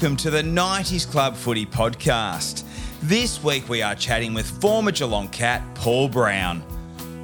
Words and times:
welcome 0.00 0.16
to 0.16 0.30
the 0.30 0.42
90s 0.42 1.10
Club 1.10 1.34
Footy 1.34 1.66
Podcast. 1.66 2.62
This 3.02 3.42
week 3.42 3.68
we 3.68 3.82
are 3.82 3.96
chatting 3.96 4.32
with 4.32 4.48
former 4.60 4.92
Geelong 4.92 5.26
Cat 5.26 5.60
Paul 5.74 6.08
Brown. 6.08 6.62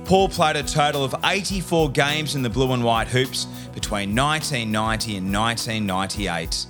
Paul 0.05 0.29
played 0.29 0.57
a 0.57 0.65
total 0.65 1.05
of 1.05 1.15
84 1.23 1.91
games 1.91 2.35
in 2.35 2.43
the 2.43 2.51
blue 2.51 2.73
and 2.73 2.83
white 2.83 3.07
hoops 3.07 3.45
between 3.73 4.13
1990 4.17 5.19
and 5.19 5.33
1998. 5.33 6.67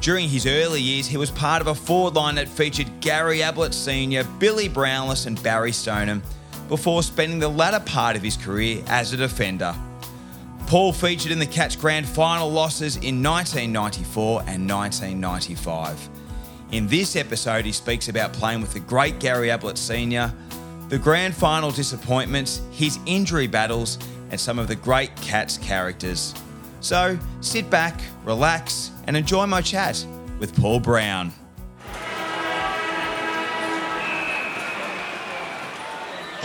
During 0.00 0.28
his 0.28 0.44
early 0.44 0.80
years, 0.80 1.06
he 1.06 1.18
was 1.18 1.30
part 1.30 1.60
of 1.60 1.68
a 1.68 1.74
forward 1.76 2.14
line 2.14 2.34
that 2.34 2.48
featured 2.48 2.90
Gary 3.00 3.40
Ablett 3.44 3.74
Sr., 3.74 4.24
Billy 4.40 4.68
Brownless, 4.68 5.26
and 5.26 5.40
Barry 5.40 5.70
Stoneham 5.70 6.20
before 6.68 7.04
spending 7.04 7.38
the 7.38 7.48
latter 7.48 7.78
part 7.78 8.16
of 8.16 8.24
his 8.24 8.36
career 8.36 8.82
as 8.88 9.12
a 9.12 9.16
defender. 9.16 9.72
Paul 10.74 10.92
featured 10.92 11.30
in 11.30 11.38
the 11.38 11.46
Cats 11.46 11.76
grand 11.76 12.04
final 12.04 12.50
losses 12.50 12.96
in 12.96 13.22
1994 13.22 14.40
and 14.48 14.68
1995. 14.68 16.08
In 16.72 16.88
this 16.88 17.14
episode, 17.14 17.64
he 17.64 17.70
speaks 17.70 18.08
about 18.08 18.32
playing 18.32 18.60
with 18.60 18.72
the 18.72 18.80
great 18.80 19.20
Gary 19.20 19.52
Ablett 19.52 19.78
Sr., 19.78 20.34
the 20.88 20.98
grand 20.98 21.32
final 21.32 21.70
disappointments, 21.70 22.60
his 22.72 22.98
injury 23.06 23.46
battles, 23.46 24.00
and 24.32 24.40
some 24.40 24.58
of 24.58 24.66
the 24.66 24.74
great 24.74 25.14
Cats 25.14 25.58
characters. 25.58 26.34
So 26.80 27.16
sit 27.40 27.70
back, 27.70 28.00
relax, 28.24 28.90
and 29.06 29.16
enjoy 29.16 29.46
my 29.46 29.60
chat 29.60 30.04
with 30.40 30.60
Paul 30.60 30.80
Brown. 30.80 31.32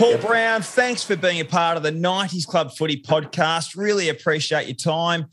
Paul 0.00 0.16
Brown, 0.16 0.62
thanks 0.62 1.04
for 1.04 1.14
being 1.14 1.40
a 1.40 1.44
part 1.44 1.76
of 1.76 1.82
the 1.82 1.92
90s 1.92 2.46
Club 2.46 2.72
Footy 2.74 3.02
podcast. 3.02 3.76
Really 3.76 4.08
appreciate 4.08 4.66
your 4.66 4.74
time. 4.74 5.26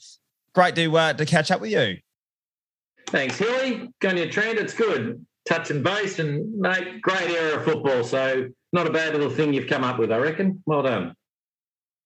Great 0.53 0.75
to, 0.75 0.97
uh, 0.97 1.13
to 1.13 1.25
catch 1.25 1.51
up 1.51 1.61
with 1.61 1.71
you. 1.71 1.95
Thanks, 3.05 3.37
Hilly. 3.37 3.89
Going 4.01 4.17
your 4.17 4.29
trend, 4.29 4.59
it's 4.59 4.73
good. 4.73 5.25
Touch 5.47 5.71
and 5.71 5.85
base, 5.85 6.19
and 6.19 6.59
mate, 6.59 7.01
great 7.01 7.29
era 7.29 7.59
of 7.59 7.63
football. 7.63 8.03
So, 8.03 8.49
not 8.73 8.85
a 8.85 8.89
bad 8.89 9.13
little 9.13 9.29
thing 9.29 9.53
you've 9.53 9.69
come 9.69 9.85
up 9.85 9.99
with, 9.99 10.11
I 10.11 10.17
reckon. 10.17 10.61
Well 10.65 10.83
done. 10.83 11.13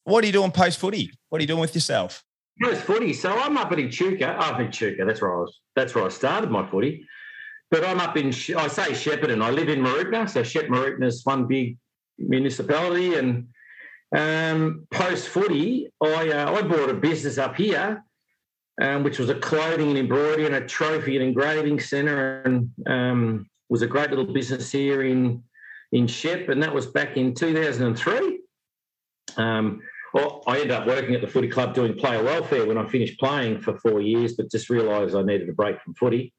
What 0.04 0.24
are 0.24 0.28
you 0.28 0.34
doing 0.34 0.52
post 0.52 0.78
footy? 0.78 1.12
What 1.30 1.40
are 1.40 1.42
you 1.42 1.48
doing 1.48 1.62
with 1.62 1.74
yourself? 1.74 2.24
Post 2.62 2.82
footy. 2.82 3.14
So, 3.14 3.32
I'm 3.32 3.58
up 3.58 3.72
at 3.72 3.80
Echuca. 3.80 4.38
Oh, 4.40 4.58
Echuca, 4.58 5.04
that's 5.04 5.20
where 5.20 5.36
I 5.36 5.40
was. 5.40 5.60
That's 5.76 5.96
where 5.96 6.04
I 6.04 6.10
started 6.10 6.52
my 6.52 6.70
footy. 6.70 7.08
But 7.72 7.84
I'm 7.86 8.00
up 8.00 8.16
in, 8.18 8.28
I 8.28 8.68
say 8.68 8.92
Shepparton. 8.92 9.42
I 9.42 9.50
live 9.50 9.68
in 9.68 9.80
Mooroopna. 9.80 10.30
So, 10.30 10.44
Shep 10.44 10.66
Mooroopna 10.66 11.06
is 11.06 11.26
one 11.26 11.48
big 11.48 11.80
municipality. 12.18 13.16
And 13.16 13.48
um, 14.16 14.88
post 14.92 15.30
footy, 15.30 15.90
I, 16.02 16.30
uh, 16.30 16.56
I 16.56 16.62
bought 16.62 16.90
a 16.90 16.94
business 16.94 17.38
up 17.38 17.56
here 17.56 18.04
um, 18.82 19.04
which 19.04 19.20
was 19.20 19.30
a 19.30 19.36
clothing 19.36 19.90
and 19.90 19.98
embroidery 19.98 20.46
and 20.46 20.56
a 20.56 20.66
trophy 20.66 21.16
and 21.16 21.24
engraving 21.24 21.80
centre, 21.80 22.42
and 22.44 22.72
um, 22.88 23.50
was 23.70 23.82
a 23.82 23.88
great 23.88 24.10
little 24.10 24.26
business 24.26 24.72
here 24.72 25.04
in 25.04 25.44
in 25.92 26.08
Shep, 26.08 26.50
and 26.50 26.64
that 26.64 26.74
was 26.74 26.88
back 26.88 27.18
in 27.18 27.34
2003. 27.34 28.40
Um, 29.36 29.82
well, 30.14 30.42
I 30.48 30.56
ended 30.56 30.72
up 30.72 30.88
working 30.88 31.16
at 31.16 31.22
the 31.22 31.28
footy 31.28 31.50
club 31.50 31.74
doing 31.74 31.96
player 31.96 32.24
welfare 32.24 32.66
when 32.66 32.78
I 32.78 32.88
finished 32.88 33.20
playing 33.20 33.62
for 33.62 33.78
four 33.78 34.02
years, 34.02 34.36
but 34.36 34.50
just 34.50 34.70
realised 34.70 35.16
I 35.16 35.22
needed 35.22 35.50
a 35.50 35.54
break 35.54 35.82
from 35.82 35.94
footy. 35.96 36.34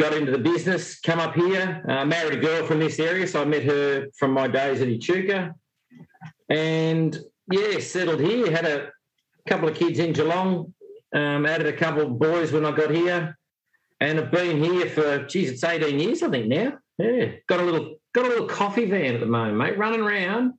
Got 0.00 0.14
into 0.14 0.32
the 0.32 0.38
business, 0.38 0.98
come 0.98 1.18
up 1.18 1.34
here, 1.34 1.84
uh, 1.86 2.06
married 2.06 2.38
a 2.38 2.40
girl 2.40 2.66
from 2.66 2.78
this 2.78 2.98
area, 2.98 3.26
so 3.26 3.42
I 3.42 3.44
met 3.44 3.64
her 3.64 4.06
from 4.18 4.32
my 4.32 4.48
days 4.48 4.80
at 4.80 4.88
Echuca, 4.88 5.54
and 6.48 7.18
yeah, 7.52 7.78
settled 7.80 8.20
here. 8.20 8.50
Had 8.50 8.64
a 8.64 8.90
couple 9.46 9.68
of 9.68 9.76
kids 9.76 9.98
in 9.98 10.14
Geelong, 10.14 10.72
um, 11.14 11.44
added 11.44 11.66
a 11.66 11.72
couple 11.74 12.02
of 12.02 12.18
boys 12.18 12.50
when 12.50 12.64
I 12.64 12.72
got 12.72 12.90
here, 12.90 13.38
and 14.00 14.18
have 14.18 14.30
been 14.30 14.64
here 14.64 14.88
for 14.88 15.26
geez, 15.26 15.50
it's 15.50 15.64
eighteen 15.64 16.00
years 16.00 16.22
I 16.22 16.30
think 16.30 16.46
now. 16.46 16.78
Yeah, 16.96 17.32
got 17.46 17.60
a 17.60 17.64
little 17.64 17.96
got 18.14 18.24
a 18.26 18.28
little 18.28 18.48
coffee 18.48 18.86
van 18.86 19.14
at 19.14 19.20
the 19.20 19.26
moment, 19.26 19.58
mate, 19.58 19.78
running 19.78 20.00
around 20.00 20.54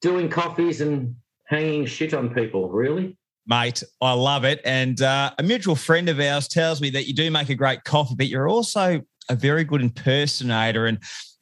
doing 0.00 0.28
coffees 0.28 0.80
and 0.80 1.16
hanging 1.46 1.86
shit 1.86 2.14
on 2.14 2.34
people. 2.34 2.68
Really, 2.68 3.16
mate, 3.48 3.82
I 4.00 4.12
love 4.12 4.44
it. 4.44 4.60
And 4.64 5.00
uh, 5.00 5.32
a 5.38 5.42
mutual 5.42 5.74
friend 5.74 6.08
of 6.08 6.20
ours 6.20 6.46
tells 6.46 6.80
me 6.80 6.90
that 6.90 7.08
you 7.08 7.14
do 7.14 7.30
make 7.30 7.48
a 7.48 7.54
great 7.54 7.84
coffee, 7.84 8.14
but 8.14 8.28
you're 8.28 8.48
also 8.48 9.02
a 9.28 9.34
very 9.34 9.64
good 9.64 9.82
impersonator 9.82 10.86
and. 10.86 10.98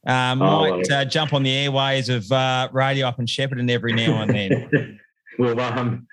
Um, 0.09 0.41
oh, 0.41 0.61
might 0.61 0.89
uh, 0.89 1.05
jump 1.05 1.33
on 1.33 1.43
the 1.43 1.51
airways 1.51 2.09
of 2.09 2.31
uh, 2.31 2.69
radio 2.71 3.09
up 3.09 3.19
in 3.19 3.27
Shepparton 3.27 3.69
every 3.69 3.93
now 3.93 4.23
and 4.23 4.33
then. 4.33 5.01
well, 5.41 5.59
um, 5.59 6.07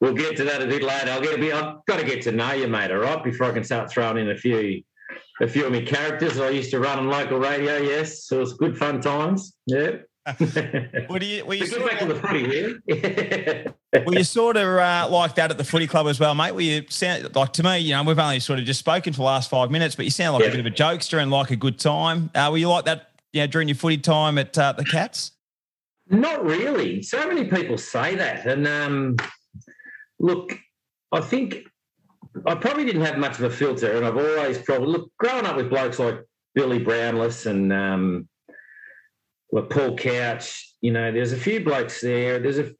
we'll 0.00 0.14
get 0.14 0.36
to 0.36 0.44
that 0.44 0.62
a 0.62 0.66
bit 0.66 0.84
later. 0.84 1.10
I'll 1.10 1.20
get 1.20 1.34
a 1.34 1.38
bit. 1.38 1.52
I've 1.52 1.84
got 1.86 1.98
to 1.98 2.06
get 2.06 2.22
to 2.22 2.30
know 2.30 2.52
you, 2.52 2.68
mate. 2.68 2.92
All 2.92 2.98
right, 2.98 3.24
before 3.24 3.48
I 3.48 3.50
can 3.50 3.64
start 3.64 3.90
throwing 3.90 4.18
in 4.18 4.30
a 4.30 4.36
few, 4.36 4.84
a 5.40 5.48
few 5.48 5.66
of 5.66 5.72
my 5.72 5.80
characters 5.80 6.36
that 6.36 6.46
I 6.46 6.50
used 6.50 6.70
to 6.70 6.78
run 6.78 7.00
on 7.00 7.08
local 7.08 7.40
radio. 7.40 7.78
Yes, 7.78 8.26
so 8.26 8.36
it 8.36 8.40
was 8.40 8.52
good 8.52 8.78
fun 8.78 9.00
times. 9.00 9.56
Yeah. 9.66 9.96
What 11.08 11.20
do 11.20 11.26
you? 11.26 11.44
Were 11.44 11.54
you 11.54 11.66
get 11.66 11.84
back 11.84 11.98
to 11.98 12.06
the 12.06 12.14
footy 12.14 12.46
here? 12.48 13.74
were 14.06 14.14
you 14.18 14.24
sort 14.24 14.56
of 14.56 14.78
uh, 14.78 15.08
like 15.10 15.34
that 15.34 15.50
at 15.50 15.58
the 15.58 15.64
footy 15.64 15.86
club 15.86 16.06
as 16.06 16.20
well, 16.20 16.34
mate? 16.34 16.52
Were 16.52 16.60
you 16.60 16.84
sound 16.88 17.34
like 17.34 17.52
to 17.54 17.62
me? 17.62 17.78
You 17.78 17.94
know, 17.94 18.04
we've 18.04 18.18
only 18.18 18.40
sort 18.40 18.58
of 18.58 18.64
just 18.64 18.80
spoken 18.80 19.12
for 19.12 19.18
the 19.18 19.24
last 19.24 19.50
five 19.50 19.70
minutes, 19.70 19.96
but 19.96 20.04
you 20.04 20.10
sound 20.10 20.34
like 20.34 20.42
yeah. 20.42 20.48
a 20.48 20.52
bit 20.52 20.60
of 20.60 20.66
a 20.66 20.70
jokester 20.70 21.20
and 21.20 21.30
like 21.30 21.50
a 21.50 21.56
good 21.56 21.78
time. 21.78 22.30
Uh, 22.34 22.48
were 22.50 22.58
you 22.58 22.68
like 22.68 22.84
that? 22.84 23.10
Yeah, 23.32 23.42
you 23.42 23.46
know, 23.46 23.50
during 23.50 23.68
your 23.68 23.76
footy 23.76 23.98
time 23.98 24.38
at 24.38 24.56
uh, 24.56 24.72
the 24.72 24.84
Cats? 24.84 25.32
Not 26.08 26.44
really. 26.44 27.02
So 27.02 27.26
many 27.26 27.44
people 27.44 27.78
say 27.78 28.14
that, 28.14 28.46
and 28.46 28.68
um, 28.68 29.16
Look, 30.22 30.56
I 31.10 31.20
think 31.20 31.66
I 32.46 32.54
probably 32.54 32.84
didn't 32.84 33.04
have 33.04 33.18
much 33.18 33.38
of 33.38 33.44
a 33.44 33.50
filter, 33.50 33.96
and 33.96 34.06
I've 34.06 34.16
always 34.16 34.56
probably 34.58 34.86
look 34.86 35.10
growing 35.18 35.44
up 35.46 35.56
with 35.56 35.68
blokes 35.68 35.98
like 35.98 36.20
Billy 36.54 36.78
Brownless 36.78 37.46
and 37.46 37.72
um, 37.72 38.28
like 39.52 39.70
Paul 39.70 39.96
Couch. 39.96 40.74
You 40.80 40.92
know, 40.92 41.12
there's 41.12 41.32
a 41.32 41.36
few 41.36 41.62
blokes 41.62 42.00
there. 42.00 42.38
There's 42.38 42.58
a 42.58 42.72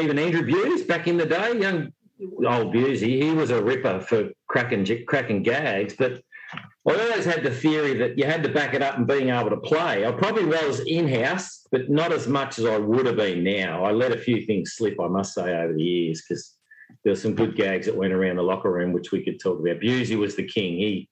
even 0.00 0.18
Andrew 0.18 0.44
Bews 0.44 0.82
back 0.82 1.06
in 1.06 1.16
the 1.16 1.26
day, 1.26 1.60
young 1.60 1.92
old 2.46 2.74
Bewsy. 2.74 3.22
He 3.22 3.30
was 3.30 3.50
a 3.50 3.62
ripper 3.62 4.00
for 4.00 4.30
cracking 4.48 4.86
cracking 5.06 5.42
gags, 5.42 5.94
but 5.96 6.22
I 6.86 6.92
always 6.92 7.24
had 7.24 7.42
the 7.42 7.50
theory 7.50 7.94
that 7.94 8.18
you 8.18 8.24
had 8.24 8.42
to 8.42 8.48
back 8.48 8.74
it 8.74 8.82
up 8.82 8.98
and 8.98 9.06
being 9.06 9.30
able 9.30 9.50
to 9.50 9.56
play. 9.56 10.06
I 10.06 10.12
probably 10.12 10.44
was 10.44 10.80
in 10.80 11.08
house, 11.08 11.66
but 11.70 11.90
not 11.90 12.12
as 12.12 12.28
much 12.28 12.58
as 12.58 12.66
I 12.66 12.78
would 12.78 13.06
have 13.06 13.16
been 13.16 13.42
now. 13.42 13.84
I 13.84 13.92
let 13.92 14.12
a 14.12 14.18
few 14.18 14.44
things 14.44 14.74
slip, 14.74 15.00
I 15.00 15.08
must 15.08 15.34
say, 15.34 15.54
over 15.54 15.72
the 15.72 15.82
years 15.82 16.22
because 16.22 16.56
there 17.02 17.12
were 17.12 17.18
some 17.18 17.34
good 17.34 17.56
gags 17.56 17.86
that 17.86 17.96
went 17.96 18.12
around 18.12 18.36
the 18.36 18.42
locker 18.42 18.70
room, 18.70 18.92
which 18.92 19.12
we 19.12 19.24
could 19.24 19.40
talk 19.40 19.58
about. 19.58 19.80
Bewsy 19.80 20.18
was 20.18 20.36
the 20.36 20.46
king. 20.46 20.76
He, 20.76 21.08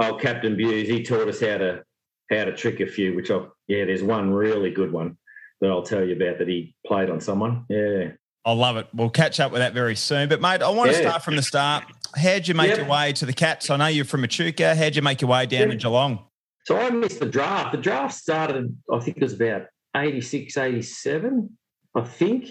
oh, 0.00 0.16
Captain 0.16 0.56
Bews, 0.56 0.88
he 0.88 1.02
taught 1.02 1.28
us 1.28 1.40
how 1.40 1.58
to 1.58 1.84
how 2.30 2.44
to 2.44 2.54
trick 2.54 2.80
a 2.80 2.86
few. 2.86 3.14
Which 3.14 3.30
I, 3.30 3.44
yeah, 3.68 3.84
there's 3.84 4.02
one 4.02 4.32
really 4.32 4.70
good 4.70 4.92
one 4.92 5.16
that 5.60 5.70
I'll 5.70 5.82
tell 5.82 6.04
you 6.04 6.16
about 6.16 6.38
that 6.38 6.48
he 6.48 6.74
played 6.86 7.10
on 7.10 7.20
someone. 7.20 7.66
Yeah, 7.68 8.12
I 8.44 8.52
love 8.52 8.76
it. 8.76 8.88
We'll 8.94 9.10
catch 9.10 9.40
up 9.40 9.52
with 9.52 9.60
that 9.60 9.74
very 9.74 9.94
soon. 9.94 10.28
But 10.28 10.40
mate, 10.40 10.62
I 10.62 10.70
want 10.70 10.90
yeah. 10.90 10.98
to 10.98 11.08
start 11.08 11.22
from 11.22 11.36
the 11.36 11.42
start. 11.42 11.84
How'd 12.16 12.48
you 12.48 12.54
make 12.54 12.68
yep. 12.68 12.78
your 12.78 12.88
way 12.88 13.12
to 13.12 13.26
the 13.26 13.32
Cats? 13.32 13.68
I 13.70 13.76
know 13.76 13.86
you're 13.86 14.04
from 14.04 14.24
Echuca. 14.24 14.74
How'd 14.74 14.96
you 14.96 15.02
make 15.02 15.20
your 15.20 15.30
way 15.30 15.46
down 15.46 15.60
yep. 15.60 15.70
to 15.70 15.76
Geelong? 15.76 16.24
So 16.64 16.76
I 16.76 16.90
missed 16.90 17.20
the 17.20 17.26
draft. 17.26 17.72
The 17.72 17.78
draft 17.78 18.14
started, 18.14 18.76
I 18.92 18.98
think 19.00 19.18
it 19.18 19.22
was 19.22 19.34
about 19.34 19.66
86, 19.96 20.56
87, 20.56 21.50
I 21.94 22.00
think. 22.02 22.50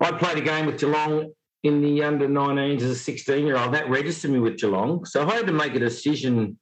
I 0.00 0.12
played 0.12 0.38
a 0.38 0.42
game 0.42 0.66
with 0.66 0.78
Geelong 0.78 1.32
in 1.62 1.80
the 1.82 2.02
under 2.02 2.28
19s 2.28 2.82
as 2.82 2.90
a 2.90 2.94
16 2.94 3.46
year 3.46 3.56
old. 3.56 3.74
That 3.74 3.88
registered 3.88 4.30
me 4.30 4.38
with 4.38 4.58
Geelong. 4.58 5.04
So 5.04 5.26
I 5.26 5.34
had 5.34 5.46
to 5.46 5.52
make 5.52 5.74
a 5.74 5.78
decision 5.78 6.58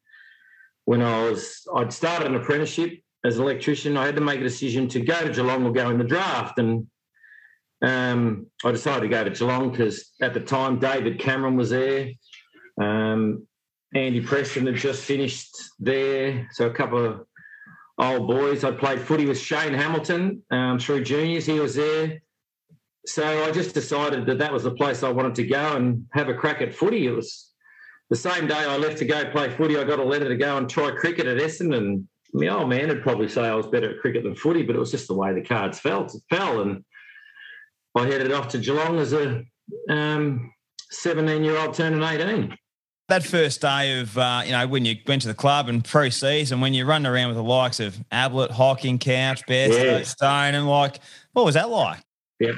when 0.85 1.03
I 1.03 1.29
was, 1.29 1.67
I'd 1.77 1.93
started 1.93 2.29
an 2.29 2.37
apprenticeship 2.37 3.01
as 3.25 3.39
an 3.39 3.45
electrician. 3.45 3.97
I 3.97 4.07
had 4.07 4.17
to 4.17 4.21
make 4.21 4.41
a 4.41 4.45
decision 4.45 4.89
to 4.89 5.01
go 5.01 5.23
to 5.23 5.33
Geelong 5.33 5.65
or 5.65 5.73
go 5.73 5.91
in 5.91 5.99
the 5.99 6.05
draft. 6.05 6.59
And 6.59 6.87
um, 7.83 8.47
I 8.65 8.73
decided 8.73 9.03
to 9.03 9.09
go 9.09 9.25
to 9.25 9.31
Geelong 9.31 9.71
because 9.71 10.13
at 10.21 10.35
the 10.35 10.41
time 10.41 10.79
David 10.79 11.19
Cameron 11.19 11.57
was 11.57 11.71
there. 11.71 12.11
Um, 12.81 13.47
Andy 13.95 14.21
Preston 14.21 14.67
had 14.67 14.77
just 14.77 15.05
finished 15.05 15.55
there. 15.79 16.49
So 16.53 16.67
a 16.67 16.75
couple 16.75 17.05
of 17.05 17.27
old 17.99 18.29
boys. 18.29 18.65
I 18.65 18.73
played 18.73 19.01
footy 19.01 19.27
with 19.27 19.39
Shane 19.39 19.73
Hamilton 19.73 20.43
um, 20.51 20.79
through 20.79 21.05
juniors. 21.05 21.47
He 21.47 21.61
was 21.61 21.77
there 21.77 22.21
so 23.07 23.45
I 23.45 23.51
just 23.51 23.75
decided 23.75 24.27
that 24.27 24.39
that 24.39 24.53
was 24.53 24.65
the 24.65 24.71
place 24.71 25.03
I 25.03 25.11
wanted 25.11 25.35
to 25.37 25.45
go 25.45 25.77
and 25.77 26.07
have 26.13 26.29
a 26.29 26.35
crack 26.35 26.63
at 26.63 26.75
footy. 26.75 27.07
It 27.07 27.13
was 27.13 27.51
the 28.11 28.17
same 28.17 28.47
day 28.47 28.55
I 28.55 28.77
left 28.77 28.99
to 28.99 29.05
go 29.05 29.31
play 29.31 29.51
footy. 29.51 29.77
I 29.77 29.85
got 29.85 29.99
a 29.99 30.05
letter 30.05 30.29
to 30.29 30.37
go 30.37 30.57
and 30.57 30.69
try 30.69 30.91
cricket 30.91 31.27
at 31.27 31.39
Essendon. 31.39 32.05
My 32.35 32.49
old 32.49 32.69
man 32.69 32.89
would 32.89 33.03
probably 33.03 33.29
say 33.29 33.43
I 33.43 33.55
was 33.55 33.67
better 33.67 33.91
at 33.91 34.01
cricket 34.01 34.25
than 34.25 34.35
footy, 34.35 34.63
but 34.63 34.77
it 34.77 34.79
was 34.79 34.91
just 34.91 35.07
the 35.07 35.15
way 35.15 35.33
the 35.33 35.41
cards 35.41 35.79
fell. 35.79 36.09
fell, 36.29 36.61
and 36.61 36.85
I 37.95 38.07
headed 38.07 38.33
off 38.33 38.49
to 38.49 38.59
Geelong 38.59 38.99
as 38.99 39.13
a 39.13 39.45
um, 39.89 40.53
17-year-old 40.93 41.75
turning 41.75 42.03
18 42.03 42.57
that 43.09 43.23
first 43.23 43.61
day 43.61 44.01
of 44.01 44.17
uh, 44.17 44.43
you 44.45 44.53
know 44.53 44.67
when 44.67 44.85
you 44.85 44.97
went 45.07 45.23
to 45.23 45.29
the 45.29 45.35
club 45.35 45.69
and 45.69 45.85
pre-season 45.85 46.61
when 46.61 46.73
you 46.73 46.87
run 46.87 47.07
around 47.07 47.29
with 47.29 47.37
the 47.37 47.43
likes 47.43 47.81
of 47.81 47.99
Ablett, 48.11 48.51
Hocking, 48.51 48.99
Couch, 48.99 49.43
Best, 49.47 49.79
yeah. 49.79 50.03
Stone, 50.03 50.55
and 50.55 50.69
like 50.69 51.01
what 51.33 51.45
was 51.45 51.55
that 51.55 51.69
like? 51.69 52.01
Yeah, 52.41 52.53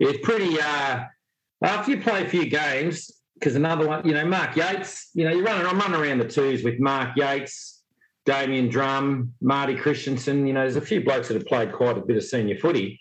it's 0.00 0.18
pretty. 0.22 0.60
Uh, 0.60 1.04
after 1.62 1.90
you 1.90 2.00
play 2.00 2.24
a 2.24 2.28
few 2.28 2.46
games, 2.46 3.10
because 3.34 3.56
another 3.56 3.86
one, 3.86 4.06
you 4.06 4.14
know, 4.14 4.24
Mark 4.24 4.54
Yates, 4.54 5.10
you 5.14 5.24
know, 5.24 5.32
you're 5.32 5.44
running, 5.44 5.66
I'm 5.66 5.78
running 5.78 6.00
around 6.00 6.18
the 6.18 6.28
twos 6.28 6.62
with 6.62 6.78
Mark 6.78 7.16
Yates, 7.16 7.77
Damian 8.28 8.68
Drum, 8.68 9.32
Marty 9.40 9.74
Christensen. 9.74 10.46
You 10.46 10.52
know, 10.52 10.60
there's 10.60 10.76
a 10.76 10.82
few 10.82 11.02
blokes 11.02 11.28
that 11.28 11.34
have 11.34 11.46
played 11.46 11.72
quite 11.72 11.96
a 11.96 12.02
bit 12.02 12.18
of 12.18 12.22
senior 12.22 12.58
footy. 12.58 13.00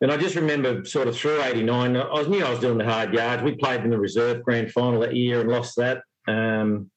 And 0.00 0.12
I 0.12 0.16
just 0.16 0.36
remember 0.36 0.84
sort 0.84 1.08
of 1.08 1.16
through 1.16 1.42
89, 1.42 1.96
I 1.96 2.22
knew 2.22 2.44
I 2.44 2.50
was 2.50 2.60
doing 2.60 2.78
the 2.78 2.84
hard 2.84 3.12
yards. 3.12 3.42
We 3.42 3.56
played 3.56 3.80
in 3.82 3.90
the 3.90 3.98
reserve 3.98 4.44
grand 4.44 4.70
final 4.70 5.00
that 5.00 5.16
year 5.16 5.40
and 5.40 5.50
lost 5.50 5.74
that. 5.78 6.02
Um, 6.28 6.92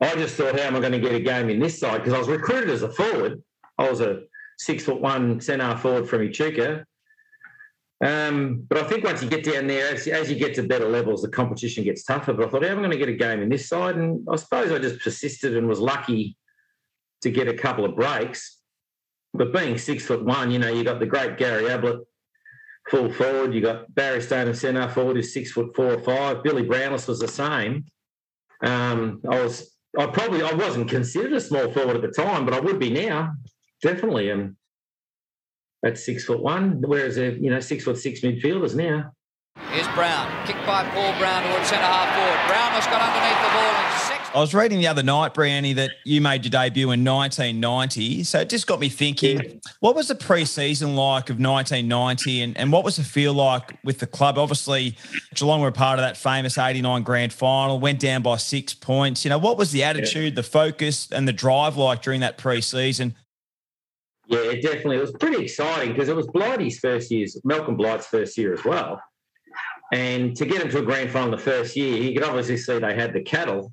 I 0.00 0.16
just 0.16 0.34
thought, 0.34 0.58
how 0.58 0.66
am 0.66 0.74
I 0.74 0.80
going 0.80 0.90
to 0.90 0.98
get 0.98 1.14
a 1.14 1.20
game 1.20 1.50
in 1.50 1.60
this 1.60 1.78
side? 1.78 1.98
Because 1.98 2.14
I 2.14 2.18
was 2.18 2.28
recruited 2.28 2.70
as 2.70 2.82
a 2.82 2.90
forward. 2.90 3.40
I 3.78 3.88
was 3.88 4.00
a 4.00 4.22
six 4.58 4.84
foot 4.84 5.00
one 5.00 5.40
centre 5.40 5.76
forward 5.76 6.08
from 6.08 6.22
Echuca. 6.22 6.84
Um, 8.04 8.64
but 8.68 8.78
I 8.78 8.88
think 8.88 9.04
once 9.04 9.22
you 9.22 9.30
get 9.30 9.44
down 9.44 9.68
there, 9.68 9.94
as, 9.94 10.08
as, 10.08 10.28
you 10.28 10.36
get 10.36 10.54
to 10.56 10.64
better 10.64 10.88
levels, 10.88 11.22
the 11.22 11.28
competition 11.28 11.84
gets 11.84 12.02
tougher. 12.02 12.32
But 12.32 12.48
I 12.48 12.50
thought, 12.50 12.64
how 12.64 12.70
am 12.70 12.78
I 12.78 12.80
going 12.80 12.90
to 12.90 12.98
get 12.98 13.08
a 13.08 13.12
game 13.12 13.40
in 13.40 13.48
this 13.50 13.68
side? 13.68 13.94
And 13.94 14.26
I 14.28 14.34
suppose 14.34 14.72
I 14.72 14.78
just 14.78 15.00
persisted 15.00 15.56
and 15.56 15.68
was 15.68 15.78
lucky 15.78 16.36
to 17.26 17.30
get 17.32 17.48
a 17.48 17.54
couple 17.54 17.84
of 17.84 17.96
breaks. 17.96 18.58
But 19.34 19.52
being 19.52 19.76
six 19.76 20.06
foot 20.06 20.24
one, 20.24 20.50
you 20.50 20.58
know, 20.58 20.72
you 20.72 20.84
got 20.84 21.00
the 21.00 21.06
great 21.06 21.36
Gary 21.36 21.68
Ablett 21.68 22.00
full 22.88 23.12
forward. 23.12 23.52
You 23.52 23.60
got 23.60 23.92
Barry 23.94 24.22
Stoneham 24.22 24.54
centre 24.54 24.88
forward 24.88 25.16
who's 25.16 25.34
six 25.34 25.50
foot 25.52 25.74
four 25.74 25.94
or 25.94 26.02
five. 26.02 26.42
Billy 26.42 26.62
Brownless 26.62 27.08
was 27.08 27.18
the 27.18 27.28
same. 27.28 27.84
Um, 28.64 29.20
I 29.28 29.42
was 29.42 29.76
I 29.98 30.06
probably 30.06 30.42
I 30.42 30.52
wasn't 30.54 30.88
considered 30.88 31.32
a 31.32 31.40
small 31.40 31.70
forward 31.72 31.96
at 31.96 32.02
the 32.02 32.22
time, 32.22 32.44
but 32.44 32.54
I 32.54 32.60
would 32.60 32.78
be 32.78 32.90
now, 32.90 33.34
definitely. 33.82 34.30
And 34.30 34.56
at 35.84 35.98
six 35.98 36.24
foot 36.24 36.40
one, 36.40 36.80
whereas 36.80 37.16
you 37.18 37.50
know 37.50 37.60
six 37.60 37.84
foot 37.84 37.98
six 37.98 38.20
midfielders 38.20 38.74
now. 38.74 39.12
Here's 39.72 39.88
Brown, 39.88 40.46
kicked 40.46 40.64
by 40.66 40.84
Paul 40.90 41.18
Brown 41.18 41.42
towards 41.42 41.68
centre 41.68 41.84
half 41.84 42.08
forward. 42.14 42.40
Brown 42.48 42.70
has 42.72 42.86
got 42.86 43.02
underneath 43.02 43.42
the 43.42 43.52
ball 43.52 44.15
I 44.36 44.40
was 44.40 44.52
reading 44.52 44.80
the 44.80 44.86
other 44.86 45.02
night, 45.02 45.32
Brownie, 45.32 45.72
that 45.72 45.92
you 46.04 46.20
made 46.20 46.44
your 46.44 46.50
debut 46.50 46.90
in 46.90 47.02
1990. 47.02 48.22
So 48.24 48.40
it 48.40 48.50
just 48.50 48.66
got 48.66 48.78
me 48.78 48.90
thinking, 48.90 49.62
what 49.80 49.94
was 49.94 50.08
the 50.08 50.14
pre-season 50.14 50.94
like 50.94 51.30
of 51.30 51.40
1990 51.40 52.42
and, 52.42 52.58
and 52.58 52.70
what 52.70 52.84
was 52.84 52.96
the 52.96 53.02
feel 53.02 53.32
like 53.32 53.78
with 53.82 53.98
the 53.98 54.06
club? 54.06 54.36
Obviously, 54.36 54.94
Geelong 55.34 55.62
were 55.62 55.68
a 55.68 55.72
part 55.72 55.98
of 55.98 56.02
that 56.02 56.18
famous 56.18 56.58
89 56.58 57.02
grand 57.02 57.32
final, 57.32 57.80
went 57.80 57.98
down 57.98 58.20
by 58.20 58.36
six 58.36 58.74
points. 58.74 59.24
You 59.24 59.30
know, 59.30 59.38
what 59.38 59.56
was 59.56 59.72
the 59.72 59.82
attitude, 59.84 60.34
the 60.34 60.42
focus 60.42 61.10
and 61.10 61.26
the 61.26 61.32
drive 61.32 61.78
like 61.78 62.02
during 62.02 62.20
that 62.20 62.36
pre-season? 62.36 63.14
Yeah, 64.26 64.40
it 64.40 64.60
definitely. 64.60 64.98
It 64.98 65.00
was 65.00 65.12
pretty 65.12 65.42
exciting 65.42 65.94
because 65.94 66.10
it 66.10 66.16
was 66.16 66.26
Blighty's 66.26 66.78
first 66.78 67.10
year, 67.10 67.26
Malcolm 67.44 67.78
Blight's 67.78 68.06
first 68.06 68.36
year 68.36 68.52
as 68.52 68.62
well. 68.66 69.00
And 69.94 70.36
to 70.36 70.44
get 70.44 70.60
into 70.60 70.78
a 70.78 70.82
grand 70.82 71.10
final 71.10 71.30
the 71.30 71.38
first 71.38 71.74
year, 71.74 71.96
you 71.96 72.12
could 72.12 72.28
obviously 72.28 72.58
see 72.58 72.78
they 72.78 72.94
had 72.94 73.14
the 73.14 73.22
cattle 73.22 73.72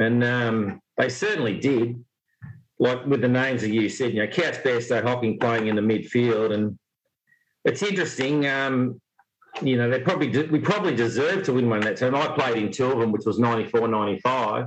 and 0.00 0.24
um, 0.24 0.80
they 0.96 1.08
certainly 1.08 1.58
did. 1.58 2.02
Like 2.78 3.04
with 3.04 3.20
the 3.20 3.28
names 3.28 3.60
that 3.60 3.70
you 3.70 3.90
said, 3.90 4.14
you 4.14 4.24
know, 4.24 4.26
Couch 4.26 4.54
Bairstow 4.64 5.02
Hocking 5.02 5.38
playing 5.38 5.66
in 5.66 5.76
the 5.76 5.82
midfield. 5.82 6.54
And 6.54 6.78
it's 7.64 7.82
interesting. 7.82 8.46
Um, 8.46 9.00
you 9.60 9.76
know, 9.76 9.90
they 9.90 10.00
probably 10.00 10.46
we 10.46 10.60
probably 10.60 10.96
deserved 10.96 11.44
to 11.44 11.52
win 11.52 11.68
one 11.68 11.78
of 11.78 11.84
that 11.84 11.98
time. 11.98 12.14
I 12.14 12.28
played 12.28 12.56
in 12.56 12.72
two 12.72 12.90
of 12.90 12.98
them, 12.98 13.12
which 13.12 13.26
was 13.26 13.38
94, 13.38 13.88
95. 13.88 14.66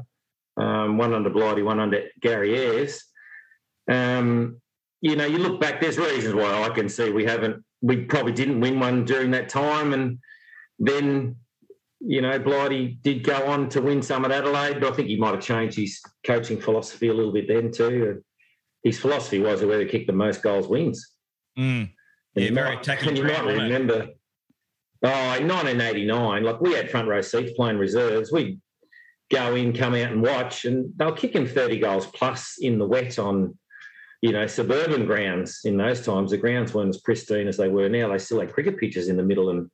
Um, 0.58 0.98
one 1.00 1.14
under 1.14 1.32
Blighty, 1.32 1.64
one 1.64 1.80
under 1.80 2.04
Gary 2.22 2.56
Ayres. 2.56 3.04
Um, 3.90 4.62
you 5.02 5.16
know, 5.16 5.26
you 5.26 5.40
look 5.40 5.60
back, 5.60 5.82
there's 5.82 5.98
reasons 5.98 6.36
why 6.36 6.64
I 6.64 6.70
can 6.70 6.88
see 6.88 7.10
we 7.10 7.26
haven't, 7.26 7.64
we 7.82 8.06
probably 8.06 8.32
didn't 8.32 8.62
win 8.62 8.80
one 8.80 9.04
during 9.04 9.32
that 9.32 9.50
time. 9.50 9.94
And 9.94 10.20
then 10.78 11.38
you 12.06 12.22
know, 12.22 12.38
Blighty 12.38 13.00
did 13.02 13.24
go 13.24 13.46
on 13.48 13.70
to 13.70 13.82
win 13.82 14.02
some 14.02 14.26
at 14.26 14.32
Adelaide, 14.32 14.80
but 14.82 14.92
I 14.92 14.96
think 14.96 15.08
he 15.08 15.18
might 15.18 15.36
have 15.36 15.44
changed 15.44 15.78
his 15.78 16.02
coaching 16.26 16.60
philosophy 16.60 17.08
a 17.08 17.14
little 17.14 17.32
bit 17.32 17.48
then 17.48 17.72
too. 17.72 18.22
His 18.84 19.00
philosophy 19.00 19.40
was 19.40 19.62
whoever 19.62 19.86
kicked 19.86 20.08
the 20.08 20.14
most 20.14 20.44
goals 20.44 20.68
wins. 20.68 21.16
Mm. 21.58 21.92
Yeah, 22.36 22.52
very 22.52 22.78
technical. 22.78 23.18
You 23.18 23.24
might 23.24 23.46
remember, 23.46 24.08
oh, 25.04 25.36
in 25.38 25.48
1989, 25.48 26.44
like 26.44 26.60
we 26.60 26.74
had 26.74 26.92
front 26.92 27.08
row 27.08 27.22
seats 27.22 27.54
playing 27.56 27.78
reserves. 27.78 28.32
We'd 28.32 28.60
go 29.32 29.56
in, 29.56 29.72
come 29.72 29.94
out 29.94 30.12
and 30.12 30.22
watch, 30.22 30.66
and 30.66 30.92
they 30.98 31.06
were 31.06 31.14
kicking 31.14 31.48
30 31.48 31.80
goals 31.80 32.08
plus 32.08 32.56
in 32.60 32.80
the 32.80 32.86
wet 32.86 33.18
on, 33.18 33.58
you 34.22 34.34
know, 34.34 34.48
suburban 34.48 35.06
grounds 35.06 35.62
in 35.64 35.78
those 35.78 36.06
times. 36.06 36.32
The 36.32 36.38
grounds 36.38 36.74
weren't 36.74 36.90
as 36.90 37.02
pristine 37.02 37.48
as 37.48 37.56
they 37.56 37.70
were 37.70 37.88
now. 37.88 38.10
They 38.10 38.18
still 38.18 38.42
had 38.42 38.52
cricket 38.52 38.78
pitches 38.78 39.08
in 39.08 39.16
the 39.16 39.24
middle 39.24 39.50
and 39.50 39.70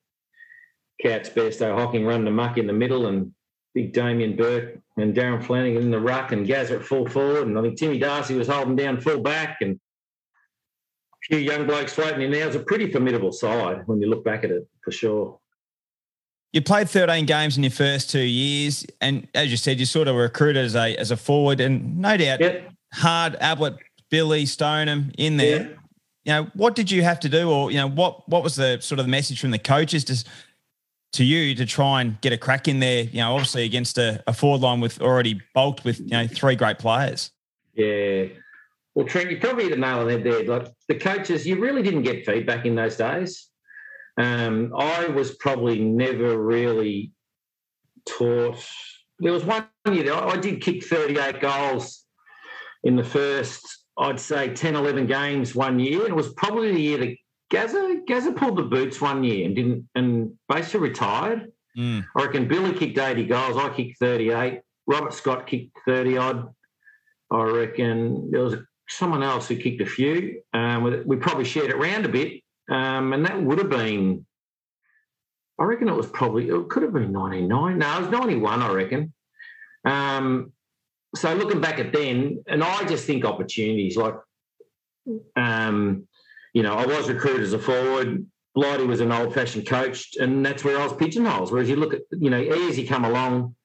Couch 1.01 1.33
Bairstow 1.33 1.75
Hocking 1.75 2.05
running 2.05 2.25
the 2.25 2.31
muck 2.31 2.57
in 2.57 2.67
the 2.67 2.73
middle 2.73 3.07
and 3.07 3.33
big 3.73 3.93
Damien 3.93 4.35
Bourke 4.35 4.79
and 4.97 5.15
Darren 5.15 5.43
Flanagan 5.43 5.83
in 5.83 5.91
the 5.91 5.99
ruck 5.99 6.31
and 6.31 6.45
Gazza 6.45 6.75
at 6.75 6.83
full 6.83 7.07
forward. 7.07 7.47
And 7.47 7.57
I 7.57 7.61
think 7.61 7.77
Timmy 7.77 7.99
Darcy 7.99 8.35
was 8.35 8.47
holding 8.47 8.75
down 8.75 8.99
full 8.99 9.21
back 9.21 9.57
and 9.61 9.79
a 11.13 11.17
few 11.21 11.37
young 11.37 11.65
blokes 11.65 11.93
floating 11.93 12.21
in 12.21 12.31
there. 12.31 12.43
It 12.43 12.47
was 12.47 12.55
a 12.55 12.59
pretty 12.61 12.91
formidable 12.91 13.31
side 13.31 13.83
when 13.85 14.01
you 14.01 14.09
look 14.09 14.23
back 14.23 14.43
at 14.43 14.51
it, 14.51 14.67
for 14.83 14.91
sure. 14.91 15.39
You 16.51 16.61
played 16.61 16.89
13 16.89 17.25
games 17.25 17.57
in 17.57 17.63
your 17.63 17.71
first 17.71 18.09
two 18.09 18.19
years, 18.19 18.85
and 19.01 19.27
as 19.35 19.51
you 19.51 19.57
said, 19.57 19.79
you 19.79 19.85
sort 19.85 20.07
of 20.07 20.15
were 20.15 20.23
recruited 20.23 20.65
as 20.65 20.75
a 20.75 20.95
as 20.95 21.11
a 21.11 21.17
forward, 21.17 21.59
and 21.59 21.99
no 21.99 22.17
doubt, 22.17 22.39
yep. 22.39 22.71
hard 22.91 23.37
Ablett, 23.39 23.77
Billy 24.09 24.47
Stoneham 24.47 25.11
in 25.19 25.37
there. 25.37 25.77
You 26.25 26.33
know, 26.33 26.47
what 26.55 26.75
did 26.75 26.89
you 26.89 27.03
have 27.03 27.19
to 27.19 27.29
do, 27.29 27.51
or 27.51 27.69
you 27.69 27.77
know, 27.77 27.87
what 27.87 28.27
what 28.27 28.41
was 28.41 28.55
the 28.55 28.79
sort 28.81 28.97
of 28.97 29.05
the 29.05 29.11
message 29.11 29.39
from 29.39 29.51
the 29.51 29.59
coaches 29.59 30.03
to 30.05 30.25
to 31.13 31.23
you 31.23 31.55
to 31.55 31.65
try 31.65 32.01
and 32.01 32.19
get 32.21 32.33
a 32.33 32.37
crack 32.37 32.67
in 32.67 32.79
there, 32.79 33.03
you 33.03 33.19
know, 33.19 33.33
obviously 33.33 33.63
against 33.65 33.97
a, 33.97 34.23
a 34.27 34.33
forward 34.33 34.61
line 34.61 34.79
with 34.79 35.01
already 35.01 35.41
bulked 35.53 35.83
with, 35.83 35.99
you 35.99 36.09
know, 36.09 36.27
three 36.27 36.55
great 36.55 36.77
players. 36.77 37.31
Yeah. 37.73 38.25
Well, 38.93 39.07
Trent, 39.07 39.31
you 39.31 39.39
probably 39.39 39.63
hit 39.63 39.71
the 39.71 39.77
nail 39.77 39.99
on 39.99 40.07
the 40.07 40.13
head 40.13 40.23
there. 40.23 40.43
Like 40.43 40.67
the 40.87 40.95
coaches, 40.95 41.47
you 41.47 41.59
really 41.59 41.81
didn't 41.81 42.03
get 42.03 42.25
feedback 42.25 42.65
in 42.65 42.75
those 42.75 42.97
days. 42.97 43.47
Um, 44.17 44.73
I 44.77 45.07
was 45.07 45.35
probably 45.35 45.79
never 45.79 46.37
really 46.37 47.13
taught. 48.05 48.63
There 49.19 49.31
was 49.31 49.45
one 49.45 49.67
year 49.91 50.13
I 50.13 50.35
did 50.37 50.61
kick 50.61 50.83
38 50.83 51.39
goals 51.39 52.05
in 52.83 52.95
the 52.95 53.03
first, 53.03 53.85
I'd 53.97 54.19
say, 54.19 54.53
10, 54.53 54.75
11 54.75 55.07
games 55.07 55.55
one 55.55 55.79
year. 55.79 56.01
And 56.01 56.09
it 56.09 56.15
was 56.15 56.33
probably 56.33 56.73
the 56.73 56.81
year 56.81 56.97
that 56.97 57.15
Gazza 57.49 58.01
Gazza 58.07 58.31
pulled 58.31 58.57
the 58.57 58.63
boots 58.63 59.01
one 59.01 59.23
year 59.23 59.45
and 59.45 59.55
didn't 59.55 59.89
and 59.95 60.33
basically 60.47 60.89
retired. 60.89 61.51
Mm. 61.77 62.05
I 62.15 62.25
reckon 62.25 62.47
Billy 62.47 62.73
kicked 62.73 62.97
80 62.97 63.25
goals. 63.25 63.57
I 63.57 63.69
kicked 63.69 63.99
38. 63.99 64.61
Robert 64.87 65.13
Scott 65.13 65.47
kicked 65.47 65.77
30 65.85 66.17
odd. 66.17 66.53
I 67.31 67.43
reckon 67.43 68.31
there 68.31 68.41
was 68.41 68.55
someone 68.87 69.23
else 69.23 69.47
who 69.47 69.55
kicked 69.55 69.81
a 69.81 69.85
few. 69.85 70.41
Um, 70.53 71.03
we 71.05 71.15
probably 71.17 71.45
shared 71.45 71.69
it 71.69 71.75
around 71.75 72.05
a 72.05 72.09
bit, 72.09 72.41
um, 72.69 73.13
and 73.13 73.25
that 73.25 73.41
would 73.41 73.59
have 73.59 73.69
been. 73.69 74.25
I 75.59 75.65
reckon 75.65 75.89
it 75.89 75.95
was 75.95 76.07
probably 76.07 76.49
it 76.49 76.69
could 76.69 76.83
have 76.83 76.93
been 76.93 77.11
99. 77.11 77.77
No, 77.77 77.97
it 77.97 78.01
was 78.01 78.09
91. 78.09 78.61
I 78.61 78.71
reckon. 78.71 79.13
Um, 79.85 80.53
so 81.15 81.33
looking 81.33 81.61
back 81.61 81.79
at 81.79 81.93
then, 81.93 82.43
and 82.47 82.63
I 82.63 82.83
just 82.85 83.05
think 83.05 83.25
opportunities 83.25 83.97
like 83.97 84.15
um, 85.35 86.07
you 86.53 86.63
know, 86.63 86.73
I 86.73 86.85
was 86.85 87.09
recruited 87.09 87.41
as 87.41 87.53
a 87.53 87.59
forward. 87.59 88.25
Blighty 88.55 88.85
was 88.85 89.01
an 89.01 89.11
old 89.11 89.33
fashioned 89.33 89.67
coach, 89.67 90.15
and 90.19 90.45
that's 90.45 90.63
where 90.63 90.79
I 90.79 90.83
was 90.83 90.93
pigeonholed. 90.93 91.51
Whereas 91.51 91.69
you 91.69 91.75
look 91.75 91.93
at, 91.93 92.01
you 92.11 92.29
know, 92.29 92.41
as 92.41 92.75
he 92.75 92.85
come 92.85 93.05
along, 93.05 93.55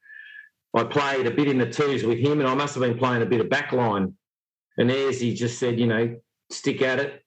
I 0.74 0.84
played 0.84 1.26
a 1.26 1.30
bit 1.30 1.48
in 1.48 1.58
the 1.58 1.70
twos 1.70 2.04
with 2.04 2.18
him, 2.18 2.40
and 2.40 2.48
I 2.48 2.54
must 2.54 2.74
have 2.74 2.82
been 2.82 2.98
playing 2.98 3.22
a 3.22 3.26
bit 3.26 3.40
of 3.40 3.46
backline. 3.46 4.14
And 4.76 4.90
as 4.90 5.20
he 5.20 5.34
just 5.34 5.58
said, 5.58 5.78
you 5.78 5.86
know, 5.86 6.16
stick 6.50 6.82
at 6.82 6.98
it. 6.98 7.20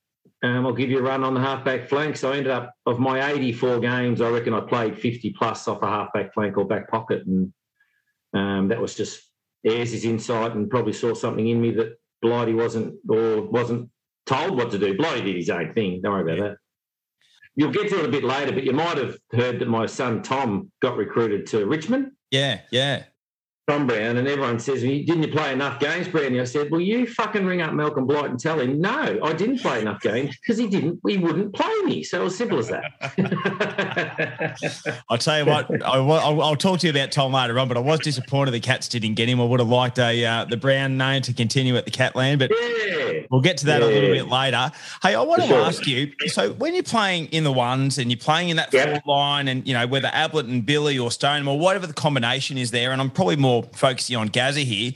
Um, 0.44 0.68
I'll 0.68 0.74
give 0.74 0.92
you 0.92 1.00
a 1.00 1.02
run 1.02 1.24
on 1.24 1.34
the 1.34 1.40
halfback 1.40 1.90
flank. 1.90 2.16
So 2.18 2.32
I 2.32 2.38
ended 2.38 2.52
up, 2.52 2.74
of 2.86 3.00
my 3.00 3.32
84 3.32 3.80
games, 3.80 4.22
I 4.22 4.30
reckon 4.30 4.54
I 4.54 4.60
played 4.60 4.98
50 4.98 5.32
plus 5.32 5.68
off 5.68 5.82
a 5.82 5.88
halfback 5.88 6.34
flank 6.34 6.58
or 6.58 6.68
back 6.68 6.90
pocket. 6.92 7.26
And 7.26 7.54
um, 8.34 8.68
that 8.68 8.80
was 8.80 8.94
just 8.94 9.22
Ayres' 9.66 10.06
insight 10.06 10.54
and 10.54 10.70
probably 10.70 10.94
saw 10.94 11.14
something 11.14 11.48
in 11.48 11.60
me 11.60 11.72
that 11.72 11.98
Blighty 12.22 12.54
wasn't 12.54 12.96
or 13.10 13.42
wasn't 13.42 13.90
told 14.28 14.56
what 14.58 14.72
to 14.72 14.78
do. 14.78 14.96
Blighty 14.96 15.22
did 15.22 15.36
his 15.36 15.50
own 15.50 15.74
thing. 15.74 16.02
Don't 16.02 16.12
worry 16.12 16.22
about 16.22 16.38
yeah. 16.38 16.50
that. 16.50 16.58
You'll 17.56 17.72
get 17.72 17.90
to 17.90 18.00
it 18.00 18.06
a 18.06 18.10
bit 18.10 18.24
later, 18.24 18.52
but 18.52 18.64
you 18.64 18.74
might 18.74 18.98
have 18.98 19.18
heard 19.32 19.60
that 19.60 19.68
my 19.68 19.88
son 19.88 20.22
Tom 20.22 20.72
got 20.80 20.96
recruited 20.96 21.48
to 21.48 21.66
Richmond. 21.66 22.12
Yeah, 22.30 22.60
yeah. 22.72 23.06
Tom 23.68 23.86
Brown, 23.86 24.16
and 24.16 24.26
everyone 24.30 24.60
says, 24.60 24.82
"Didn't 24.82 25.24
you 25.24 25.28
play 25.28 25.52
enough 25.52 25.78
games, 25.82 26.08
Brownie?" 26.08 26.40
I 26.40 26.46
said, 26.46 26.72
"Well, 26.72 26.80
you 26.80 27.06
fucking 27.06 27.46
ring 27.46 27.62
up 27.62 27.74
Malcolm 27.74 28.08
Blight 28.08 28.30
and 28.30 28.40
tell 28.40 28.62
him 28.62 28.80
no, 28.80 29.20
I 29.22 29.34
didn't 29.34 29.60
play 29.60 29.82
enough 29.82 30.00
games 30.00 30.38
because 30.38 30.58
he 30.58 30.68
didn't. 30.68 31.02
He 31.06 31.18
wouldn't 31.18 31.54
play 31.54 31.74
me. 31.84 32.02
So 32.02 32.22
it 32.22 32.24
was 32.24 32.38
simple 32.38 32.60
as 32.60 32.70
that." 32.70 32.94
I'll 35.10 35.18
tell 35.18 35.40
you 35.40 35.46
what. 35.46 35.84
I, 35.84 36.00
will 36.00 36.42
I'll 36.42 36.56
talk 36.56 36.80
to 36.80 36.88
you 36.88 36.92
about 36.92 37.12
Tom 37.12 37.34
later 37.34 37.60
on, 37.60 37.68
but 37.68 37.76
I 37.76 37.82
was 37.82 38.00
disappointed 38.00 38.52
the 38.52 38.62
Cats 38.62 38.88
didn't 38.88 39.16
get 39.16 39.28
him. 39.28 39.42
I 39.42 39.44
would 39.44 39.60
have 39.60 39.68
liked 39.68 40.00
a 40.00 40.26
uh, 40.26 40.46
the 40.46 40.56
Brown 40.56 40.96
name 40.98 41.22
to 41.24 41.34
continue 41.34 41.76
at 41.76 41.84
the 41.84 41.92
Catland, 41.92 42.40
but 42.40 42.52
yeah, 42.58 42.68
Yeah. 42.88 43.22
We'll 43.30 43.42
get 43.42 43.58
to 43.58 43.66
that 43.66 43.82
a 43.82 43.86
little 43.86 44.12
bit 44.14 44.30
later. 44.30 44.72
Hey, 45.04 45.14
I 45.14 45.22
want 45.22 45.42
For 45.42 45.48
to 45.50 45.54
sure. 45.54 45.62
ask 45.66 45.86
you. 45.86 46.14
So, 46.28 46.54
when 46.54 46.74
you're 46.74 46.84
playing 46.84 47.26
in 47.28 47.44
the 47.44 47.52
ones 47.52 47.98
and 47.98 48.10
you're 48.10 48.18
playing 48.18 48.48
in 48.48 48.56
that 48.56 48.74
Yep. 48.74 48.86
forward 48.86 49.02
line, 49.06 49.50
and 49.50 49.68
you 49.68 49.74
know 49.74 49.86
whether 49.88 50.10
Ablett 50.14 50.46
and 50.46 50.66
Billy 50.66 50.98
or 50.98 51.12
Stone 51.12 51.46
or 51.50 51.60
whatever 51.60 51.86
the 51.86 51.94
combination 51.94 52.58
is 52.58 52.72
there, 52.72 52.94
and 52.94 53.02
I'm 53.02 53.10
probably 53.10 53.36
more 53.36 53.57
focusing 53.64 54.16
on 54.16 54.28
Gazza 54.28 54.62
here. 54.62 54.94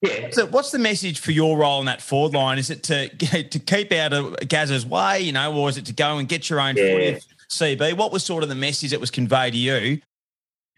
Yeah. 0.00 0.28
So, 0.32 0.46
what's 0.46 0.70
the 0.70 0.78
message 0.78 1.18
for 1.18 1.32
your 1.32 1.56
role 1.56 1.80
in 1.80 1.86
that 1.86 2.02
forward 2.02 2.34
line? 2.34 2.58
Is 2.58 2.70
it 2.70 2.82
to 2.84 3.08
to 3.44 3.58
keep 3.58 3.92
out 3.92 4.12
of 4.12 4.36
Gazza's 4.48 4.84
way, 4.84 5.20
you 5.20 5.32
know, 5.32 5.54
or 5.54 5.68
is 5.68 5.76
it 5.76 5.86
to 5.86 5.92
go 5.92 6.18
and 6.18 6.28
get 6.28 6.50
your 6.50 6.60
own 6.60 6.76
Yeah. 6.76 7.18
CB, 7.50 7.96
what 7.96 8.12
was 8.12 8.24
sort 8.24 8.42
of 8.42 8.48
the 8.48 8.54
message 8.54 8.90
that 8.90 9.00
was 9.00 9.10
conveyed 9.10 9.52
to 9.52 9.58
you? 9.58 10.00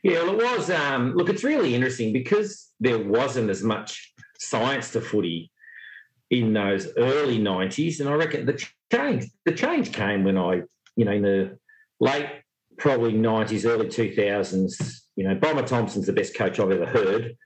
Yeah, 0.02 0.22
well, 0.22 0.40
it 0.40 0.58
was. 0.58 0.70
Um, 0.70 1.14
look, 1.14 1.28
it's 1.28 1.42
really 1.42 1.74
interesting 1.74 2.12
because 2.12 2.70
there 2.80 2.98
wasn't 2.98 3.50
as 3.50 3.62
much 3.62 4.12
science 4.38 4.92
to 4.92 5.00
footy 5.00 5.50
in 6.30 6.52
those 6.52 6.88
early 6.96 7.38
'90s, 7.38 8.00
and 8.00 8.08
I 8.08 8.12
reckon 8.12 8.46
the 8.46 8.64
change 8.92 9.26
the 9.44 9.52
change 9.52 9.92
came 9.92 10.22
when 10.22 10.36
I, 10.36 10.62
you 10.96 11.04
know, 11.04 11.12
in 11.12 11.22
the 11.22 11.58
late 11.98 12.28
probably 12.78 13.14
'90s, 13.14 13.64
early 13.64 13.86
2000s. 13.86 14.74
You 15.16 15.26
know, 15.28 15.34
Bomber 15.34 15.62
Thompson's 15.66 16.06
the 16.06 16.12
best 16.12 16.36
coach 16.36 16.60
I've 16.60 16.70
ever 16.70 16.86
heard, 16.86 17.36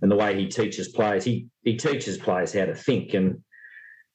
and 0.00 0.10
the 0.10 0.16
way 0.16 0.38
he 0.38 0.46
teaches 0.46 0.88
players, 0.88 1.24
he 1.24 1.48
he 1.62 1.76
teaches 1.76 2.16
players 2.18 2.52
how 2.52 2.66
to 2.66 2.74
think. 2.74 3.14
And 3.14 3.42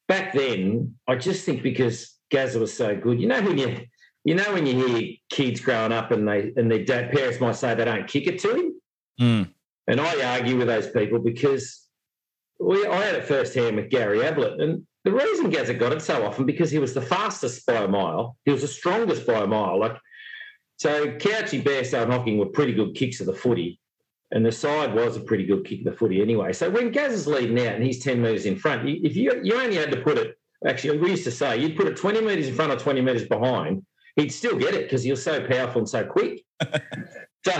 back 0.07 0.33
then, 0.33 0.95
I 1.07 1.15
just 1.15 1.45
think 1.45 1.61
because 1.61 2.17
Gazza 2.31 2.59
was 2.59 2.73
so 2.73 2.95
good, 2.95 3.19
you 3.19 3.27
know, 3.27 3.41
when 3.41 3.57
you 3.57 3.81
you 4.23 4.35
know 4.35 4.53
when 4.53 4.65
you 4.65 4.87
hear 4.87 5.09
kids 5.29 5.59
growing 5.59 5.91
up 5.91 6.11
and 6.11 6.27
they 6.27 6.53
and 6.55 6.71
their 6.71 6.85
dad 6.85 7.11
parents 7.11 7.39
might 7.41 7.55
say 7.55 7.75
they 7.75 7.85
don't 7.85 8.07
kick 8.07 8.27
it 8.27 8.39
to 8.39 8.55
him, 8.55 8.81
Mm. 9.19 9.53
and 9.87 10.01
I 10.01 10.37
argue 10.37 10.57
with 10.57 10.67
those 10.67 10.89
people 10.89 11.19
because 11.19 11.85
we 12.59 12.85
I 12.87 13.03
had 13.03 13.15
it 13.15 13.25
firsthand 13.25 13.75
with 13.75 13.89
Gary 13.89 14.21
Ablett, 14.25 14.59
and 14.61 14.87
the 15.03 15.11
reason 15.11 15.49
Gazza 15.49 15.73
got 15.73 15.91
it 15.91 16.01
so 16.01 16.23
often 16.25 16.45
because 16.45 16.71
he 16.71 16.79
was 16.79 16.93
the 16.93 17.01
fastest 17.01 17.65
by 17.65 17.83
a 17.83 17.87
mile, 17.87 18.37
he 18.45 18.51
was 18.51 18.61
the 18.61 18.67
strongest 18.67 19.27
by 19.27 19.39
a 19.41 19.47
mile. 19.47 19.79
Like 19.79 19.97
so, 20.81 21.11
Couchy, 21.11 21.63
Bairstow, 21.63 22.01
and 22.01 22.11
Hocking 22.11 22.39
were 22.39 22.47
pretty 22.47 22.73
good 22.73 22.95
kicks 22.95 23.19
of 23.19 23.27
the 23.27 23.35
footy, 23.35 23.79
and 24.31 24.43
the 24.43 24.51
side 24.51 24.95
was 24.95 25.15
a 25.15 25.19
pretty 25.19 25.45
good 25.45 25.63
kick 25.63 25.81
of 25.81 25.85
the 25.85 25.91
footy 25.91 26.23
anyway. 26.23 26.53
So 26.53 26.71
when 26.71 26.89
Gaz 26.89 27.13
is 27.13 27.27
leading 27.27 27.59
out 27.59 27.75
and 27.75 27.83
he's 27.83 28.03
ten 28.03 28.19
metres 28.19 28.47
in 28.47 28.55
front, 28.55 28.89
if 28.89 29.15
you 29.15 29.39
you 29.43 29.61
only 29.61 29.75
had 29.75 29.91
to 29.91 30.01
put 30.01 30.17
it, 30.17 30.39
actually 30.65 30.97
we 30.97 31.11
used 31.11 31.23
to 31.25 31.31
say 31.31 31.55
you'd 31.59 31.77
put 31.77 31.85
it 31.85 31.97
twenty 31.97 32.19
metres 32.19 32.47
in 32.47 32.55
front 32.55 32.71
or 32.71 32.77
twenty 32.77 32.99
metres 32.99 33.27
behind, 33.27 33.85
he'd 34.15 34.31
still 34.31 34.57
get 34.57 34.73
it 34.73 34.85
because 34.85 35.03
he 35.03 35.11
was 35.11 35.23
so 35.23 35.45
powerful 35.45 35.81
and 35.81 35.87
so 35.87 36.03
quick. 36.03 36.43
so 37.45 37.53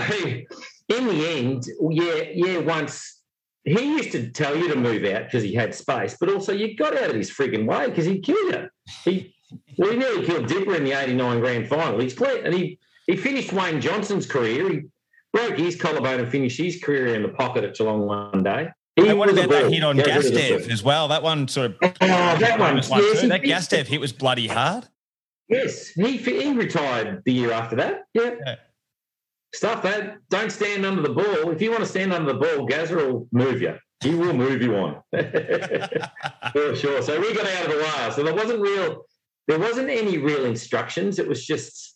in 0.88 1.06
the 1.06 1.28
end, 1.28 1.64
yeah, 1.90 2.24
yeah, 2.34 2.58
once 2.58 3.22
he 3.62 3.84
used 3.84 4.10
to 4.10 4.30
tell 4.30 4.56
you 4.56 4.66
to 4.66 4.74
move 4.74 5.04
out 5.04 5.26
because 5.26 5.44
he 5.44 5.54
had 5.54 5.76
space, 5.76 6.16
but 6.18 6.28
also 6.28 6.52
you 6.52 6.74
got 6.76 6.96
out 6.96 7.10
of 7.10 7.14
his 7.14 7.30
frigging 7.30 7.68
way 7.68 7.88
because 7.88 8.04
he'd 8.04 8.24
kill 8.24 8.50
you. 8.50 8.68
He 9.04 9.32
well, 9.78 9.92
he 9.92 9.96
nearly 9.96 10.26
killed 10.26 10.48
Dipper 10.48 10.74
in 10.74 10.82
the 10.82 11.00
'89 11.00 11.38
Grand 11.38 11.68
Final. 11.68 12.00
He's 12.00 12.14
clear, 12.14 12.44
and 12.44 12.52
he 12.52 12.80
he 13.06 13.16
finished 13.16 13.52
Wayne 13.52 13.80
Johnston's 13.80 14.26
career. 14.26 14.68
He 14.70 14.80
broke 15.32 15.56
his 15.56 15.76
collarbone 15.76 16.20
and 16.20 16.28
finished 16.28 16.58
his 16.58 16.80
career 16.82 17.14
in 17.14 17.22
the 17.22 17.28
pocket 17.28 17.64
at 17.64 17.74
Geelong 17.74 18.06
one 18.06 18.42
day. 18.42 18.68
He 18.96 19.08
And 19.08 19.18
what 19.18 19.30
about 19.30 19.48
that 19.48 19.72
hit 19.72 19.82
on 19.82 19.96
Gastev 19.96 20.70
as 20.70 20.82
well? 20.82 21.08
That 21.08 21.22
one 21.22 21.48
sort 21.48 21.70
of 21.72 21.76
Oh, 21.82 21.90
that 22.00 22.58
one. 22.58 22.76
one 22.76 23.02
yes. 23.02 23.22
That 23.22 23.42
Gastev 23.42 23.86
hit 23.86 24.00
was 24.00 24.12
bloody 24.12 24.46
hard. 24.46 24.86
Yes, 25.48 25.88
he 25.88 26.16
he 26.18 26.52
retired 26.52 27.22
the 27.24 27.32
year 27.32 27.52
after 27.52 27.76
that. 27.76 28.02
Yeah. 28.14 28.34
Yeah. 28.46 28.56
Stuff 29.54 29.82
that. 29.82 30.16
Don't 30.30 30.50
stand 30.50 30.86
under 30.86 31.02
the 31.02 31.10
ball. 31.10 31.50
If 31.50 31.60
you 31.60 31.70
want 31.70 31.82
to 31.82 31.88
stand 31.88 32.12
under 32.12 32.32
the 32.32 32.38
ball, 32.38 32.66
Gazza 32.66 32.94
will 32.96 33.28
move 33.32 33.60
you. 33.60 33.76
He 34.02 34.14
will 34.14 34.32
move 34.32 34.62
you 34.62 34.74
on. 34.76 35.02
For 36.52 36.74
sure. 36.74 37.02
So 37.02 37.20
we 37.20 37.34
got 37.34 37.46
out 37.46 37.66
of 37.66 37.72
the 37.72 37.78
way. 37.78 38.10
So 38.14 38.22
there 38.22 38.34
wasn't 38.34 38.60
real, 38.60 39.04
there 39.46 39.58
wasn't 39.58 39.90
any 39.90 40.18
real 40.18 40.44
instructions. 40.44 41.18
It 41.18 41.28
was 41.28 41.46
just, 41.46 41.91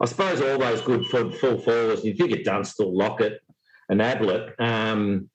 I 0.00 0.06
suppose, 0.06 0.40
all 0.40 0.58
those 0.58 0.80
good 0.82 1.06
full, 1.06 1.30
full 1.30 1.58
forwards. 1.58 2.04
You 2.04 2.14
think 2.14 2.32
of 2.32 2.44
Dunstall, 2.44 2.96
Lockett, 2.96 3.40
and 3.88 4.02
Ablett. 4.02 4.54
Um, 4.58 5.30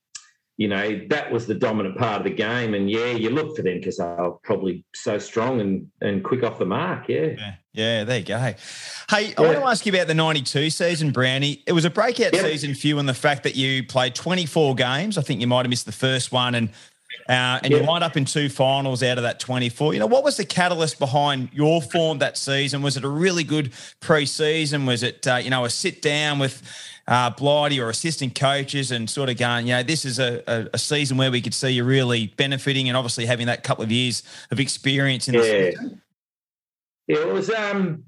you 0.58 0.68
know, 0.68 1.00
that 1.10 1.32
was 1.32 1.48
the 1.48 1.56
dominant 1.56 1.98
part 1.98 2.18
of 2.18 2.24
the 2.26 2.36
game. 2.36 2.74
And 2.74 2.92
yeah, 2.92 3.12
you 3.12 3.30
look 3.30 3.56
for 3.56 3.62
them 3.62 3.78
because 3.78 3.96
they 3.98 4.04
were 4.04 4.32
probably 4.44 4.84
so 4.94 5.18
strong 5.18 5.62
and, 5.62 5.88
and 6.02 6.22
quick 6.22 6.44
off 6.44 6.60
the 6.60 6.66
mark. 6.66 7.08
Yeah. 7.08 7.28
Yeah, 7.38 7.54
yeah, 7.72 8.04
there 8.04 8.20
you 8.20 8.26
go. 8.26 8.38
Hey, 8.38 8.56
I 9.10 9.20
Yeah. 9.22 9.42
want 9.42 9.58
to 9.58 9.64
ask 9.64 9.86
you 9.86 9.94
about 9.94 10.08
the 10.08 10.14
92 10.14 10.70
season, 10.70 11.12
Brownie. 11.12 11.64
It 11.66 11.72
was 11.72 11.86
a 11.86 11.90
breakout 11.90 12.34
Yep. 12.34 12.44
season 12.44 12.76
for 12.76 12.88
you 12.88 13.00
in 13.00 13.06
the 13.06 13.14
fact 13.14 13.44
that 13.44 13.56
you 13.56 13.86
played 13.86 14.16
24 14.16 14.76
games. 14.76 15.18
I 15.18 15.22
think 15.22 15.40
you 15.40 15.48
might 15.48 15.62
have 15.66 15.70
missed 15.70 15.86
the 15.86 15.94
first 15.94 16.34
one 16.34 16.54
and 16.56 16.72
uh, 17.28 17.60
and 17.64 17.72
you 17.72 17.80
Yep. 17.80 17.88
lined 17.88 18.04
up 18.04 18.18
in 18.18 18.26
two 18.26 18.50
finals 18.50 19.04
out 19.04 19.18
of 19.18 19.24
that 19.24 19.40
24. 19.40 19.94
You 19.94 20.00
know, 20.00 20.08
what 20.08 20.24
was 20.24 20.38
the 20.38 20.46
catalyst 20.46 21.00
behind 21.00 21.50
your 21.54 21.82
form 21.82 22.20
that 22.20 22.38
season? 22.38 22.82
Was 22.82 22.98
it 22.98 23.04
a 23.04 23.10
really 23.10 23.44
good 23.44 23.72
pre-season? 24.00 24.86
Was 24.86 25.04
it, 25.04 25.28
uh, 25.28 25.36
you 25.36 25.50
know, 25.50 25.66
a 25.66 25.70
sit 25.70 26.02
down 26.02 26.40
with 26.40 26.62
uh, 27.08 27.30
Blighty 27.32 27.80
or 27.80 27.90
assistant 27.90 28.36
coaches 28.36 28.92
and 28.92 29.10
sort 29.10 29.30
of 29.30 29.38
going, 29.38 29.68
you 29.68 29.74
know, 29.74 29.84
this 29.84 30.06
is 30.06 30.20
a, 30.20 30.44
a, 30.48 30.70
a 30.74 30.78
season 30.78 31.18
where 31.18 31.32
we 31.32 31.42
could 31.42 31.54
see 31.54 31.70
you 31.72 31.84
really 31.84 32.28
benefiting 32.38 32.88
and 32.88 32.96
obviously 32.98 33.26
having 33.26 33.48
that 33.48 33.64
couple 33.64 33.84
of 33.84 33.92
years 33.92 34.24
of 34.52 34.60
experience 34.60 35.28
in 35.28 35.36
the 35.36 35.46
Yeah. 35.46 35.70
season? 35.72 36.02
It 37.08 37.28
was 37.28 37.50
um 37.50 38.04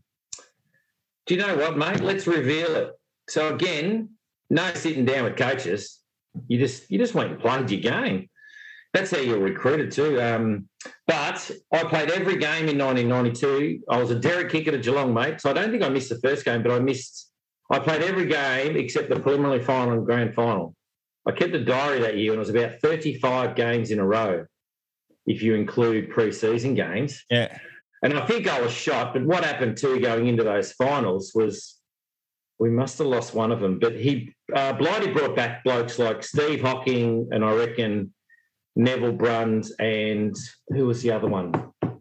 do 1.26 1.36
you 1.36 1.42
know 1.42 1.56
what, 1.56 1.78
mate? 1.78 2.02
Let's 2.02 2.28
reveal 2.28 2.76
it. 2.76 2.94
So 3.30 3.54
again, 3.54 4.10
no 4.50 4.72
sitting 4.74 5.06
down 5.06 5.24
with 5.24 5.38
coaches. 5.38 6.00
You 6.48 6.60
just 6.60 6.90
you 6.92 6.98
just 7.00 7.14
went 7.16 7.32
and 7.32 7.40
played 7.40 7.70
your 7.72 7.82
game. 7.82 8.30
That's 8.94 9.12
how 9.12 9.20
you're 9.20 9.40
recruited 9.40 9.92
too. 9.92 10.22
Um, 10.22 10.68
but 11.08 11.52
I 11.72 11.84
played 11.84 12.12
every 12.12 12.38
game 12.38 12.68
in 12.68 12.78
1992. 12.78 13.84
I 13.90 13.98
was 13.98 14.12
a 14.12 14.16
Derek 14.16 14.50
kicker 14.50 14.72
at 14.72 14.84
Geelong, 14.84 15.14
mate. 15.14 15.40
So 15.40 15.50
I 15.50 15.54
don't 15.54 15.72
think 15.72 15.84
I 15.84 15.90
missed 15.90 16.10
the 16.10 16.20
first 16.20 16.44
game, 16.44 16.62
but 16.62 16.72
I 16.72 16.80
missed. 16.80 17.32
I 17.72 17.80
played 17.80 18.02
every 18.02 18.26
game 18.26 18.76
except 18.76 19.10
the 19.10 19.20
preliminary 19.20 19.64
final 19.64 19.94
and 19.94 20.06
grand 20.06 20.36
final. 20.36 20.76
I 21.26 21.32
kept 21.32 21.54
a 21.54 21.64
diary 21.64 22.02
that 22.02 22.18
year, 22.18 22.34
and 22.34 22.38
it 22.38 22.40
was 22.40 22.50
about 22.50 22.82
35 22.82 23.56
games 23.56 23.92
in 23.92 24.00
a 24.00 24.06
row, 24.06 24.46
if 25.26 25.42
you 25.42 25.56
include 25.56 26.10
pre-season 26.10 26.74
games. 26.74 27.24
Yeah. 27.30 27.58
And 28.04 28.18
I 28.18 28.26
think 28.26 28.48
I 28.50 28.60
was 28.60 28.72
shot. 28.72 29.14
But 29.14 29.24
what 29.24 29.46
happened 29.46 29.78
too 29.78 30.00
going 30.00 30.28
into 30.28 30.44
those 30.44 30.74
finals 30.74 31.32
was 31.36 31.78
we 32.60 32.70
must 32.70 32.98
have 32.98 33.08
lost 33.08 33.34
one 33.34 33.52
of 33.52 33.60
them. 33.60 33.80
But 33.80 33.96
he, 33.96 34.34
uh, 34.54 34.74
Blighty 34.74 35.12
brought 35.12 35.36
back 35.36 35.64
blokes 35.64 36.00
like 36.00 36.24
Steve 36.24 36.62
Hocking 36.62 37.30
and 37.32 37.46
I 37.46 37.54
reckon 37.54 38.14
Neville 38.76 39.12
Bruns 39.14 39.72
and 39.80 40.36
who 40.70 40.86
was 40.86 41.02
the 41.02 41.12
other 41.12 41.28
one? 41.28 41.52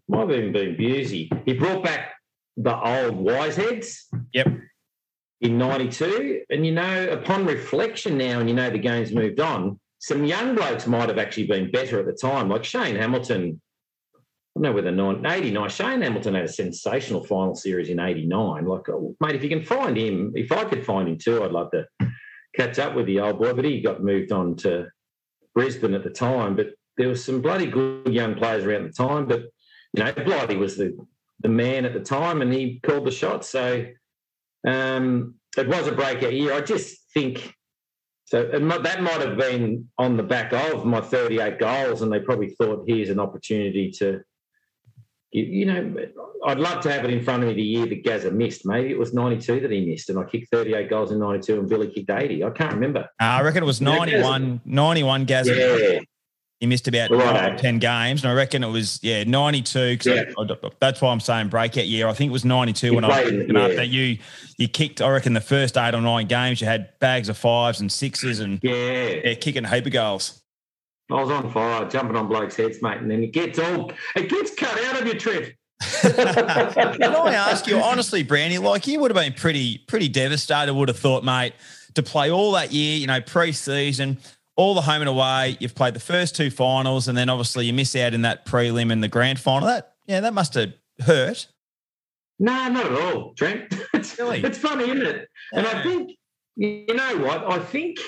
Might 0.08 0.20
have 0.20 0.30
even 0.30 0.52
been 0.52 0.76
Bewsy. 0.76 1.28
He 1.44 1.54
brought 1.54 1.84
back 1.84 2.14
the 2.56 2.74
old 2.74 3.14
Wiseheads 3.14 4.04
Yep. 4.32 4.48
in 5.40 5.58
92. 5.58 6.42
And, 6.50 6.66
you 6.66 6.72
know, 6.72 7.08
upon 7.10 7.46
reflection 7.46 8.18
now, 8.18 8.40
and 8.40 8.48
you 8.48 8.54
know 8.54 8.70
the 8.70 8.78
game's 8.78 9.12
moved 9.12 9.40
on, 9.40 9.78
some 9.98 10.24
young 10.24 10.54
blokes 10.54 10.86
might 10.86 11.08
have 11.08 11.18
actually 11.18 11.46
been 11.46 11.70
better 11.70 11.98
at 11.98 12.06
the 12.06 12.12
time, 12.12 12.48
like 12.48 12.64
Shane 12.64 12.96
Hamilton. 12.96 13.60
I 14.14 14.18
don't 14.56 14.62
know 14.62 14.72
whether 14.72 14.90
nine, 14.90 15.24
89. 15.24 15.68
Shane 15.68 16.02
Hamilton 16.02 16.34
had 16.34 16.44
a 16.44 16.48
sensational 16.48 17.22
final 17.22 17.54
series 17.54 17.88
in 17.88 18.00
89. 18.00 18.64
Like, 18.66 18.88
oh, 18.88 19.14
mate, 19.20 19.36
if 19.36 19.42
you 19.42 19.48
can 19.48 19.62
find 19.62 19.96
him, 19.96 20.32
if 20.34 20.50
I 20.50 20.64
could 20.64 20.84
find 20.84 21.08
him 21.08 21.18
too, 21.18 21.44
I'd 21.44 21.52
love 21.52 21.70
to 21.70 21.86
catch 22.56 22.78
up 22.78 22.94
with 22.96 23.06
the 23.06 23.20
old 23.20 23.38
boy. 23.38 23.52
But 23.52 23.64
he 23.64 23.80
got 23.80 24.02
moved 24.02 24.32
on 24.32 24.56
to 24.56 24.88
Brisbane 25.54 25.94
at 25.94 26.04
the 26.04 26.10
time. 26.10 26.56
But 26.56 26.74
there 26.96 27.08
was 27.08 27.24
some 27.24 27.40
bloody 27.40 27.66
good 27.66 28.12
young 28.12 28.34
players 28.34 28.64
around 28.64 28.84
the 28.84 28.92
time. 28.92 29.26
But, 29.26 29.44
you 29.92 30.04
know, 30.04 30.12
Blighty 30.12 30.56
was 30.56 30.76
the, 30.76 30.96
the 31.40 31.48
man 31.48 31.84
at 31.84 31.94
the 31.94 32.00
time 32.00 32.42
and 32.42 32.52
he 32.52 32.80
called 32.80 33.06
the 33.06 33.10
shots. 33.10 33.48
So 33.48 33.86
um, 34.66 35.34
it 35.56 35.68
was 35.68 35.86
a 35.86 35.92
breakout 35.92 36.32
year. 36.32 36.52
I 36.52 36.60
just 36.60 36.98
think 37.12 37.54
so. 38.26 38.48
Might, 38.60 38.82
that 38.82 39.02
might 39.02 39.20
have 39.20 39.36
been 39.36 39.88
on 39.98 40.16
the 40.16 40.22
back 40.22 40.52
of 40.52 40.84
my 40.84 41.00
38 41.00 41.58
goals, 41.58 42.02
and 42.02 42.12
they 42.12 42.20
probably 42.20 42.50
thought 42.50 42.84
here's 42.86 43.10
an 43.10 43.18
opportunity 43.18 43.90
to, 43.92 44.20
you, 45.32 45.44
you 45.44 45.66
know, 45.66 45.94
I'd 46.46 46.58
love 46.58 46.82
to 46.82 46.92
have 46.92 47.04
it 47.04 47.10
in 47.12 47.22
front 47.22 47.42
of 47.42 47.48
me 47.48 47.54
the 47.54 47.62
year 47.62 47.86
that 47.86 48.04
Gazza 48.04 48.30
missed. 48.30 48.66
Maybe 48.66 48.90
it 48.90 48.98
was 48.98 49.14
92 49.14 49.60
that 49.60 49.70
he 49.70 49.84
missed, 49.86 50.10
and 50.10 50.18
I 50.18 50.24
kicked 50.24 50.50
38 50.50 50.90
goals 50.90 51.12
in 51.12 51.18
92, 51.20 51.60
and 51.60 51.68
Billy 51.68 51.88
kicked 51.88 52.10
80. 52.10 52.42
I 52.44 52.50
can't 52.50 52.72
remember. 52.74 53.00
Uh, 53.20 53.24
I 53.24 53.42
reckon 53.42 53.62
it 53.62 53.66
was 53.66 53.80
Yeah, 53.80 53.88
91, 53.96 54.60
91 54.64 55.24
Gaz. 55.26 55.48
Yeah, 55.48 56.00
He 56.58 56.66
missed 56.66 56.86
about 56.88 57.10
Right. 57.10 57.32
nine 57.52 57.56
10 57.56 57.78
games. 57.78 58.22
And 58.22 58.30
I 58.30 58.34
reckon 58.34 58.62
it 58.62 58.68
was, 58.68 58.98
yeah, 59.02 59.24
92. 59.24 59.96
'cause 59.96 60.06
Yeah. 60.06 60.24
I- 60.38 60.42
I- 60.42 60.70
that's 60.78 61.00
why 61.00 61.10
I'm 61.10 61.18
saying 61.20 61.48
breakout 61.48 61.86
year. 61.86 62.06
I 62.06 62.12
think 62.12 62.28
it 62.28 62.32
was 62.34 62.44
92 62.44 62.88
He 62.90 62.94
when 62.96 63.02
I 63.04 63.22
was 63.24 63.32
in- 63.32 63.56
up 63.56 63.70
that 63.76 63.88
you, 63.88 64.18
you 64.58 64.68
kicked, 64.68 65.00
I 65.00 65.08
reckon, 65.08 65.32
the 65.32 65.40
first 65.40 65.78
eight 65.78 65.94
or 65.94 66.02
nine 66.02 66.26
games, 66.26 66.60
you 66.60 66.66
had 66.66 66.90
bags 66.98 67.30
of 67.30 67.38
fives 67.38 67.80
and 67.80 67.90
sixes 67.90 68.40
and 68.40 68.58
yeah. 68.62 68.74
yeah, 69.24 69.34
kicking 69.34 69.64
a 69.64 69.74
heap 69.74 69.86
of 69.86 69.92
goals. 69.92 70.39
I 71.10 71.20
was 71.20 71.30
on 71.30 71.50
fire, 71.50 71.88
jumping 71.88 72.16
on 72.16 72.28
blokes' 72.28 72.56
heads, 72.56 72.80
mate, 72.82 72.98
and 72.98 73.10
then 73.10 73.22
it 73.22 73.32
gets 73.32 73.58
all 73.58 73.92
it 74.16 74.28
gets 74.28 74.54
cut 74.54 74.84
out 74.84 75.00
of 75.00 75.06
your 75.06 75.16
trip. 75.16 75.56
Can 76.02 77.14
I 77.14 77.34
ask 77.34 77.66
you 77.66 77.78
honestly, 77.78 78.22
Brandy, 78.22 78.58
like 78.58 78.86
you 78.86 79.00
would 79.00 79.10
have 79.10 79.22
been 79.22 79.32
pretty, 79.32 79.78
pretty 79.78 80.08
devastated, 80.08 80.74
would 80.74 80.88
have 80.88 80.98
thought, 80.98 81.24
mate, 81.24 81.54
to 81.94 82.02
play 82.02 82.30
all 82.30 82.52
that 82.52 82.72
year, 82.72 82.98
you 82.98 83.06
know, 83.06 83.20
pre-season, 83.20 84.18
all 84.56 84.74
the 84.74 84.82
home 84.82 85.00
and 85.00 85.08
away. 85.08 85.56
You've 85.58 85.74
played 85.74 85.94
the 85.94 86.00
first 86.00 86.36
two 86.36 86.50
finals, 86.50 87.08
and 87.08 87.16
then 87.16 87.28
obviously 87.30 87.66
you 87.66 87.72
miss 87.72 87.96
out 87.96 88.12
in 88.12 88.22
that 88.22 88.44
prelim 88.44 88.92
and 88.92 89.02
the 89.02 89.08
grand 89.08 89.40
final. 89.40 89.68
That 89.68 89.94
yeah, 90.06 90.20
that 90.20 90.34
must 90.34 90.54
have 90.54 90.74
hurt. 91.00 91.46
No, 92.38 92.68
not 92.68 92.86
at 92.86 92.92
all, 92.92 93.34
Trent. 93.34 93.72
It's, 93.94 94.18
Really? 94.18 94.42
it's 94.42 94.58
funny, 94.58 94.84
isn't 94.84 95.06
it? 95.06 95.28
And 95.52 95.66
I 95.66 95.82
think, 95.82 96.12
you 96.56 96.94
know 96.94 97.18
what? 97.18 97.50
I 97.50 97.58
think, 97.58 97.98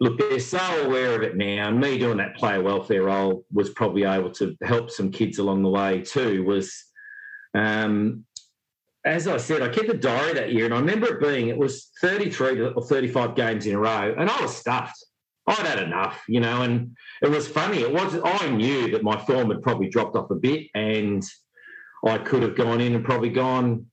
look, 0.00 0.18
they're 0.18 0.38
so 0.38 0.58
aware 0.84 1.14
of 1.14 1.22
it 1.22 1.36
now. 1.36 1.68
And 1.68 1.80
me 1.80 1.98
doing 1.98 2.18
that 2.18 2.36
player 2.36 2.62
welfare 2.62 3.04
role 3.04 3.44
was 3.52 3.70
probably 3.70 4.04
able 4.04 4.30
to 4.32 4.56
help 4.62 4.90
some 4.90 5.10
kids 5.10 5.38
along 5.38 5.62
the 5.62 5.68
way 5.68 6.02
too. 6.02 6.44
Was, 6.44 6.72
um, 7.54 8.24
as 9.04 9.26
I 9.26 9.38
said, 9.38 9.62
I 9.62 9.68
kept 9.68 9.88
a 9.88 9.94
diary 9.94 10.34
that 10.34 10.52
year, 10.52 10.66
and 10.66 10.74
I 10.74 10.78
remember 10.78 11.14
it 11.14 11.20
being 11.20 11.48
it 11.48 11.58
was 11.58 11.90
33 12.00 12.60
or 12.60 12.82
35 12.82 13.34
games 13.34 13.66
in 13.66 13.74
a 13.74 13.78
row, 13.78 14.14
and 14.16 14.30
I 14.30 14.40
was 14.40 14.56
stuffed. 14.56 15.04
I'd 15.46 15.66
had 15.66 15.82
enough, 15.82 16.22
you 16.28 16.40
know, 16.40 16.62
and 16.62 16.94
it 17.22 17.30
was 17.30 17.48
funny. 17.48 17.78
It 17.78 17.92
was 17.92 18.20
I 18.22 18.50
knew 18.50 18.90
that 18.90 19.02
my 19.02 19.16
form 19.24 19.50
had 19.50 19.62
probably 19.62 19.88
dropped 19.88 20.14
off 20.14 20.30
a 20.30 20.34
bit, 20.34 20.66
and 20.74 21.24
I 22.06 22.18
could 22.18 22.42
have 22.42 22.56
gone 22.56 22.80
in 22.80 22.94
and 22.94 23.04
probably 23.04 23.30
gone 23.30 23.86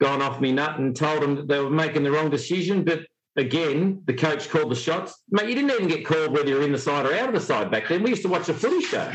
gone 0.00 0.20
off 0.20 0.40
me 0.40 0.50
nut 0.50 0.80
and 0.80 0.96
told 0.96 1.22
them 1.22 1.36
that 1.36 1.46
they 1.46 1.60
were 1.60 1.70
making 1.70 2.02
the 2.02 2.10
wrong 2.10 2.28
decision. 2.28 2.82
But 2.82 3.06
again, 3.36 4.02
the 4.06 4.14
coach 4.14 4.48
called 4.48 4.70
the 4.70 4.76
shots. 4.76 5.22
Mate, 5.30 5.48
you 5.48 5.54
didn't 5.54 5.70
even 5.70 5.88
get 5.88 6.04
called 6.06 6.32
whether 6.32 6.48
you're 6.48 6.62
in 6.62 6.72
the 6.72 6.78
side 6.78 7.06
or 7.06 7.14
out 7.14 7.28
of 7.28 7.34
the 7.34 7.40
side 7.40 7.70
back 7.70 7.88
then. 7.88 8.02
We 8.02 8.10
used 8.10 8.22
to 8.22 8.28
watch 8.28 8.48
a 8.48 8.54
footy 8.54 8.80
show. 8.82 9.12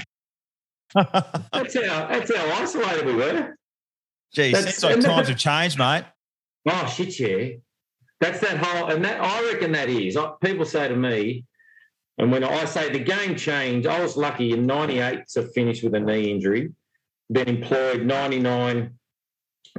That's 0.96 1.76
how 1.76 2.08
that's 2.08 2.34
how 2.34 2.62
isolated 2.62 3.06
we 3.06 3.16
were. 3.16 3.56
Geez, 4.34 4.54
That's- 4.54 4.76
seems 4.78 4.84
like 4.84 4.94
and 4.94 5.04
that- 5.04 5.08
times 5.08 5.28
have 5.28 5.38
changed, 5.38 5.78
mate. 5.78 6.06
Oh 6.70 6.86
shit, 6.88 7.20
yeah. 7.20 7.50
That's 8.20 8.40
that 8.40 8.58
whole, 8.58 8.90
and 8.90 9.04
that 9.06 9.22
I 9.22 9.44
reckon 9.52 9.74
that 9.74 9.90
is. 9.90 10.18
I, 10.18 10.32
people 10.42 10.66
say 10.66 10.88
to 10.88 10.96
me, 10.96 11.46
and 12.18 12.32
when 12.32 12.44
I 12.44 12.66
say 12.66 12.90
the 12.90 13.00
game 13.00 13.36
changed, 13.36 13.86
I 13.88 14.02
was 14.02 14.18
lucky 14.18 14.54
in 14.54 14.66
'98 14.66 15.28
to 15.34 15.44
finish 15.44 15.84
with 15.84 15.94
a 15.94 16.00
knee 16.00 16.32
injury, 16.32 16.72
then 17.30 17.48
employed 17.48 18.06
'99 18.06 18.98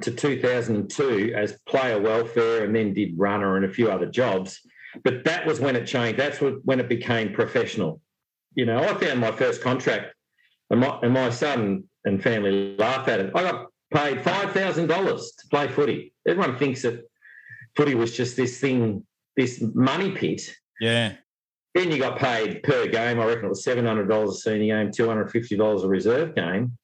to 0.03 0.11
2002 0.11 1.33
as 1.35 1.59
player 1.67 2.01
welfare, 2.01 2.65
and 2.65 2.75
then 2.75 2.95
did 2.95 3.19
runner 3.19 3.57
and 3.57 3.65
a 3.65 3.69
few 3.69 3.91
other 3.91 4.07
jobs. 4.07 4.61
But 5.05 5.25
that 5.25 5.47
was 5.47 5.61
when 5.61 5.77
it 5.77 5.87
changed. 5.87 6.19
That's 6.19 6.41
what, 6.41 6.65
when 6.65 6.81
it 6.81 6.89
became 6.89 7.33
professional. 7.33 8.01
You 8.55 8.67
know, 8.67 8.79
I 8.79 8.95
found 8.95 9.21
my 9.21 9.33
first 9.33 9.63
contract, 9.63 10.15
and 10.71 10.81
my, 10.81 10.99
and 11.03 11.13
my 11.13 11.31
son 11.31 11.85
and 12.05 12.23
family 12.23 12.77
laugh 12.77 13.09
at 13.09 13.21
it. 13.21 13.33
I 13.35 13.43
got 13.43 13.67
paid 13.93 14.23
five 14.23 14.53
thousand 14.53 14.89
dollars 14.89 15.33
to 15.39 15.49
play 15.49 15.69
footy. 15.69 16.13
Everyone 16.27 16.57
thinks 16.59 16.83
that 16.83 17.05
footy 17.77 17.95
was 17.95 18.17
just 18.17 18.37
this 18.37 18.59
thing, 18.59 19.05
this 19.37 19.63
money 19.75 20.11
pit. 20.13 20.43
Yeah. 20.81 21.15
Then 21.75 21.91
you 21.93 21.99
got 21.99 22.19
paid 22.19 22.63
per 22.63 22.87
game. 22.87 23.21
I 23.21 23.27
reckon 23.27 23.47
it 23.47 23.51
was 23.51 23.65
seven 23.65 23.87
hundred 23.87 24.09
dollars 24.09 24.31
a 24.31 24.39
senior 24.39 24.83
game, 24.83 24.93
two 24.93 25.07
hundred 25.07 25.31
fifty 25.31 25.57
dollars 25.57 25.85
a 25.85 25.89
reserve 25.89 26.35
game. 26.35 26.77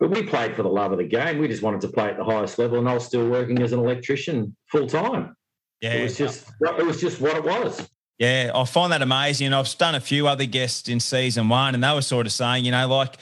But 0.00 0.10
we 0.10 0.22
played 0.22 0.56
for 0.56 0.62
the 0.62 0.68
love 0.70 0.92
of 0.92 0.98
the 0.98 1.04
game. 1.04 1.38
We 1.38 1.46
just 1.46 1.62
wanted 1.62 1.82
to 1.82 1.88
play 1.88 2.08
at 2.08 2.16
the 2.16 2.24
highest 2.24 2.58
level, 2.58 2.78
and 2.78 2.88
I 2.88 2.94
was 2.94 3.04
still 3.04 3.28
working 3.28 3.60
as 3.62 3.72
an 3.72 3.78
electrician 3.80 4.56
full 4.72 4.86
time. 4.86 5.36
Yeah. 5.82 5.92
It 5.94 6.02
was 6.04 6.16
just, 6.16 6.48
it 6.78 6.84
was 6.86 7.00
just 7.00 7.20
what 7.20 7.36
it 7.36 7.44
was. 7.44 7.86
Yeah, 8.18 8.50
I 8.54 8.64
find 8.64 8.92
that 8.92 9.02
amazing. 9.02 9.46
And 9.46 9.54
I've 9.54 9.76
done 9.78 9.94
a 9.94 10.00
few 10.00 10.26
other 10.26 10.46
guests 10.46 10.88
in 10.88 11.00
season 11.00 11.48
one, 11.50 11.74
and 11.74 11.84
they 11.84 11.92
were 11.94 12.02
sort 12.02 12.26
of 12.26 12.32
saying, 12.32 12.64
you 12.64 12.70
know, 12.70 12.86
like, 12.88 13.16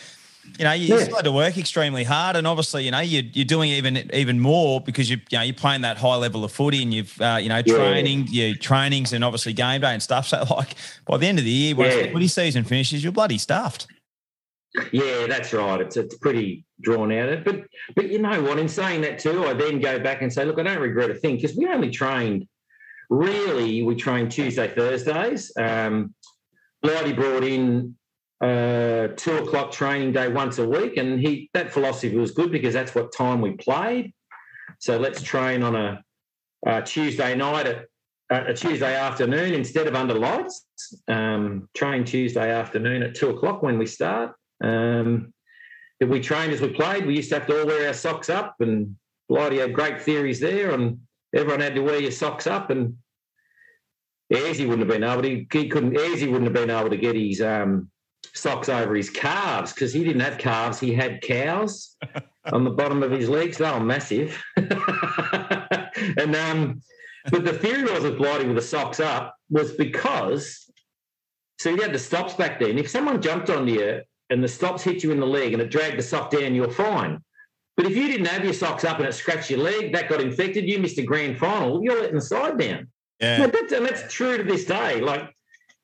you 0.59 0.65
know, 0.65 0.73
you 0.73 0.95
Yeah. 0.95 1.03
still 1.03 1.17
had 1.17 1.25
to 1.25 1.33
work 1.33 1.59
extremely 1.59 2.05
hard, 2.05 2.37
and 2.37 2.47
obviously, 2.47 2.85
you 2.85 2.91
know, 2.93 3.01
you, 3.01 3.29
you're 3.33 3.45
doing 3.45 3.71
even 3.71 4.09
even 4.15 4.41
more 4.41 4.81
because 4.81 5.11
you 5.11 5.19
you 5.31 5.39
know 5.39 5.43
you're 5.45 5.55
playing 5.55 5.83
that 5.83 5.99
high 5.99 6.17
level 6.17 6.43
of 6.45 6.51
footy, 6.53 6.83
and 6.83 6.95
you've 6.95 7.21
uh, 7.21 7.39
you 7.41 7.49
know 7.49 7.61
Yeah. 7.65 7.77
training, 7.77 8.29
your 8.31 8.55
trainings, 8.55 9.13
and 9.13 9.23
obviously 9.25 9.53
game 9.53 9.81
day 9.83 9.93
and 9.93 10.03
stuff. 10.03 10.29
So 10.29 10.45
like 10.51 10.75
by 11.07 11.17
the 11.19 11.27
end 11.27 11.39
of 11.39 11.45
the 11.45 11.51
year, 11.51 11.75
once 11.77 11.95
Yeah. 11.95 12.03
the 12.07 12.13
footy 12.13 12.29
season 12.29 12.63
finishes, 12.65 13.03
you're 13.03 13.13
bloody 13.13 13.37
stuffed. 13.39 13.89
Yeah, 14.93 15.27
that's 15.27 15.53
right. 15.53 15.81
It's 15.81 15.97
it's 15.97 16.17
pretty 16.19 16.65
drawn 16.81 17.13
out. 17.13 17.45
But 17.45 17.65
but 17.95 18.11
you 18.11 18.19
know 18.19 18.43
what? 18.43 18.59
In 18.59 18.69
saying 18.69 19.03
that 19.03 19.19
too, 19.19 19.45
I 19.45 19.55
then 19.55 19.81
go 19.81 19.99
back 19.99 20.23
and 20.23 20.33
say, 20.33 20.45
look, 20.45 20.59
I 20.59 20.63
don't 20.63 20.81
regret 20.81 21.11
a 21.11 21.15
thing 21.15 21.37
because 21.37 21.57
we 21.57 21.67
only 21.67 21.91
trained. 21.91 22.47
Really, 23.11 23.83
we 23.83 23.95
trained 23.95 24.31
Tuesday, 24.31 24.69
Thursdays. 24.69 25.53
Um, 25.59 26.15
brought 26.83 27.45
in 27.45 27.97
uh, 28.41 29.09
two 29.17 29.37
o'clock 29.39 29.73
training 29.73 30.13
day 30.13 30.29
once 30.29 30.59
a 30.59 30.69
week, 30.69 30.97
and 30.97 31.19
he 31.21 31.51
that 31.55 31.73
philosophy 31.73 32.17
was 32.17 32.33
good 32.33 32.53
because 32.53 32.75
that's 32.75 32.95
what 32.95 33.13
time 33.13 33.41
we 33.41 33.53
played. 33.53 34.13
So 34.79 34.99
let's 34.99 35.23
train 35.23 35.63
on 35.63 35.75
a, 35.75 36.03
uh 36.67 36.83
Tuesday 36.83 37.35
night 37.35 37.67
at 37.67 37.87
a 38.31 38.55
Tuesday 38.55 38.95
afternoon 38.95 39.55
instead 39.55 39.87
of 39.87 39.95
under 39.95 40.15
lights. 40.15 40.67
Um, 41.09 41.69
train 41.75 42.05
Tuesday 42.05 42.51
afternoon 42.51 43.03
at 43.03 43.15
two 43.15 43.31
o'clock 43.31 43.63
when 43.63 43.79
we 43.79 43.87
start. 43.87 44.33
Um, 44.63 45.33
if 46.01 46.09
we 46.09 46.21
trained 46.21 46.53
as 46.53 46.61
we 46.61 46.69
played, 46.69 47.07
we 47.07 47.17
used 47.17 47.31
to 47.31 47.39
have 47.39 47.49
to 47.49 47.61
all 47.61 47.67
wear 47.67 47.89
our 47.89 47.95
socks 47.95 48.31
up, 48.31 48.57
and 48.61 48.97
Blighty 49.29 49.59
had 49.59 49.75
great 49.75 50.01
theories 50.01 50.41
there, 50.41 50.71
and 50.73 51.01
everyone 51.35 51.61
had 51.61 51.75
to 51.75 51.83
wear 51.83 52.01
your 52.01 52.13
socks 52.13 52.47
up. 52.47 52.71
And 52.71 52.97
Ayresy 54.33 54.67
wouldn't 54.69 54.89
have 54.89 54.89
been 54.89 55.05
able 55.05 55.23
to. 55.23 55.47
He 55.51 55.69
couldn't. 55.69 55.95
Ayresy 55.95 56.27
wouldn't 56.27 56.45
have 56.45 56.53
been 56.53 56.71
able 56.71 56.91
to 56.91 56.97
get 56.97 57.17
his 57.17 57.41
um, 57.41 57.91
socks 58.35 58.69
over 58.69 58.95
his 58.95 59.11
calves 59.11 59.73
because 59.73 59.93
he 59.93 60.05
didn't 60.05 60.21
have 60.21 60.39
calves. 60.39 60.79
He 60.79 60.95
had 60.95 61.21
cows 61.23 61.97
on 62.53 62.65
the 62.65 62.71
bottom 62.71 63.03
of 63.03 63.11
his 63.11 63.29
legs. 63.29 63.59
They 63.59 63.71
were 63.71 63.81
massive. 63.81 64.41
and 64.57 66.37
um, 66.37 66.81
but 67.31 67.45
the 67.45 67.59
theory 67.61 67.83
was 67.83 68.03
with 68.03 68.19
Blighty 68.19 68.47
with 68.47 68.57
the 68.57 68.63
socks 68.63 69.01
up 69.01 69.35
was 69.51 69.73
because 69.73 70.65
so 71.59 71.71
you 71.71 71.83
had 71.83 71.93
the 71.93 71.99
stops 71.99 72.35
back 72.35 72.61
then. 72.61 72.79
If 72.79 72.89
someone 72.89 73.21
jumped 73.21 73.51
on 73.51 73.67
you 73.67 74.03
and 74.31 74.43
the 74.43 74.49
stops 74.49 74.83
hit 74.83 75.03
you 75.03 75.11
in 75.11 75.21
the 75.21 75.27
leg 75.27 75.53
and 75.53 75.63
it 75.63 75.71
dragged 75.71 75.99
the 75.99 76.03
sock 76.03 76.31
down, 76.31 76.55
you're 76.55 76.71
fine. 76.71 77.21
But 77.77 77.87
if 77.87 77.97
you 77.97 78.09
didn't 78.09 78.27
have 78.27 78.45
your 78.45 78.55
socks 78.55 78.85
up 78.85 78.99
and 78.99 79.07
it 79.07 79.13
scratched 79.13 79.51
your 79.51 79.61
leg, 79.61 79.93
that 79.93 80.09
got 80.09 80.21
infected, 80.21 80.69
you 80.69 80.79
missed 80.79 80.99
a 80.99 81.03
grand 81.03 81.39
final, 81.39 81.83
you're 81.83 82.01
letting 82.01 82.17
the 82.17 82.21
side 82.21 82.59
down. 82.59 82.89
Yeah. 83.21 83.47
That's, 83.47 83.73
and 83.73 83.87
that's 83.87 84.13
true 84.13 84.37
to 84.37 84.43
this 84.43 84.65
day. 84.65 85.01
Like 85.01 85.31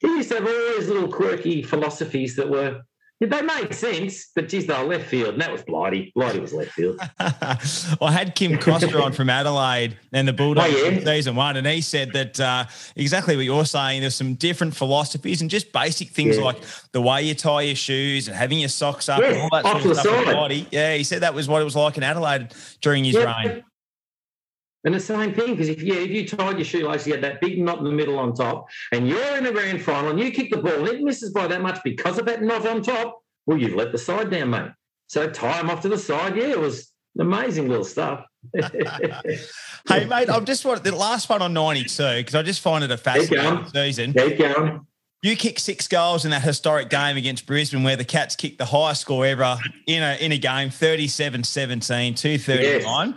he 0.01 0.09
used 0.09 0.29
to 0.31 0.37
have 0.37 0.47
all 0.47 0.77
these 0.77 0.89
little 0.89 1.09
quirky 1.09 1.63
philosophies 1.63 2.37
that 2.37 2.49
were 2.49 2.83
they 3.31 3.43
made 3.43 3.75
sense, 3.75 4.31
but 4.35 4.49
geez, 4.49 4.67
they 4.67 4.75
were 4.75 4.85
left 4.85 5.07
field, 5.07 5.35
and 5.35 5.41
that 5.43 5.53
was 5.53 5.63
Blighty. 5.63 6.13
Blighty 6.15 6.41
was 6.41 6.53
left 6.53 6.73
field. 6.73 6.99
I 7.21 8.11
had 8.13 8.35
Kym 8.37 8.61
Koster 8.61 9.01
on 9.01 9.13
from 9.13 9.31
Adelaide 9.31 9.97
and 10.13 10.27
the 10.27 10.33
Bulldogs 10.35 10.75
Oh, 10.75 10.89
yeah? 10.91 11.05
season 11.05 11.37
one, 11.37 11.57
and 11.57 11.67
he 11.67 11.81
said 11.81 12.13
that 12.13 12.41
uh, 12.41 12.65
exactly 12.97 13.37
what 13.37 13.45
you're 13.45 13.65
saying. 13.65 14.01
There's 14.01 14.15
some 14.15 14.35
different 14.35 14.75
philosophies 14.75 15.41
and 15.41 15.51
just 15.51 15.73
basic 15.73 16.09
things 16.11 16.37
Yeah. 16.39 16.45
like 16.45 16.63
the 16.93 17.01
way 17.01 17.23
you 17.23 17.35
tie 17.35 17.63
your 17.63 17.77
shoes 17.77 18.29
and 18.29 18.37
having 18.37 18.59
your 18.59 18.69
socks 18.69 19.09
up 19.09 19.21
Yeah, 19.21 19.27
and 19.33 19.41
all 19.43 19.49
that 19.63 19.83
sort 19.83 19.87
of 19.93 19.97
stuff. 19.99 20.25
Body. 20.25 20.67
Yeah, 20.71 20.95
he 20.95 21.05
said 21.05 21.23
that 21.23 21.35
was 21.35 21.49
what 21.49 21.61
it 21.61 21.65
was 21.65 21.77
like 21.77 21.97
in 21.97 22.03
Adelaide 22.03 22.53
during 22.81 23.05
his 23.05 23.17
reign. 23.17 23.63
And 24.85 24.95
the 24.95 25.01
same 25.01 25.35
thing, 25.35 25.53
because 25.53 25.69
if 25.69 25.83
yeah, 25.83 25.95
if 25.95 26.11
you 26.11 26.29
tied 26.29 26.57
your 26.57 26.65
shoelace, 26.65 27.07
you 27.07 27.15
had 27.15 27.23
that 27.23 27.41
big 27.41 27.59
knot 27.59 27.79
in 27.79 27.85
the 27.85 27.93
middle 27.93 28.19
on 28.19 28.35
top, 28.35 28.67
and 28.93 29.09
you're 29.09 29.37
in 29.37 29.45
the 29.45 29.53
grand 29.53 29.83
final 29.83 30.11
and 30.11 30.21
you 30.21 30.31
kick 30.31 30.51
the 30.51 30.59
ball 30.59 30.75
and 30.75 30.89
it 30.89 31.03
misses 31.03 31.33
by 31.33 31.47
that 31.47 31.63
much 31.63 31.81
because 31.83 32.19
of 32.19 32.27
that 32.27 32.43
knot 32.43 32.67
on 32.67 32.83
top, 32.83 33.23
well, 33.47 33.57
you've 33.57 33.75
let 33.75 33.93
the 33.93 33.99
side 33.99 34.31
down, 34.31 34.51
mate. 34.51 34.71
So 35.07 35.29
tie 35.29 35.59
them 35.59 35.71
off 35.71 35.81
to 35.83 35.89
the 35.89 35.99
side. 35.99 36.37
Yeah, 36.37 36.49
it 36.49 36.61
was 36.61 36.93
amazing 37.19 37.69
little 37.69 37.85
stuff. 37.85 38.25
Hey, 39.87 40.07
mate, 40.07 40.31
I've 40.31 40.47
just 40.47 40.65
wanted 40.65 40.83
the 40.83 40.97
last 40.97 41.29
one 41.29 41.43
on 41.43 41.53
92 41.53 42.17
because 42.17 42.35
I 42.35 42.43
just 42.43 42.63
find 42.63 42.83
it 42.83 42.91
a 42.91 42.97
fascinating 42.97 43.67
season. 43.67 44.15
Keep 44.15 44.39
going. 44.39 44.87
You 45.21 45.37
kicked 45.37 45.61
six 45.61 45.89
goals 45.89 46.25
in 46.25 46.31
that 46.31 46.41
historic 46.41 46.89
game 46.89 47.19
against 47.19 47.47
Brisbane 47.47 47.83
where 47.83 47.97
the 47.97 48.05
Cats 48.05 48.35
kicked 48.35 48.57
the 48.57 48.65
highest 48.65 49.03
score 49.03 49.27
ever 49.27 49.59
in 49.87 50.03
a 50.03 50.17
in 50.23 50.33
a 50.33 50.39
game, 50.39 50.71
37-17, 50.71 52.17
239. 52.17 53.15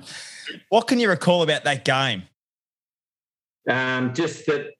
What 0.69 0.87
can 0.87 0.99
you 0.99 1.09
recall 1.09 1.43
about 1.43 1.63
that 1.63 1.85
game? 1.85 2.23
Um, 3.69 4.13
just 4.13 4.45
that 4.45 4.71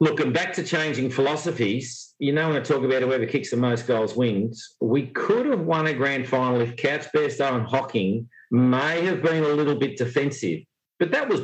looking 0.00 0.32
back 0.32 0.52
to 0.54 0.64
changing 0.64 1.10
philosophies, 1.10 2.14
you 2.18 2.32
know, 2.32 2.48
when 2.48 2.56
I 2.56 2.60
talk 2.60 2.82
about 2.82 3.02
whoever 3.02 3.26
kicks 3.26 3.50
the 3.50 3.56
most 3.56 3.86
goals 3.86 4.16
wins, 4.16 4.76
we 4.80 5.06
could 5.06 5.46
have 5.46 5.60
won 5.60 5.86
a 5.86 5.92
grand 5.92 6.28
final 6.28 6.60
if 6.60 6.76
Cats, 6.76 7.08
Bairstow, 7.14 7.54
and 7.54 7.66
Hocking 7.66 8.28
may 8.50 9.02
have 9.02 9.22
been 9.22 9.44
a 9.44 9.48
little 9.48 9.76
bit 9.76 9.96
defensive. 9.96 10.60
But 10.98 11.10
that 11.12 11.28
was 11.28 11.40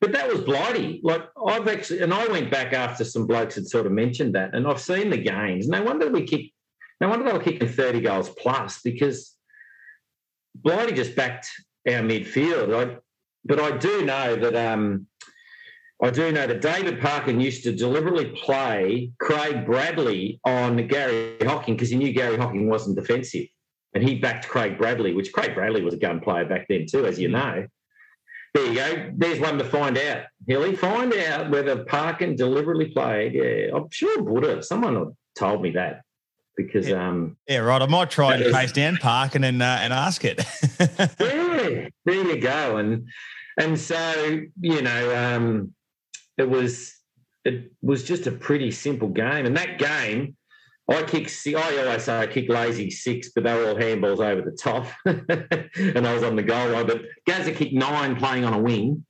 but 0.00 0.12
that 0.12 0.28
was 0.28 0.40
blighty. 0.42 1.00
Like 1.02 1.22
I've 1.46 1.66
actually 1.66 2.00
and 2.00 2.12
I 2.12 2.26
went 2.28 2.50
back 2.50 2.72
after 2.72 3.04
some 3.04 3.26
blokes 3.26 3.54
had 3.56 3.66
sort 3.66 3.86
of 3.86 3.92
mentioned 3.92 4.34
that, 4.34 4.54
and 4.54 4.66
I've 4.66 4.80
seen 4.80 5.10
the 5.10 5.18
games. 5.18 5.68
No 5.68 5.82
wonder 5.82 6.10
we 6.10 6.24
kicked 6.24 6.52
no 7.00 7.08
wonder 7.08 7.24
they 7.24 7.32
were 7.32 7.42
kicking 7.42 7.68
30 7.68 8.00
goals 8.00 8.28
plus 8.28 8.80
because 8.82 9.34
Blighty 10.54 10.92
just 10.92 11.14
backed 11.14 11.48
our 11.86 12.02
midfield. 12.02 12.74
I, 12.74 12.96
but 13.44 13.60
I 13.60 13.76
do 13.76 14.04
know 14.04 14.36
that 14.36 14.56
um, 14.56 15.06
I 16.02 16.10
do 16.10 16.30
know 16.30 16.46
that 16.46 16.60
David 16.60 17.00
Parkin 17.00 17.40
used 17.40 17.64
to 17.64 17.72
deliberately 17.72 18.26
play 18.26 19.10
Craig 19.20 19.66
Bradley 19.66 20.40
on 20.44 20.86
Gary 20.86 21.36
Hocking 21.42 21.74
because 21.74 21.90
he 21.90 21.96
knew 21.96 22.12
Gary 22.12 22.36
Hocking 22.36 22.68
wasn't 22.68 22.96
defensive. 22.96 23.46
And 23.94 24.06
he 24.06 24.16
backed 24.16 24.48
Craig 24.48 24.78
Bradley, 24.78 25.14
which 25.14 25.32
Craig 25.32 25.54
Bradley 25.54 25.82
was 25.82 25.94
a 25.94 25.98
gun 25.98 26.20
player 26.20 26.44
back 26.44 26.66
then 26.68 26.86
too, 26.86 27.06
as 27.06 27.18
you 27.18 27.28
know. 27.28 27.66
there 28.54 28.66
you 28.66 28.74
go. 28.74 29.12
There's 29.16 29.40
one 29.40 29.58
to 29.58 29.64
find 29.64 29.98
out. 29.98 30.26
Hilly, 30.46 30.76
find 30.76 31.12
out 31.14 31.50
whether 31.50 31.84
Parkin 31.84 32.36
deliberately 32.36 32.90
played. 32.90 33.34
Yeah, 33.34 33.76
I'm 33.76 33.90
sure 33.90 34.22
Buddha. 34.22 34.62
Someone 34.62 35.16
told 35.36 35.62
me 35.62 35.70
that 35.70 36.02
because 36.58 36.88
yeah. 36.88 37.08
um 37.08 37.36
yeah 37.48 37.58
right. 37.58 37.80
I 37.80 37.86
might 37.86 38.10
try 38.10 38.34
and 38.34 38.52
chase 38.52 38.72
down 38.72 38.98
Parkin 38.98 39.44
and 39.44 39.62
uh, 39.62 39.78
and 39.80 39.92
ask 39.92 40.24
it. 40.24 40.44
yeah, 40.80 41.88
there 42.04 42.14
you 42.14 42.40
go. 42.40 42.76
And 42.76 43.08
and 43.58 43.78
so 43.78 44.40
you 44.60 44.82
know 44.82 45.16
um 45.16 45.72
it 46.36 46.50
was 46.50 46.94
it 47.44 47.72
was 47.80 48.04
just 48.04 48.26
a 48.26 48.32
pretty 48.32 48.70
simple 48.70 49.08
game, 49.08 49.46
and 49.46 49.56
that 49.56 49.78
game 49.78 50.36
I 50.90 51.02
kick. 51.02 51.30
I 51.54 51.78
always 51.84 52.04
say 52.04 52.18
I 52.18 52.26
kick 52.26 52.48
lazy 52.48 52.90
six, 52.90 53.30
but 53.34 53.44
they 53.44 53.54
were 53.54 53.68
all 53.68 53.74
handballs 53.74 54.20
over 54.20 54.40
the 54.40 54.56
top, 54.56 54.86
and 55.04 56.06
I 56.06 56.14
was 56.14 56.22
on 56.22 56.34
the 56.34 56.42
goal 56.42 56.70
line. 56.70 56.86
But 56.86 57.02
Gazza 57.26 57.52
kicked 57.52 57.74
nine, 57.74 58.16
playing 58.16 58.44
on 58.44 58.54
a 58.54 58.58
wing. 58.58 59.04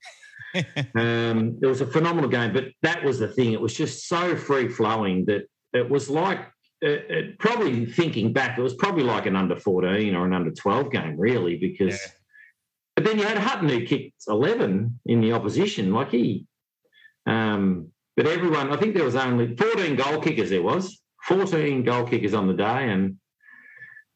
um, 0.96 1.58
it 1.62 1.66
was 1.66 1.80
a 1.80 1.87
phenomenal 1.87 2.28
game, 2.28 2.52
but 2.52 2.64
that 2.82 3.04
was 3.04 3.20
the 3.20 3.28
thing. 3.28 3.52
It 3.52 3.61
was 3.61 3.74
just 3.74 4.08
so 4.08 4.34
free 4.34 4.68
flowing 4.68 5.26
that 5.26 5.42
it 5.72 5.88
was 5.88 6.11
like. 6.11 6.40
It, 6.81 7.11
it, 7.11 7.38
probably 7.38 7.87
thinking 7.87 8.33
back, 8.33 8.57
it 8.57 8.62
was 8.62 8.75
probably 8.75 9.03
like 9.03 9.27
an 9.27 9.35
under 9.35 9.57
14 9.57 10.14
or 10.14 10.27
an 10.27 10.33
under 10.33 10.51
12 10.51 10.91
game, 10.91 11.19
really, 11.19 11.57
because. 11.57 11.95
Yeah. 11.95 12.12
But 12.95 13.05
then 13.05 13.19
you 13.19 13.25
had 13.27 13.38
Hutton 13.38 13.69
who 13.69 13.87
kicked 13.87 14.25
11 14.27 14.99
in 15.07 15.21
the 15.21 15.33
opposition. 15.33 15.93
Like 15.93 16.11
he. 16.11 16.47
Um, 17.27 17.93
but 18.17 18.27
everyone, 18.27 18.73
I 18.73 18.77
think 18.77 18.95
there 18.95 19.05
was 19.05 19.14
only 19.14 19.55
14 19.55 19.95
goal 19.95 20.21
kickers 20.21 20.51
there 20.51 20.62
was 20.62 21.01
14 21.29 21.85
goal 21.85 22.05
kickers 22.07 22.35
on 22.35 22.47
the 22.47 22.55
day, 22.55 22.91
and 22.91 23.17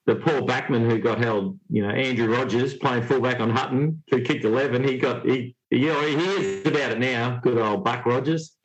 the 0.07 0.17
poor 0.17 0.43
backman 0.43 0.89
who 0.89 0.99
got 0.99 1.19
held, 1.19 1.59
you 1.71 1.87
know, 1.87 1.91
Andrew 1.91 2.35
Rogers 2.35 2.75
playing 2.75 3.05
fullback 3.05 3.39
on 3.39 3.51
Hutton, 3.51 4.03
who 4.11 4.21
kicked 4.23 4.45
11, 4.45 4.83
he 4.83 4.99
got, 4.99 5.25
he, 5.25 5.55
you 5.71 5.87
know, 5.89 6.01
he 6.01 6.17
is 6.17 6.67
about 6.67 6.91
it 6.93 6.99
now. 6.99 7.39
Good 7.41 7.57
old 7.57 7.85
Buck 7.85 8.05
Rogers. 8.05 8.57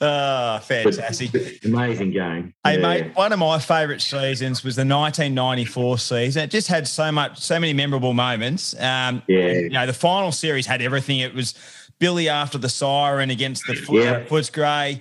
oh, 0.00 0.58
fantastic. 0.62 1.62
amazing 1.64 2.12
game. 2.12 2.54
Hey, 2.64 2.80
yeah. 2.80 3.02
mate, 3.02 3.14
one 3.14 3.32
of 3.32 3.38
my 3.38 3.58
favourite 3.58 4.00
seasons 4.00 4.64
was 4.64 4.76
the 4.76 4.80
1994 4.80 5.98
season. 5.98 6.44
It 6.44 6.50
just 6.50 6.68
had 6.68 6.88
so 6.88 7.12
much, 7.12 7.38
so 7.38 7.60
many 7.60 7.74
memorable 7.74 8.14
moments. 8.14 8.74
Um, 8.80 9.22
yeah. 9.28 9.52
You 9.52 9.70
know, 9.70 9.86
the 9.86 9.92
final 9.92 10.32
series 10.32 10.64
had 10.66 10.80
everything. 10.80 11.18
It 11.18 11.34
was 11.34 11.54
Billy 11.98 12.30
after 12.30 12.56
the 12.56 12.70
siren 12.70 13.28
against 13.30 13.66
the 13.66 13.74
yeah. 13.90 14.24
Footscray. 14.24 15.00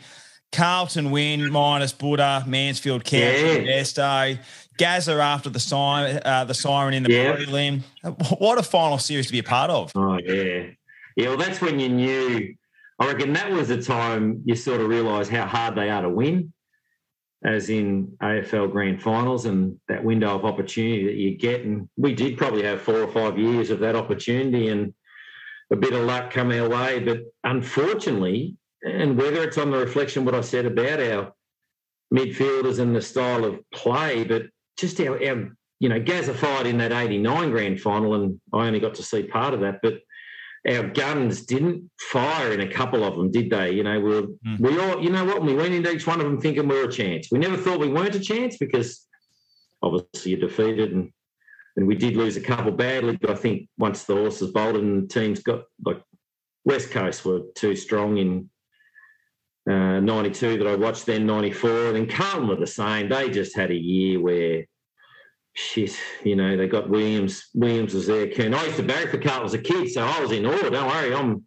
Carlton 0.51 1.11
win 1.11 1.51
minus 1.51 1.93
Buddha, 1.93 2.43
Mansfield 2.47 3.03
Council, 3.03 3.63
yeah. 3.63 3.71
Esto. 3.71 4.37
Gazza 4.77 5.13
after 5.13 5.49
the 5.49 5.59
siren, 5.59 6.19
uh, 6.25 6.43
the 6.43 6.53
siren 6.53 6.93
in 6.93 7.03
the 7.03 7.11
yeah. 7.11 7.35
prelim. 7.35 7.81
What 8.39 8.57
a 8.57 8.63
final 8.63 8.97
series 8.97 9.27
to 9.27 9.31
be 9.31 9.39
a 9.39 9.43
part 9.43 9.69
of. 9.69 9.91
Oh 9.95 10.17
yeah, 10.17 10.67
yeah. 11.15 11.27
Well, 11.27 11.37
that's 11.37 11.61
when 11.61 11.79
you 11.79 11.89
knew. 11.89 12.55
I 12.99 13.07
reckon 13.07 13.33
that 13.33 13.51
was 13.51 13.67
the 13.67 13.81
time 13.81 14.41
you 14.45 14.55
sort 14.55 14.81
of 14.81 14.87
realise 14.87 15.27
how 15.27 15.45
hard 15.45 15.75
they 15.75 15.89
are 15.89 16.03
to 16.03 16.09
win, 16.09 16.53
as 17.43 17.69
in 17.69 18.15
AFL 18.21 18.71
Grand 18.71 19.01
Finals 19.01 19.45
and 19.45 19.79
that 19.87 20.03
window 20.03 20.35
of 20.35 20.45
opportunity 20.45 21.05
that 21.05 21.15
you 21.15 21.37
get. 21.37 21.61
And 21.61 21.89
we 21.97 22.13
did 22.13 22.37
probably 22.37 22.63
have 22.63 22.81
four 22.81 23.01
or 23.01 23.07
five 23.07 23.39
years 23.39 23.71
of 23.71 23.79
that 23.79 23.95
opportunity 23.95 24.67
and 24.69 24.93
a 25.71 25.75
bit 25.75 25.93
of 25.93 26.01
luck 26.01 26.31
come 26.31 26.51
our 26.51 26.69
way, 26.69 26.99
but 26.99 27.21
unfortunately, 27.43 28.55
and 28.83 29.17
whether 29.17 29.43
it's 29.43 29.57
on 29.57 29.71
the 29.71 29.77
reflection 29.77 30.25
what 30.25 30.35
I 30.35 30.41
said 30.41 30.65
about 30.65 30.99
our 30.99 31.33
midfielders 32.13 32.79
and 32.79 32.95
the 32.95 33.01
style 33.01 33.45
of 33.45 33.59
play, 33.71 34.23
but 34.23 34.43
just 34.77 34.99
our, 34.99 35.23
our 35.23 35.49
you 35.79 35.89
know, 35.89 35.99
Gazza 35.99 36.33
fired 36.33 36.67
in 36.67 36.77
that 36.77 36.91
89 36.91 37.51
grand 37.51 37.81
final, 37.81 38.15
and 38.15 38.39
I 38.53 38.67
only 38.67 38.79
got 38.79 38.95
to 38.95 39.03
see 39.03 39.23
part 39.23 39.53
of 39.53 39.61
that, 39.61 39.79
but 39.81 39.99
our 40.69 40.87
guns 40.89 41.45
didn't 41.45 41.89
fire 41.99 42.53
in 42.53 42.61
a 42.61 42.71
couple 42.71 43.03
of 43.03 43.15
them, 43.15 43.31
did 43.31 43.49
they? 43.49 43.71
You 43.71 43.83
know, 43.83 43.99
we 43.99 44.09
were, 44.09 44.27
mm. 44.45 44.59
we 44.59 44.79
all, 44.79 45.01
you 45.01 45.09
know 45.09 45.25
what, 45.25 45.41
we 45.41 45.55
went 45.55 45.73
into 45.73 45.91
each 45.91 46.05
one 46.05 46.19
of 46.19 46.25
them 46.25 46.39
thinking 46.39 46.67
we 46.67 46.75
were 46.75 46.87
a 46.87 46.91
chance. 46.91 47.29
We 47.31 47.39
never 47.39 47.57
thought 47.57 47.79
we 47.79 47.87
weren't 47.87 48.15
a 48.15 48.19
chance 48.19 48.57
because 48.57 49.07
obviously 49.81 50.31
you're 50.31 50.39
defeated 50.47 50.93
and 50.93 51.11
and 51.77 51.87
we 51.87 51.95
did 51.95 52.17
lose 52.17 52.35
a 52.35 52.41
couple 52.41 52.71
badly, 52.73 53.15
but 53.15 53.29
I 53.29 53.35
think 53.35 53.69
once 53.77 54.03
the 54.03 54.13
horses 54.13 54.51
bolted 54.51 54.83
and 54.83 55.03
the 55.03 55.07
teams 55.07 55.41
got 55.41 55.63
like 55.85 56.01
West 56.65 56.91
Coast 56.91 57.23
were 57.23 57.41
too 57.55 57.75
strong 57.75 58.17
in 58.17 58.49
uh, 59.69 59.99
92 59.99 60.57
that 60.57 60.67
I 60.67 60.75
watched 60.75 61.05
then, 61.05 61.25
94. 61.25 61.87
And 61.87 61.95
then 61.95 62.07
Carlton 62.07 62.47
were 62.47 62.55
the 62.55 62.67
same. 62.67 63.09
They 63.09 63.29
just 63.29 63.55
had 63.55 63.71
a 63.71 63.75
year 63.75 64.19
where, 64.19 64.65
shit, 65.53 65.97
you 66.23 66.35
know, 66.35 66.57
they 66.57 66.67
got 66.67 66.89
Williams. 66.89 67.49
Williams 67.53 67.93
was 67.93 68.07
there. 68.07 68.27
Ken. 68.27 68.53
I 68.53 68.65
used 68.65 68.77
to 68.77 68.83
barrack 68.83 69.09
for 69.09 69.19
Carlton 69.19 69.45
as 69.45 69.53
a 69.53 69.59
kid, 69.59 69.89
so 69.91 70.03
I 70.03 70.19
was 70.19 70.31
in 70.31 70.45
awe. 70.45 70.69
Don't 70.69 70.87
worry, 70.87 71.13
I'm 71.13 71.45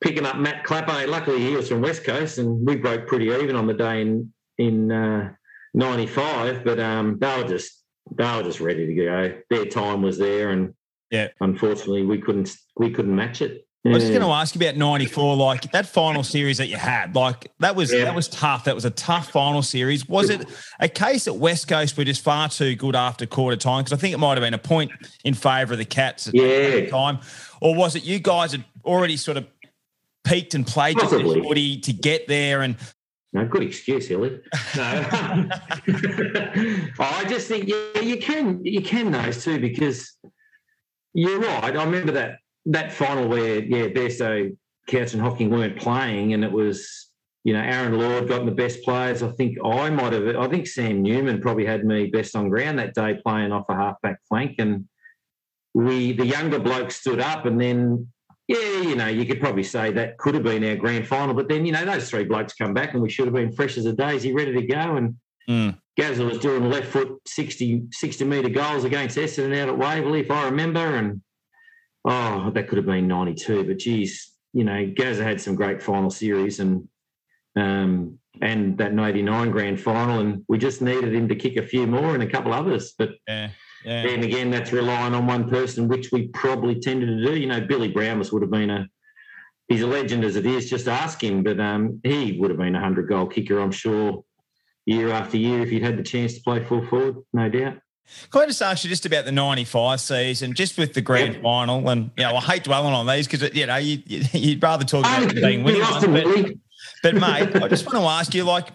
picking 0.00 0.26
up 0.26 0.36
Matt 0.36 0.64
Clape. 0.64 1.08
Luckily, 1.08 1.40
he 1.40 1.54
was 1.54 1.68
from 1.68 1.82
West 1.82 2.04
Coast, 2.04 2.38
and 2.38 2.66
we 2.66 2.76
broke 2.76 3.06
pretty 3.06 3.26
even 3.26 3.56
on 3.56 3.66
the 3.66 3.74
day 3.74 4.02
in 4.02 4.32
in 4.58 4.90
uh, 4.90 5.32
95. 5.74 6.64
But 6.64 6.80
um, 6.80 7.18
they 7.18 7.42
were 7.42 7.48
just 7.48 7.84
they 8.16 8.24
were 8.24 8.42
just 8.42 8.60
ready 8.60 8.86
to 8.86 8.94
go. 8.94 9.38
Their 9.50 9.66
time 9.66 10.02
was 10.02 10.18
there, 10.18 10.50
and 10.50 10.74
yeah, 11.10 11.28
unfortunately, 11.40 12.04
we 12.04 12.18
couldn't 12.18 12.54
we 12.76 12.90
couldn't 12.90 13.14
match 13.14 13.42
it. 13.42 13.65
I 13.90 13.94
was 13.94 14.02
just 14.02 14.12
going 14.12 14.26
to 14.26 14.32
ask 14.32 14.54
you 14.54 14.60
about 14.60 14.76
'94, 14.76 15.36
like 15.36 15.70
that 15.72 15.86
final 15.86 16.22
series 16.22 16.58
that 16.58 16.68
you 16.68 16.76
had. 16.76 17.14
Like 17.14 17.50
that 17.60 17.76
was 17.76 17.92
yeah. 17.92 18.04
that 18.04 18.14
was 18.14 18.28
tough. 18.28 18.64
That 18.64 18.74
was 18.74 18.84
a 18.84 18.90
tough 18.90 19.30
final 19.30 19.62
series. 19.62 20.08
Was 20.08 20.30
it 20.30 20.46
a 20.80 20.88
case 20.88 21.24
that 21.26 21.34
West 21.34 21.68
Coast 21.68 21.96
were 21.96 22.04
just 22.04 22.22
far 22.22 22.48
too 22.48 22.74
good 22.74 22.96
after 22.96 23.26
quarter 23.26 23.56
time? 23.56 23.84
Because 23.84 23.92
I 23.92 24.00
think 24.00 24.14
it 24.14 24.18
might 24.18 24.38
have 24.38 24.42
been 24.42 24.54
a 24.54 24.58
point 24.58 24.92
in 25.24 25.34
favour 25.34 25.74
of 25.74 25.78
the 25.78 25.84
Cats 25.84 26.28
at 26.28 26.34
yeah. 26.34 26.70
the 26.70 26.88
time, 26.88 27.20
or 27.60 27.74
was 27.74 27.96
it 27.96 28.04
you 28.04 28.18
guys 28.18 28.52
had 28.52 28.64
already 28.84 29.16
sort 29.16 29.36
of 29.36 29.46
peaked 30.24 30.54
and 30.54 30.66
played 30.66 30.98
the 30.98 31.06
footy 31.06 31.78
to 31.80 31.92
get 31.92 32.26
there 32.28 32.62
and 32.62 32.76
no, 33.32 33.44
good 33.44 33.64
excuse, 33.64 34.08
Hilly. 34.08 34.40
No, 34.76 34.82
I 36.98 37.24
just 37.28 37.48
think 37.48 37.68
yeah, 37.68 38.00
you 38.00 38.16
can 38.16 38.64
you 38.64 38.80
can 38.80 39.12
those 39.12 39.44
too 39.44 39.60
because 39.60 40.16
you're 41.12 41.40
right. 41.40 41.76
I 41.76 41.84
remember 41.84 42.12
that 42.12 42.38
that 42.66 42.92
final 42.92 43.28
where 43.28 43.60
yeah, 43.62 43.88
Bairstow, 43.88 44.56
Couch 44.88 45.14
and 45.14 45.22
Hocking 45.22 45.50
weren't 45.50 45.78
playing, 45.78 46.34
and 46.34 46.44
it 46.44 46.52
was 46.52 47.10
you 47.44 47.52
know 47.52 47.60
Aaron 47.60 47.98
Lord 47.98 48.28
got 48.28 48.44
the 48.44 48.52
best 48.52 48.82
players. 48.82 49.22
I 49.22 49.30
think 49.32 49.58
I 49.64 49.90
might 49.90 50.12
have. 50.12 50.36
I 50.36 50.48
think 50.48 50.66
Sam 50.66 51.02
Newman 51.02 51.40
probably 51.40 51.64
had 51.64 51.84
me 51.84 52.06
best 52.06 52.36
on 52.36 52.48
ground 52.48 52.78
that 52.78 52.94
day 52.94 53.18
playing 53.24 53.52
off 53.52 53.68
a 53.68 53.74
halfback 53.74 54.18
flank, 54.28 54.56
and 54.58 54.86
we 55.74 56.12
the 56.12 56.26
younger 56.26 56.58
bloke 56.58 56.90
stood 56.90 57.20
up, 57.20 57.46
and 57.46 57.60
then 57.60 58.08
yeah, 58.48 58.80
you 58.80 58.96
know, 58.96 59.08
you 59.08 59.26
could 59.26 59.40
probably 59.40 59.64
say 59.64 59.92
that 59.92 60.18
could 60.18 60.34
have 60.34 60.44
been 60.44 60.64
our 60.64 60.76
grand 60.76 61.06
final, 61.06 61.34
but 61.34 61.48
then 61.48 61.66
you 61.66 61.72
know 61.72 61.84
those 61.84 62.10
three 62.10 62.24
blokes 62.24 62.54
come 62.54 62.74
back, 62.74 62.94
and 62.94 63.02
we 63.02 63.10
should 63.10 63.26
have 63.26 63.34
been 63.34 63.52
fresh 63.52 63.78
as 63.78 63.86
a 63.86 63.92
daisy, 63.92 64.34
ready 64.34 64.52
to 64.52 64.66
go, 64.66 64.96
and. 64.96 65.16
Mm. 65.48 65.78
Gazza 65.96 66.24
was 66.24 66.38
doing 66.38 66.68
left 66.68 66.88
foot 66.88 67.20
60, 67.26 67.84
60 67.90 68.24
metre 68.24 68.50
goals 68.50 68.84
against 68.84 69.16
Essendon 69.16 69.56
out 69.58 69.68
at 69.70 69.78
Waverley, 69.78 70.20
if 70.20 70.30
I 70.30 70.44
remember. 70.44 70.80
And 70.80 71.22
oh, 72.06 72.50
that 72.50 72.68
could 72.68 72.78
have 72.78 72.86
been 72.86 73.08
92. 73.08 73.64
But 73.64 73.78
geez, 73.78 74.32
you 74.52 74.64
know, 74.64 74.90
Gazza 74.94 75.22
had 75.22 75.40
some 75.40 75.54
great 75.54 75.82
final 75.82 76.10
series 76.10 76.60
and 76.60 76.88
um, 77.56 78.18
and 78.42 78.76
that 78.78 78.92
99 78.92 79.50
grand 79.50 79.80
final, 79.80 80.20
and 80.20 80.44
we 80.46 80.58
just 80.58 80.82
needed 80.82 81.14
him 81.14 81.28
to 81.28 81.34
kick 81.34 81.56
a 81.56 81.66
few 81.66 81.86
more 81.86 82.14
and 82.14 82.22
a 82.22 82.28
couple 82.28 82.52
others. 82.52 82.94
But 82.98 83.10
yeah, 83.26 83.48
yeah. 83.84 84.02
then 84.02 84.22
again, 84.22 84.50
that's 84.50 84.72
relying 84.72 85.14
on 85.14 85.26
one 85.26 85.48
person, 85.48 85.88
which 85.88 86.12
we 86.12 86.28
probably 86.28 86.78
tended 86.78 87.08
to 87.08 87.24
do. 87.24 87.38
You 87.38 87.46
know, 87.46 87.62
Billy 87.62 87.92
Brownless 87.92 88.32
would 88.32 88.42
have 88.42 88.50
been 88.50 88.70
a 88.70 88.86
he's 89.68 89.82
a 89.82 89.86
legend 89.86 90.24
as 90.24 90.36
it 90.36 90.46
is. 90.46 90.70
Just 90.70 90.86
ask 90.86 91.22
him, 91.22 91.42
but 91.42 91.58
um, 91.58 92.00
he 92.04 92.38
would 92.38 92.50
have 92.50 92.58
been 92.58 92.76
a 92.76 92.80
hundred 92.80 93.08
goal 93.08 93.26
kicker, 93.26 93.58
I'm 93.58 93.72
sure, 93.72 94.22
year 94.84 95.10
after 95.10 95.38
year 95.38 95.62
if 95.62 95.70
he'd 95.70 95.82
had 95.82 95.98
the 95.98 96.02
chance 96.02 96.34
to 96.34 96.42
play 96.42 96.62
full 96.62 96.86
forward, 96.86 97.16
no 97.32 97.48
doubt. 97.48 97.78
Can 98.30 98.42
I 98.42 98.46
just 98.46 98.62
ask 98.62 98.84
you 98.84 98.90
just 98.90 99.06
about 99.06 99.24
the 99.24 99.32
95 99.32 100.00
season, 100.00 100.54
just 100.54 100.78
with 100.78 100.94
the 100.94 101.00
grand 101.00 101.34
yeah. 101.34 101.42
final? 101.42 101.88
And, 101.88 102.10
you 102.16 102.24
know, 102.24 102.36
I 102.36 102.40
hate 102.40 102.64
dwelling 102.64 102.92
on 102.92 103.06
these 103.06 103.26
because, 103.26 103.54
you 103.54 103.66
know, 103.66 103.76
you, 103.76 104.02
would 104.54 104.62
rather 104.62 104.84
talk 104.84 105.00
about 105.00 105.22
um, 105.22 105.34
being 105.34 105.64
winning 105.64 105.82
one. 105.82 106.12
But, 106.12 106.54
but, 107.02 107.14
mate, 107.20 107.62
I 107.62 107.68
just 107.68 107.86
want 107.86 107.98
to 107.98 108.04
ask 108.04 108.34
you, 108.34 108.44
like, 108.44 108.68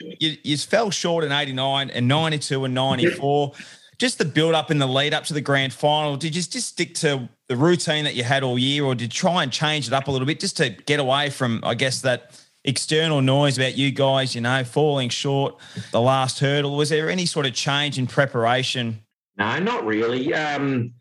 you, 0.00 0.36
you 0.42 0.56
fell 0.56 0.90
short 0.90 1.24
in 1.24 1.32
89 1.32 1.90
and 1.90 2.08
92 2.08 2.64
and 2.64 2.74
94. 2.74 3.52
Just 3.98 4.18
the 4.18 4.24
build 4.24 4.54
up 4.54 4.70
in 4.70 4.78
the 4.78 4.86
lead 4.86 5.12
up 5.12 5.24
to 5.24 5.34
the 5.34 5.40
grand 5.40 5.72
final, 5.72 6.16
did 6.16 6.36
you 6.36 6.42
just 6.42 6.68
stick 6.68 6.94
to 6.96 7.28
the 7.48 7.56
routine 7.56 8.04
that 8.04 8.14
you 8.14 8.22
had 8.22 8.44
all 8.44 8.56
year 8.56 8.84
or 8.84 8.94
did 8.94 9.12
you 9.12 9.20
try 9.20 9.42
and 9.42 9.50
change 9.50 9.88
it 9.88 9.92
up 9.92 10.06
a 10.06 10.10
little 10.10 10.26
bit 10.26 10.38
just 10.38 10.56
to 10.58 10.70
get 10.70 11.00
away 11.00 11.30
from, 11.30 11.60
I 11.64 11.74
guess, 11.74 12.00
that– 12.02 12.40
external 12.64 13.22
noise 13.22 13.56
about 13.56 13.76
you 13.76 13.90
guys, 13.90 14.34
you 14.34 14.40
know, 14.40 14.64
falling 14.64 15.08
short 15.08 15.56
the 15.92 16.00
last 16.00 16.38
hurdle. 16.40 16.76
Was 16.76 16.90
there 16.90 17.08
any 17.08 17.26
sort 17.26 17.46
of 17.46 17.54
change 17.54 17.98
in 17.98 18.06
preparation? 18.06 19.00
No, 19.36 19.58
not 19.58 19.84
really. 19.84 20.34
Um, 20.34 20.92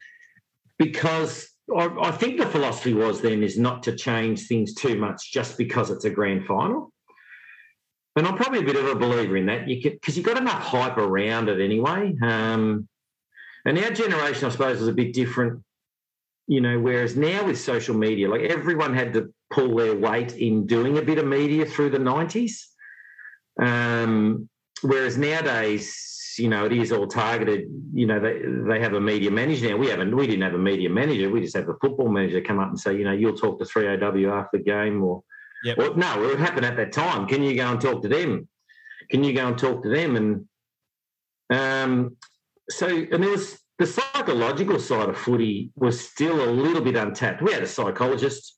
because 0.77 1.49
I, 1.75 2.11
think 2.11 2.39
the 2.39 2.45
philosophy 2.45 2.93
was 2.93 3.21
then 3.21 3.43
is 3.43 3.57
not 3.57 3.83
to 3.83 3.95
change 3.95 4.47
things 4.47 4.73
too 4.73 4.97
much 4.97 5.31
just 5.31 5.57
because 5.57 5.89
it's 5.89 6.05
a 6.05 6.09
grand 6.09 6.45
final. 6.45 6.91
And 8.15 8.25
I'm 8.27 8.35
probably 8.35 8.59
a 8.59 8.63
bit 8.63 8.75
of 8.75 8.85
a 8.85 8.95
believer 8.95 9.37
in 9.37 9.45
that. 9.47 9.67
Because 9.67 10.17
you 10.17 10.23
got 10.23 10.37
enough 10.37 10.63
hype 10.63 10.97
around 10.97 11.49
it 11.49 11.59
anyway. 11.59 12.15
Um, 12.21 12.87
and 13.65 13.77
our 13.77 13.91
generation, 13.91 14.45
I 14.45 14.49
suppose, 14.49 14.79
was 14.79 14.87
a 14.87 14.93
bit 14.93 15.13
different 15.13 15.63
you 16.47 16.61
know, 16.61 16.79
whereas 16.79 17.15
now 17.15 17.45
with 17.45 17.59
social 17.59 17.95
media, 17.95 18.29
like 18.29 18.41
everyone 18.41 18.93
had 18.93 19.13
to 19.13 19.33
pull 19.49 19.75
their 19.75 19.95
weight 19.95 20.35
in 20.35 20.65
doing 20.65 20.97
a 20.97 21.01
bit 21.01 21.17
of 21.17 21.25
media 21.25 21.65
through 21.65 21.89
the 21.89 21.97
90s. 21.97 22.63
Um, 23.61 24.49
whereas 24.81 25.17
nowadays, 25.17 26.35
you 26.37 26.49
know, 26.49 26.65
it 26.65 26.71
is 26.71 26.91
all 26.91 27.07
targeted. 27.07 27.67
You 27.93 28.05
know, 28.05 28.19
they, 28.19 28.41
they 28.67 28.79
have 28.79 28.93
a 28.93 29.01
media 29.01 29.31
manager 29.31 29.69
now. 29.69 29.77
We 29.77 29.87
haven't, 29.87 30.15
we 30.15 30.27
didn't 30.27 30.43
have 30.43 30.53
a 30.53 30.59
media 30.59 30.89
manager. 30.89 31.29
We 31.29 31.41
just 31.41 31.55
have 31.55 31.69
a 31.69 31.75
football 31.81 32.09
manager 32.09 32.41
come 32.41 32.59
up 32.59 32.69
and 32.69 32.79
say, 32.79 32.95
you 32.95 33.03
know, 33.03 33.13
you'll 33.13 33.37
talk 33.37 33.59
to 33.59 33.65
3AW 33.65 34.31
after 34.31 34.57
the 34.57 34.63
game 34.63 35.03
or, 35.03 35.23
yep. 35.63 35.77
or 35.79 35.95
no, 35.95 36.23
it 36.25 36.39
happened 36.39 36.65
at 36.65 36.75
that 36.77 36.91
time. 36.91 37.27
Can 37.27 37.41
you 37.41 37.55
go 37.55 37.71
and 37.71 37.81
talk 37.81 38.01
to 38.03 38.07
them? 38.07 38.47
Can 39.09 39.23
you 39.23 39.33
go 39.33 39.47
and 39.47 39.57
talk 39.57 39.83
to 39.83 39.89
them? 39.89 40.15
And 40.15 40.45
um, 41.49 42.17
so, 42.69 42.87
and 42.87 43.23
there 43.23 43.31
was 43.31 43.57
the 43.79 43.85
psychological 43.85 44.79
side 44.79 45.09
of 45.09 45.17
footy 45.17 45.71
was 45.75 45.99
still 45.99 46.43
a 46.43 46.51
little 46.51 46.81
bit 46.81 46.95
untapped. 46.95 47.41
We 47.41 47.53
had 47.53 47.63
a 47.63 47.67
psychologist 47.67 48.56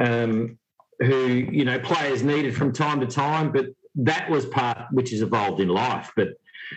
um, 0.00 0.58
who, 1.00 1.26
you 1.26 1.64
know, 1.64 1.78
players 1.78 2.22
needed 2.22 2.54
from 2.56 2.72
time 2.72 3.00
to 3.00 3.06
time, 3.06 3.52
but 3.52 3.66
that 3.96 4.30
was 4.30 4.46
part 4.46 4.78
which 4.90 5.10
has 5.10 5.22
evolved 5.22 5.60
in 5.60 5.68
life. 5.68 6.12
But 6.16 6.30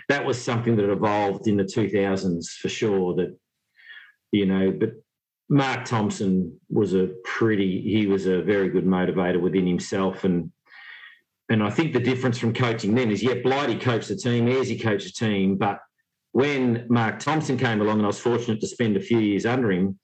that 0.09 0.25
was 0.25 0.41
something 0.41 0.75
that 0.75 0.91
evolved 0.91 1.47
in 1.47 1.57
the 1.57 1.63
2000s 1.63 2.49
for 2.49 2.69
sure. 2.69 3.15
That, 3.15 3.37
you 4.31 4.45
know, 4.45 4.71
but 4.71 4.91
Mark 5.49 5.85
Thompson 5.85 6.59
was 6.69 6.93
a 6.93 7.11
pretty, 7.23 7.81
he 7.81 8.05
was 8.07 8.25
a 8.25 8.41
very 8.41 8.69
good 8.69 8.85
motivator 8.85 9.39
within 9.39 9.65
himself. 9.65 10.23
And, 10.23 10.51
and 11.49 11.63
I 11.63 11.69
think 11.69 11.93
the 11.93 11.99
difference 11.99 12.37
from 12.37 12.53
coaching 12.53 12.93
then 12.93 13.11
is, 13.11 13.23
yeah, 13.23 13.35
Blighty 13.35 13.77
coached 13.77 14.09
the 14.09 14.15
team, 14.15 14.47
he 14.47 14.77
coached 14.77 15.05
the 15.05 15.25
team, 15.25 15.55
but 15.55 15.79
when 16.37 16.85
Mark 16.87 17.17
Thompson 17.17 17.57
came 17.57 17.81
along, 17.81 17.97
and 17.97 18.03
I 18.03 18.07
was 18.07 18.19
fortunate 18.19 18.61
to 18.61 18.67
spend 18.67 18.95
a 18.95 19.01
few 19.01 19.17
years 19.17 19.45
under 19.45 19.71
him, 19.71 19.97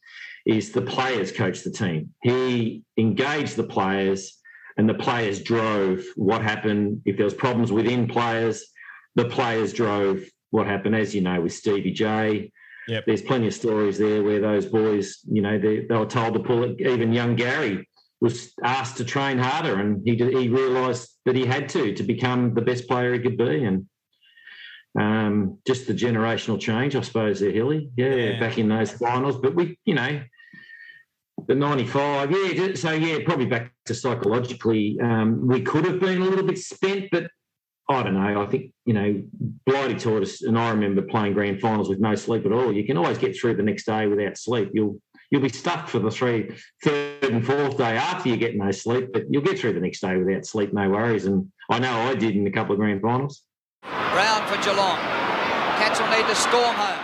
is 0.45 0.71
the 0.71 0.81
players 0.81 1.31
coached 1.31 1.63
the 1.63 1.71
team. 1.71 2.13
He 2.21 2.83
engaged 2.97 3.55
the 3.55 3.63
players, 3.63 4.39
and 4.77 4.89
the 4.89 4.93
players 4.93 5.41
drove 5.41 6.03
what 6.15 6.41
happened. 6.41 7.01
If 7.05 7.17
there 7.17 7.25
was 7.25 7.33
problems 7.33 7.71
within 7.71 8.07
players, 8.07 8.65
the 9.15 9.25
players 9.25 9.73
drove 9.73 10.23
what 10.51 10.67
happened. 10.67 10.95
As 10.95 11.15
you 11.15 11.21
know, 11.21 11.41
with 11.41 11.53
Stevie 11.53 11.91
J, 11.91 12.51
yep. 12.87 13.03
there's 13.05 13.21
plenty 13.21 13.47
of 13.47 13.53
stories 13.53 13.97
there 13.97 14.23
where 14.23 14.41
those 14.41 14.65
boys, 14.65 15.19
you 15.31 15.41
know, 15.41 15.57
they, 15.57 15.85
they 15.85 15.95
were 15.95 16.05
told 16.05 16.33
to 16.33 16.39
pull 16.39 16.63
it. 16.63 16.81
Even 16.81 17.13
young 17.13 17.35
Gary 17.35 17.87
was 18.19 18.53
asked 18.63 18.97
to 18.97 19.05
train 19.05 19.37
harder, 19.37 19.79
and 19.79 20.01
he 20.05 20.15
he 20.15 20.47
realised 20.49 21.09
that 21.25 21.35
he 21.35 21.45
had 21.45 21.69
to 21.69 21.93
to 21.93 22.03
become 22.03 22.53
the 22.53 22.61
best 22.61 22.87
player 22.87 23.13
he 23.13 23.19
could 23.19 23.37
be, 23.37 23.63
and 23.63 23.87
um, 24.99 25.57
just 25.65 25.87
the 25.87 25.93
generational 25.93 26.59
change, 26.59 26.95
I 26.95 27.01
suppose, 27.01 27.39
there, 27.39 27.51
Hilly. 27.51 27.89
Yeah, 27.95 28.13
yeah, 28.13 28.39
back 28.39 28.57
in 28.57 28.69
those 28.69 28.91
finals. 28.91 29.37
But 29.37 29.55
we, 29.55 29.77
you 29.85 29.95
know, 29.95 30.21
the 31.47 31.55
95, 31.55 32.31
yeah. 32.31 32.73
So, 32.75 32.91
yeah, 32.91 33.19
probably 33.25 33.47
back 33.47 33.71
to 33.85 33.95
psychologically, 33.95 34.99
um, 35.01 35.47
we 35.47 35.61
could 35.61 35.85
have 35.85 35.99
been 35.99 36.21
a 36.21 36.25
little 36.25 36.45
bit 36.45 36.59
spent, 36.59 37.09
but 37.11 37.29
I 37.89 38.03
don't 38.03 38.13
know. 38.13 38.41
I 38.41 38.45
think, 38.45 38.71
you 38.85 38.93
know, 38.93 39.23
Blighty 39.65 39.95
taught 39.95 40.21
us, 40.21 40.41
and 40.43 40.57
I 40.57 40.69
remember 40.69 41.01
playing 41.01 41.33
grand 41.33 41.59
finals 41.59 41.89
with 41.89 41.99
no 41.99 42.15
sleep 42.15 42.45
at 42.45 42.51
all. 42.51 42.71
You 42.71 42.85
can 42.85 42.97
always 42.97 43.17
get 43.17 43.37
through 43.37 43.55
the 43.55 43.63
next 43.63 43.85
day 43.85 44.07
without 44.07 44.37
sleep. 44.37 44.69
You'll 44.73 45.01
you'll 45.29 45.41
be 45.41 45.49
stuck 45.49 45.87
for 45.87 45.97
the 45.97 46.11
three, 46.11 46.55
third 46.83 47.23
and 47.23 47.43
fourth 47.43 47.77
day 47.77 47.97
after 47.97 48.29
you 48.29 48.37
get 48.37 48.55
no 48.55 48.69
sleep, 48.69 49.09
but 49.11 49.23
you'll 49.29 49.41
get 49.41 49.57
through 49.57 49.73
the 49.73 49.79
next 49.79 50.01
day 50.01 50.15
without 50.15 50.45
sleep, 50.45 50.71
no 50.73 50.89
worries. 50.89 51.25
And 51.25 51.51
I 51.71 51.79
know 51.79 51.91
I 51.91 52.13
did 52.13 52.35
in 52.35 52.45
a 52.45 52.51
couple 52.51 52.73
of 52.73 52.79
grand 52.79 53.01
finals. 53.01 53.43
Brown 54.13 54.47
for 54.47 54.61
Geelong. 54.63 54.97
Cats 55.77 55.99
will 55.99 56.07
need 56.09 56.27
to 56.27 56.35
storm 56.35 56.75
home. 56.75 57.03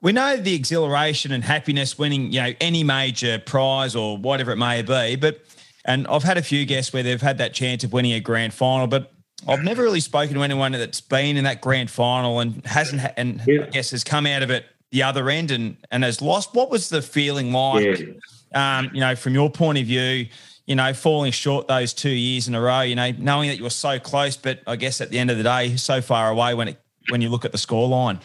We 0.00 0.10
know 0.10 0.36
the 0.36 0.54
exhilaration 0.56 1.30
and 1.30 1.44
happiness 1.44 1.96
winning, 1.96 2.32
you 2.32 2.42
know, 2.42 2.52
any 2.60 2.82
major 2.82 3.38
prize 3.38 3.94
or 3.94 4.18
whatever 4.18 4.50
it 4.50 4.56
may 4.56 4.82
be, 4.82 5.14
but 5.14 5.40
and 5.84 6.04
I've 6.08 6.24
had 6.24 6.38
a 6.38 6.42
few 6.42 6.66
guests 6.66 6.92
where 6.92 7.04
they've 7.04 7.22
had 7.22 7.38
that 7.38 7.54
chance 7.54 7.84
of 7.84 7.92
winning 7.92 8.12
a 8.12 8.20
grand 8.20 8.54
final, 8.54 8.88
but 8.88 9.12
I've 9.46 9.62
never 9.62 9.82
really 9.82 10.00
spoken 10.00 10.34
to 10.34 10.42
anyone 10.42 10.72
that's 10.72 11.00
been 11.00 11.36
in 11.36 11.44
that 11.44 11.60
grand 11.60 11.90
final 11.90 12.40
and 12.40 12.64
hasn't 12.66 13.02
and 13.16 13.40
yeah. 13.46 13.62
I 13.62 13.70
guess 13.70 13.92
has 13.92 14.02
come 14.02 14.26
out 14.26 14.42
of 14.42 14.50
it 14.50 14.66
the 14.90 15.04
other 15.04 15.30
end 15.30 15.52
and 15.52 15.76
and 15.92 16.02
has 16.02 16.20
lost. 16.20 16.54
What 16.54 16.70
was 16.70 16.88
the 16.88 17.02
feeling 17.02 17.52
like? 17.52 17.98
Yeah. 17.98 18.78
Um, 18.78 18.90
you 18.92 19.00
know, 19.00 19.14
from 19.14 19.34
your 19.34 19.48
point 19.48 19.78
of 19.78 19.86
view, 19.86 20.26
you 20.66 20.76
know, 20.76 20.94
falling 20.94 21.32
short 21.32 21.68
those 21.68 21.92
two 21.92 22.10
years 22.10 22.48
in 22.48 22.54
a 22.54 22.60
row, 22.60 22.80
you 22.82 22.94
know, 22.94 23.10
knowing 23.18 23.48
that 23.48 23.56
you 23.56 23.64
were 23.64 23.70
so 23.70 23.98
close, 23.98 24.36
but 24.36 24.60
I 24.66 24.76
guess 24.76 25.00
at 25.00 25.10
the 25.10 25.18
end 25.18 25.30
of 25.30 25.36
the 25.36 25.42
day, 25.42 25.76
so 25.76 26.00
far 26.00 26.30
away 26.30 26.54
when 26.54 26.68
it 26.68 26.80
when 27.08 27.20
you 27.20 27.28
look 27.28 27.44
at 27.44 27.52
the 27.52 27.58
score 27.58 27.88
line. 27.88 28.20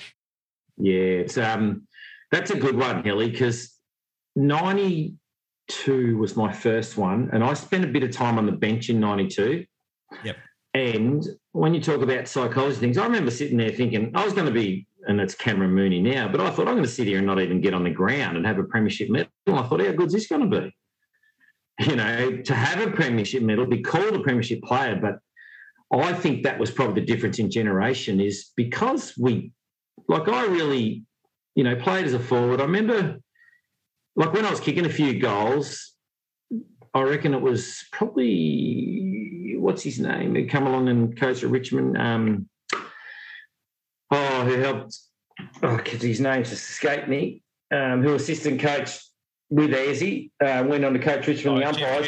Yeah, 0.78 0.94
it's 0.94 1.38
um 1.38 1.88
that's 2.32 2.52
a 2.52 2.56
good 2.56 2.78
one, 2.78 3.04
Hilly, 3.04 3.30
because 3.30 3.74
ninety 4.36 5.16
two 5.68 6.18
was 6.18 6.36
my 6.36 6.54
first 6.54 6.98
one, 6.98 7.30
and 7.34 7.44
I 7.44 7.54
spent 7.54 7.84
a 7.84 7.88
bit 7.88 8.04
of 8.04 8.12
time 8.12 8.38
on 8.38 8.46
the 8.46 8.52
bench 8.52 8.90
in 8.90 9.00
ninety 9.00 9.28
two. 9.28 9.66
Yep. 10.24 10.38
And 10.74 11.26
when 11.54 11.74
you 11.74 11.82
talk 11.82 12.02
about 12.02 12.28
psychology 12.28 12.78
things, 12.78 12.98
I 13.00 13.06
remember 13.06 13.32
sitting 13.32 13.58
there 13.58 13.72
thinking 13.72 14.12
I 14.14 14.24
was 14.24 14.34
going 14.34 14.46
to 14.46 14.54
be, 14.54 14.86
and 15.08 15.20
it's 15.20 15.34
Cameron 15.34 15.74
Mooney 15.74 16.00
now, 16.00 16.28
but 16.28 16.40
I 16.40 16.52
thought 16.52 16.68
I'm 16.68 16.76
going 16.76 16.84
to 16.84 16.90
sit 16.90 17.08
here 17.08 17.18
and 17.18 17.26
not 17.26 17.40
even 17.40 17.62
get 17.62 17.74
on 17.74 17.84
the 17.84 17.90
ground 17.90 18.38
and 18.38 18.46
have 18.46 18.60
a 18.60 18.64
premiership 18.64 19.10
medal. 19.10 19.28
I 19.48 19.64
thought, 19.64 19.82
how 19.82 19.92
good's 19.94 20.14
this 20.14 20.28
going 20.28 20.48
to 20.50 20.62
be? 20.62 20.76
You 21.80 21.96
know, 21.96 22.38
to 22.38 22.56
have 22.56 22.82
a 22.86 22.92
premiership 22.92 23.44
medal, 23.44 23.66
be 23.66 23.82
called 23.82 24.16
a 24.16 24.20
premiership 24.20 24.64
player. 24.64 24.96
But 24.96 25.20
I 25.92 26.14
think 26.14 26.44
that 26.44 26.60
was 26.60 26.72
probably 26.72 27.02
the 27.02 27.08
difference 27.08 27.40
in 27.40 27.52
generation 27.52 28.20
is 28.20 28.52
because 28.56 29.14
we, 29.18 29.52
like, 30.08 30.28
I 30.28 30.46
really, 30.46 31.04
you 31.56 31.64
know, 31.64 31.76
played 31.76 32.06
as 32.06 32.14
a 32.14 32.20
forward. 32.20 32.60
I 32.60 32.64
remember, 32.64 33.20
like, 34.16 34.34
when 34.34 34.46
I 34.46 34.50
was 34.50 34.60
kicking 34.60 34.86
a 34.86 34.90
few 34.90 35.20
goals, 35.20 35.94
I 36.94 37.02
reckon 37.04 37.34
it 37.34 37.42
was 37.42 37.86
probably 37.92 39.56
what's 39.60 39.84
his 39.84 40.00
name 40.00 40.34
who 40.34 40.48
come 40.48 40.66
along 40.66 40.90
and 40.90 41.16
coached 41.18 41.44
at 41.44 41.50
Richmond. 41.50 41.98
Um, 41.98 42.50
oh, 44.12 44.46
who 44.46 44.58
helped? 44.58 44.98
Oh, 45.62 45.78
his 45.78 46.20
name 46.20 46.44
just 46.44 46.70
escaped 46.70 47.08
me. 47.08 47.44
Um, 47.72 48.02
who 48.02 48.16
assistant 48.16 48.62
coach 48.62 48.98
with 49.50 49.72
Azzy, 49.72 50.32
uh, 50.44 50.66
went 50.68 50.84
on 50.84 50.94
to 50.94 51.00
coach 51.00 51.26
Richmond, 51.28 51.58
oh, 51.58 51.60
the 51.60 51.68
umpires. 51.68 52.08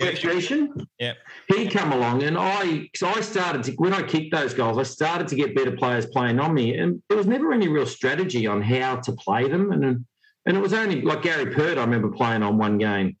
Jeff 0.00 0.20
Gieschen. 0.20 0.86
Yeah. 0.98 1.12
He 1.46 1.68
come 1.68 1.92
along 1.92 2.24
and 2.24 2.36
I, 2.36 2.88
so 2.96 3.06
I 3.06 3.20
started 3.20 3.62
to, 3.64 3.72
when 3.72 3.92
I 3.92 4.02
kicked 4.02 4.34
those 4.34 4.52
goals, 4.52 4.78
I 4.78 4.82
started 4.82 5.28
to 5.28 5.36
get 5.36 5.54
better 5.54 5.72
players 5.72 6.06
playing 6.06 6.40
on 6.40 6.54
me. 6.54 6.76
And 6.76 7.00
there 7.08 7.16
was 7.16 7.26
never 7.26 7.52
any 7.52 7.68
real 7.68 7.86
strategy 7.86 8.46
on 8.46 8.62
how 8.62 8.96
to 8.96 9.12
play 9.12 9.48
them. 9.48 9.70
And, 9.70 10.04
and 10.44 10.56
it 10.56 10.60
was 10.60 10.72
only 10.72 11.02
like 11.02 11.22
Gary 11.22 11.54
Pert, 11.54 11.78
I 11.78 11.82
remember 11.82 12.10
playing 12.10 12.42
on 12.42 12.58
one 12.58 12.78
game. 12.78 13.16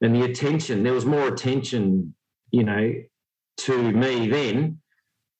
And 0.00 0.14
the 0.14 0.24
attention, 0.24 0.82
there 0.82 0.92
was 0.92 1.06
more 1.06 1.28
attention, 1.28 2.14
you 2.50 2.64
know, 2.64 2.94
to 3.58 3.92
me 3.92 4.26
then. 4.26 4.80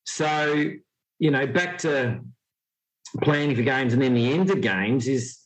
So, 0.05 0.75
you 1.19 1.31
know, 1.33 1.47
back 1.49 1.79
to 1.79 2.21
planning 3.21 3.57
for 3.57 3.63
games 3.63 3.93
and 3.93 4.01
then 4.01 4.15
the 4.15 4.33
end 4.33 4.51
of 4.51 4.61
games 4.61 5.09
is 5.09 5.42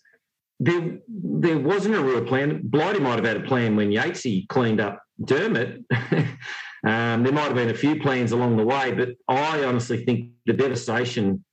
there 0.58 0.98
there 1.08 1.58
wasn't 1.58 1.94
a 1.94 2.02
real 2.02 2.24
plan. 2.24 2.60
Blighty 2.64 3.00
might 3.00 3.16
have 3.16 3.24
had 3.24 3.36
a 3.36 3.46
plan 3.46 3.76
when 3.76 3.90
Yatesy 3.90 4.48
cleaned 4.48 4.80
up 4.80 5.02
Dermott. 5.24 5.84
um, 6.12 7.22
there 7.22 7.32
might 7.32 7.46
have 7.46 7.54
been 7.54 7.70
a 7.70 7.74
few 7.74 8.00
plans 8.00 8.32
along 8.32 8.56
the 8.56 8.64
way, 8.64 8.92
but 8.92 9.10
I 9.28 9.64
honestly 9.64 10.04
think 10.04 10.30
the 10.46 10.52
devastation 10.52 11.44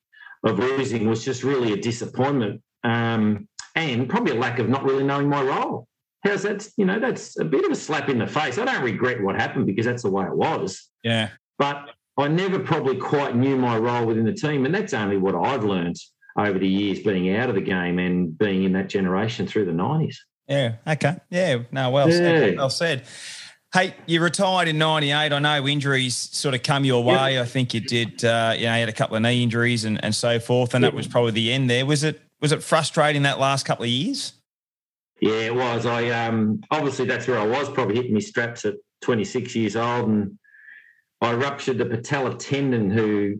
of 0.46 0.60
losing 0.60 1.08
was 1.08 1.24
just 1.24 1.44
really 1.44 1.74
a 1.74 1.78
disappointment 1.78 2.62
um, 2.84 3.48
and 3.76 4.10
probably 4.10 4.36
a 4.36 4.40
lack 4.40 4.60
of 4.60 4.70
not 4.70 4.84
really 4.84 5.04
knowing 5.04 5.30
my 5.30 5.42
role. 5.42 5.88
How's 6.24 6.44
that? 6.44 6.68
You 6.78 6.86
know, 6.86 7.00
that's 7.00 7.38
a 7.38 7.46
bit 7.46 7.66
of 7.66 7.72
a 7.72 7.76
slap 7.76 8.08
in 8.08 8.20
the 8.20 8.28
face. 8.28 8.58
I 8.58 8.64
don't 8.64 8.84
regret 8.84 9.22
what 9.22 9.36
happened 9.36 9.66
because 9.66 9.86
that's 9.86 10.04
the 10.04 10.12
way 10.12 10.26
it 10.26 10.36
was. 10.36 10.90
Yeah. 11.04 11.30
But 11.60 11.90
I 12.18 12.30
never 12.30 12.60
probably 12.60 12.98
quite 12.98 13.36
knew 13.36 13.58
my 13.58 13.78
role 13.78 14.06
within 14.06 14.24
the 14.24 14.34
team, 14.34 14.66
and 14.66 14.74
that's 14.74 14.94
only 14.94 15.18
what 15.18 15.36
I've 15.36 15.66
learned 15.66 15.98
over 16.38 16.58
the 16.58 16.68
years 16.68 17.00
being 17.00 17.36
out 17.36 17.50
of 17.50 17.56
the 17.56 17.62
game 17.62 18.00
and 18.00 18.38
being 18.38 18.64
in 18.64 18.74
that 18.74 18.90
generation 18.90 19.48
through 19.48 19.66
the 19.66 19.72
90s. 19.72 20.16
Yeah. 20.48 20.76
Okay. 20.88 21.16
Yeah. 21.30 21.60
No, 21.72 21.90
well 21.92 22.10
yeah. 22.10 22.18
said. 22.18 22.58
Well 22.58 22.70
said. 22.70 23.04
Hey, 23.74 23.96
you 24.06 24.22
retired 24.22 24.68
in 24.68 24.78
'98. 24.78 25.34
I 25.34 25.40
know 25.40 25.68
injuries 25.68 26.16
sort 26.16 26.54
of 26.54 26.62
come 26.62 26.86
your 26.86 27.04
way. 27.04 27.40
I 27.40 27.46
think 27.46 27.74
you 27.74 27.80
did. 27.80 28.24
Uh, 28.24 28.54
you 28.56 28.66
know, 28.66 28.74
you 28.74 28.82
had 28.82 28.90
a 28.90 28.94
couple 28.94 29.16
of 29.16 29.24
knee 29.24 29.42
injuries 29.42 29.84
and, 29.84 30.04
and 30.04 30.14
so 30.14 30.40
forth, 30.40 30.76
and 30.76 30.84
that 30.84 30.94
was 30.94 31.08
probably 31.08 31.32
the 31.32 31.52
end 31.52 31.70
there. 31.72 31.86
Was 31.86 32.04
it? 32.04 32.22
Was 32.40 32.52
it 32.52 32.62
frustrating 32.62 33.24
that 33.24 33.40
last 33.40 33.66
couple 33.66 33.84
of 33.84 33.90
years? 33.90 34.34
Yeah, 35.22 35.32
it 35.32 35.56
was. 35.56 35.88
I 35.88 36.10
um, 36.10 36.62
obviously 36.70 37.06
that's 37.06 37.28
where 37.28 37.40
I 37.40 37.48
was. 37.48 37.68
Probably 37.70 37.96
hitting 37.96 38.14
me 38.14 38.22
straps 38.22 38.66
at 38.66 38.76
26 39.02 39.56
years 39.56 39.76
old, 39.76 40.10
and 40.10 40.38
I 41.22 41.34
ruptured 41.34 41.80
the 41.80 41.86
patella 41.86 42.38
tendon. 42.38 42.92
Who 42.92 43.40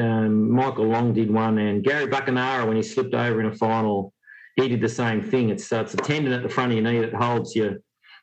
um, 0.00 0.50
Michael 0.50 0.86
Long 0.86 1.12
did 1.12 1.30
one, 1.30 1.58
and 1.58 1.82
Gary 1.84 2.06
Buckenara, 2.06 2.66
when 2.66 2.76
he 2.76 2.82
slipped 2.82 3.14
over 3.14 3.40
in 3.40 3.46
a 3.46 3.54
final, 3.54 4.12
he 4.56 4.68
did 4.68 4.80
the 4.80 4.88
same 4.88 5.22
thing. 5.22 5.50
It's, 5.50 5.72
uh, 5.72 5.80
it's 5.80 5.94
a 5.94 5.98
tendon 5.98 6.32
at 6.32 6.42
the 6.42 6.48
front 6.48 6.72
of 6.72 6.78
your 6.78 6.90
knee 6.90 7.00
that 7.00 7.14
holds 7.14 7.54
your 7.54 7.76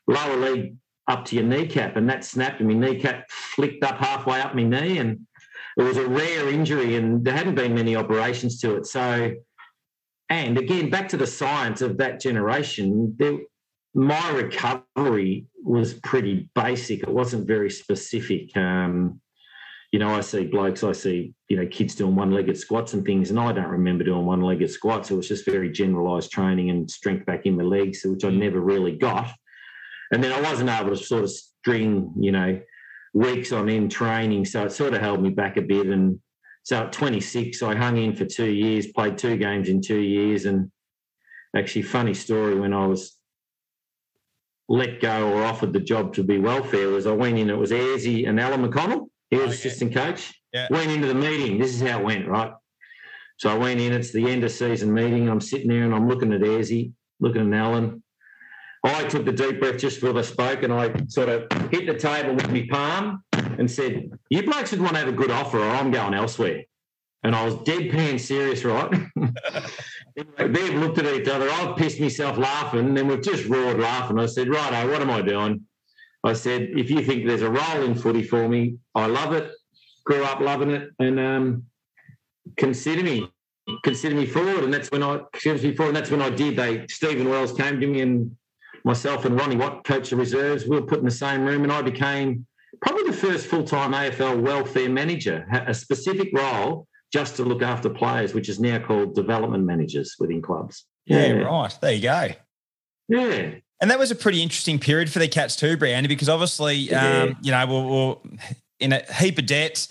lower 0.06 0.36
leg 0.36 0.74
up 1.08 1.24
to 1.26 1.36
your 1.36 1.44
kneecap, 1.44 1.96
and 1.96 2.08
that 2.08 2.24
snapped, 2.24 2.60
and 2.60 2.68
my 2.68 2.74
kneecap 2.74 3.30
flicked 3.30 3.84
up 3.84 3.96
halfway 3.96 4.40
up 4.40 4.54
my 4.54 4.64
knee, 4.64 4.98
and 4.98 5.20
it 5.76 5.82
was 5.82 5.96
a 5.96 6.06
rare 6.06 6.48
injury, 6.48 6.96
and 6.96 7.24
there 7.24 7.34
hadn't 7.34 7.54
been 7.54 7.74
many 7.74 7.96
operations 7.96 8.60
to 8.60 8.76
it. 8.76 8.86
So 8.86 9.34
and 10.28 10.58
again, 10.58 10.90
back 10.90 11.08
to 11.10 11.16
the 11.16 11.26
science 11.26 11.82
of 11.82 11.98
that 11.98 12.20
generation, 12.20 13.14
there, 13.18 13.38
my 13.94 14.30
recovery 14.30 15.46
was 15.62 15.94
pretty 15.94 16.50
basic. 16.54 17.02
It 17.02 17.08
wasn't 17.08 17.46
very 17.46 17.70
specific. 17.70 18.56
Um, 18.56 19.20
you 19.96 20.00
know, 20.00 20.14
I 20.14 20.20
see 20.20 20.44
blokes, 20.44 20.84
I 20.84 20.92
see, 20.92 21.32
you 21.48 21.56
know, 21.56 21.66
kids 21.68 21.94
doing 21.94 22.14
one 22.14 22.30
legged 22.30 22.58
squats 22.58 22.92
and 22.92 23.02
things, 23.02 23.30
and 23.30 23.40
I 23.40 23.50
don't 23.50 23.64
remember 23.68 24.04
doing 24.04 24.26
one 24.26 24.42
legged 24.42 24.70
squats. 24.70 25.10
It 25.10 25.14
was 25.14 25.26
just 25.26 25.46
very 25.46 25.72
generalized 25.72 26.30
training 26.30 26.68
and 26.68 26.90
strength 26.90 27.24
back 27.24 27.46
in 27.46 27.56
the 27.56 27.64
legs, 27.64 28.04
which 28.04 28.22
I 28.22 28.28
never 28.28 28.60
really 28.60 28.92
got. 28.98 29.32
And 30.12 30.22
then 30.22 30.32
I 30.32 30.42
wasn't 30.42 30.68
able 30.68 30.90
to 30.90 31.02
sort 31.02 31.24
of 31.24 31.30
string, 31.30 32.12
you 32.20 32.30
know, 32.30 32.60
weeks 33.14 33.52
on 33.52 33.70
end 33.70 33.90
training. 33.90 34.44
So 34.44 34.66
it 34.66 34.72
sort 34.72 34.92
of 34.92 35.00
held 35.00 35.22
me 35.22 35.30
back 35.30 35.56
a 35.56 35.62
bit. 35.62 35.86
And 35.86 36.20
so 36.62 36.82
at 36.82 36.92
26, 36.92 37.62
I 37.62 37.74
hung 37.74 37.96
in 37.96 38.14
for 38.14 38.26
two 38.26 38.50
years, 38.50 38.88
played 38.88 39.16
two 39.16 39.38
games 39.38 39.70
in 39.70 39.80
two 39.80 40.00
years. 40.00 40.44
And 40.44 40.70
actually, 41.56 41.84
funny 41.84 42.12
story 42.12 42.60
when 42.60 42.74
I 42.74 42.86
was 42.86 43.16
let 44.68 45.00
go 45.00 45.32
or 45.32 45.42
offered 45.42 45.72
the 45.72 45.80
job 45.80 46.12
to 46.16 46.22
be 46.22 46.38
welfare 46.38 46.88
was 46.88 47.06
I 47.06 47.12
went 47.12 47.38
in, 47.38 47.48
it 47.48 47.56
was 47.56 47.70
Ayresy 47.70 48.28
and 48.28 48.38
Alan 48.38 48.62
McConnell. 48.62 49.06
He 49.30 49.36
was 49.36 49.46
okay. 49.46 49.54
assistant 49.54 49.94
coach. 49.94 50.32
Yeah. 50.52 50.68
Went 50.70 50.90
into 50.90 51.08
the 51.08 51.14
meeting. 51.14 51.58
This 51.58 51.74
is 51.74 51.86
how 51.86 52.00
it 52.00 52.04
went, 52.04 52.28
right? 52.28 52.52
So 53.38 53.50
I 53.50 53.54
went 53.58 53.80
in, 53.80 53.92
it's 53.92 54.12
the 54.12 54.30
end 54.30 54.44
of 54.44 54.50
season 54.50 54.92
meeting. 54.92 55.28
I'm 55.28 55.40
sitting 55.40 55.68
there 55.68 55.84
and 55.84 55.94
I'm 55.94 56.08
looking 56.08 56.32
at 56.32 56.40
Ayresy, 56.40 56.92
looking 57.20 57.52
at 57.52 57.58
Alan. 57.58 58.02
I 58.82 59.04
took 59.04 59.24
the 59.24 59.32
deep 59.32 59.60
breath 59.60 59.78
just 59.78 60.00
before 60.00 60.18
I 60.18 60.22
spoke 60.22 60.62
and 60.62 60.72
I 60.72 60.92
sort 61.08 61.28
of 61.28 61.70
hit 61.70 61.86
the 61.86 61.94
table 61.94 62.34
with 62.34 62.50
my 62.50 62.66
palm 62.70 63.24
and 63.32 63.70
said, 63.70 64.10
You 64.30 64.42
blokes 64.44 64.70
would 64.70 64.80
want 64.80 64.94
to 64.94 65.00
have 65.00 65.08
a 65.08 65.12
good 65.12 65.30
offer 65.30 65.58
or 65.58 65.68
I'm 65.68 65.90
going 65.90 66.14
elsewhere. 66.14 66.62
And 67.22 67.34
I 67.34 67.44
was 67.44 67.54
deadpan 67.56 68.20
serious, 68.20 68.64
right? 68.64 68.90
They've 70.16 70.74
looked 70.74 70.98
at 70.98 71.06
each 71.06 71.28
other. 71.28 71.50
I've 71.50 71.76
pissed 71.76 72.00
myself 72.00 72.38
laughing. 72.38 72.80
And 72.80 72.96
then 72.96 73.08
we've 73.08 73.22
just 73.22 73.46
roared 73.46 73.80
laughing. 73.80 74.18
I 74.18 74.26
said, 74.26 74.48
Righto, 74.48 74.90
what 74.90 75.02
am 75.02 75.10
I 75.10 75.22
doing? 75.22 75.62
I 76.26 76.32
said, 76.32 76.70
If 76.76 76.90
you 76.90 77.02
think 77.02 77.26
there's 77.26 77.42
a 77.42 77.50
role 77.50 77.82
in 77.82 77.94
footy 77.94 78.22
for 78.22 78.48
me, 78.48 78.76
I 78.94 79.06
love 79.06 79.32
it. 79.32 79.52
Grew 80.04 80.24
up 80.24 80.40
loving 80.40 80.70
it. 80.70 80.90
And 80.98 81.20
um, 81.20 81.64
consider 82.56 83.02
me. 83.02 83.30
Consider 83.82 84.14
me 84.14 84.26
forward. 84.26 84.64
And 84.64 84.74
that's 84.74 84.90
when 84.90 85.02
I 85.02 85.20
consider 85.32 85.68
me 85.68 85.76
forward. 85.76 85.90
And 85.90 85.96
that's 85.96 86.10
when 86.10 86.22
I 86.22 86.30
did. 86.30 86.56
They 86.56 86.86
Stephen 86.88 87.28
Wells 87.28 87.52
came 87.52 87.80
to 87.80 87.86
me 87.86 88.00
and 88.00 88.36
myself 88.84 89.24
and 89.24 89.38
Ronnie 89.38 89.56
Watt 89.56 89.84
coach 89.84 90.12
of 90.12 90.18
reserves. 90.18 90.66
We 90.66 90.76
were 90.76 90.86
put 90.86 90.98
in 90.98 91.04
the 91.04 91.10
same 91.10 91.44
room, 91.44 91.62
and 91.62 91.72
I 91.72 91.82
became 91.82 92.46
probably 92.80 93.04
the 93.04 93.16
first 93.16 93.46
full 93.46 93.64
time 93.64 93.92
AFL 93.92 94.40
welfare 94.40 94.88
manager, 94.88 95.46
a 95.66 95.74
specific 95.74 96.30
role 96.32 96.86
just 97.12 97.36
to 97.36 97.44
look 97.44 97.62
after 97.62 97.88
players, 97.88 98.34
which 98.34 98.48
is 98.48 98.60
now 98.60 98.78
called 98.78 99.14
development 99.14 99.64
managers 99.64 100.16
within 100.18 100.42
clubs. 100.42 100.86
Yeah, 101.04 101.26
yeah 101.26 101.32
right. 101.42 101.78
There 101.80 101.92
you 101.92 102.02
go. 102.02 102.28
Yeah. 103.08 103.54
And 103.80 103.90
that 103.90 103.98
was 103.98 104.10
a 104.10 104.14
pretty 104.14 104.42
interesting 104.42 104.78
period 104.78 105.10
for 105.10 105.18
the 105.18 105.28
Cats 105.28 105.54
too, 105.56 105.76
Brandy, 105.76 106.08
because 106.08 106.28
obviously, 106.28 106.74
yeah. 106.74 107.22
um, 107.22 107.36
you 107.42 107.50
know, 107.50 107.66
we're, 107.66 107.84
we're, 107.84 108.16
in 108.78 108.92
a 108.92 109.00
heap 109.12 109.38
of 109.38 109.46
debt. 109.46 109.86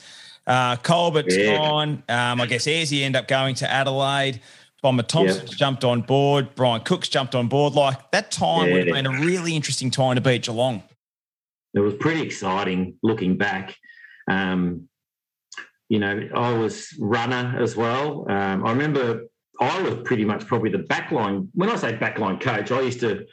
Uh, 0.46 0.76
Colbert's 0.78 1.36
yeah. 1.36 1.58
gone. 1.58 2.04
Um, 2.08 2.40
I 2.40 2.46
guess 2.46 2.66
Ayresy 2.66 3.02
end 3.02 3.16
up 3.16 3.28
going 3.28 3.56
to 3.56 3.72
Adelaide. 3.72 4.42
Bomber 4.82 5.04
Thompson 5.04 5.48
jumped 5.48 5.84
on 5.84 6.02
board. 6.02 6.54
Brian 6.54 6.82
Cook's 6.82 7.10
jumped 7.10 7.34
on 7.34 7.48
board. 7.48 7.74
Like 7.74 8.12
that 8.12 8.30
time 8.30 8.68
yeah. 8.68 8.74
would 8.74 8.88
have 8.88 8.96
been 8.96 9.08
a 9.08 9.26
really 9.26 9.56
interesting 9.56 9.90
time 9.90 10.16
to 10.16 10.22
beat 10.22 10.44
Geelong. 10.44 10.84
It 11.74 11.80
was 11.80 11.96
pretty 11.96 12.22
exciting 12.22 12.96
looking 13.02 13.38
back. 13.38 13.76
Um, 14.30 14.88
you 15.90 16.00
know, 16.00 16.30
I 16.36 16.54
was 16.54 16.96
runner 17.00 17.58
as 17.60 17.76
well. 17.76 18.30
Um, 18.30 18.66
I 18.66 18.72
remember 18.72 19.24
I 19.60 19.82
was 19.82 19.96
pretty 20.04 20.26
much 20.26 20.46
probably 20.46 20.70
the 20.70 20.80
backline. 20.80 21.48
When 21.54 21.70
I 21.70 21.76
say 21.76 21.94
backline 21.94 22.40
coach, 22.40 22.72
I 22.72 22.82
used 22.82 23.00
to 23.00 23.26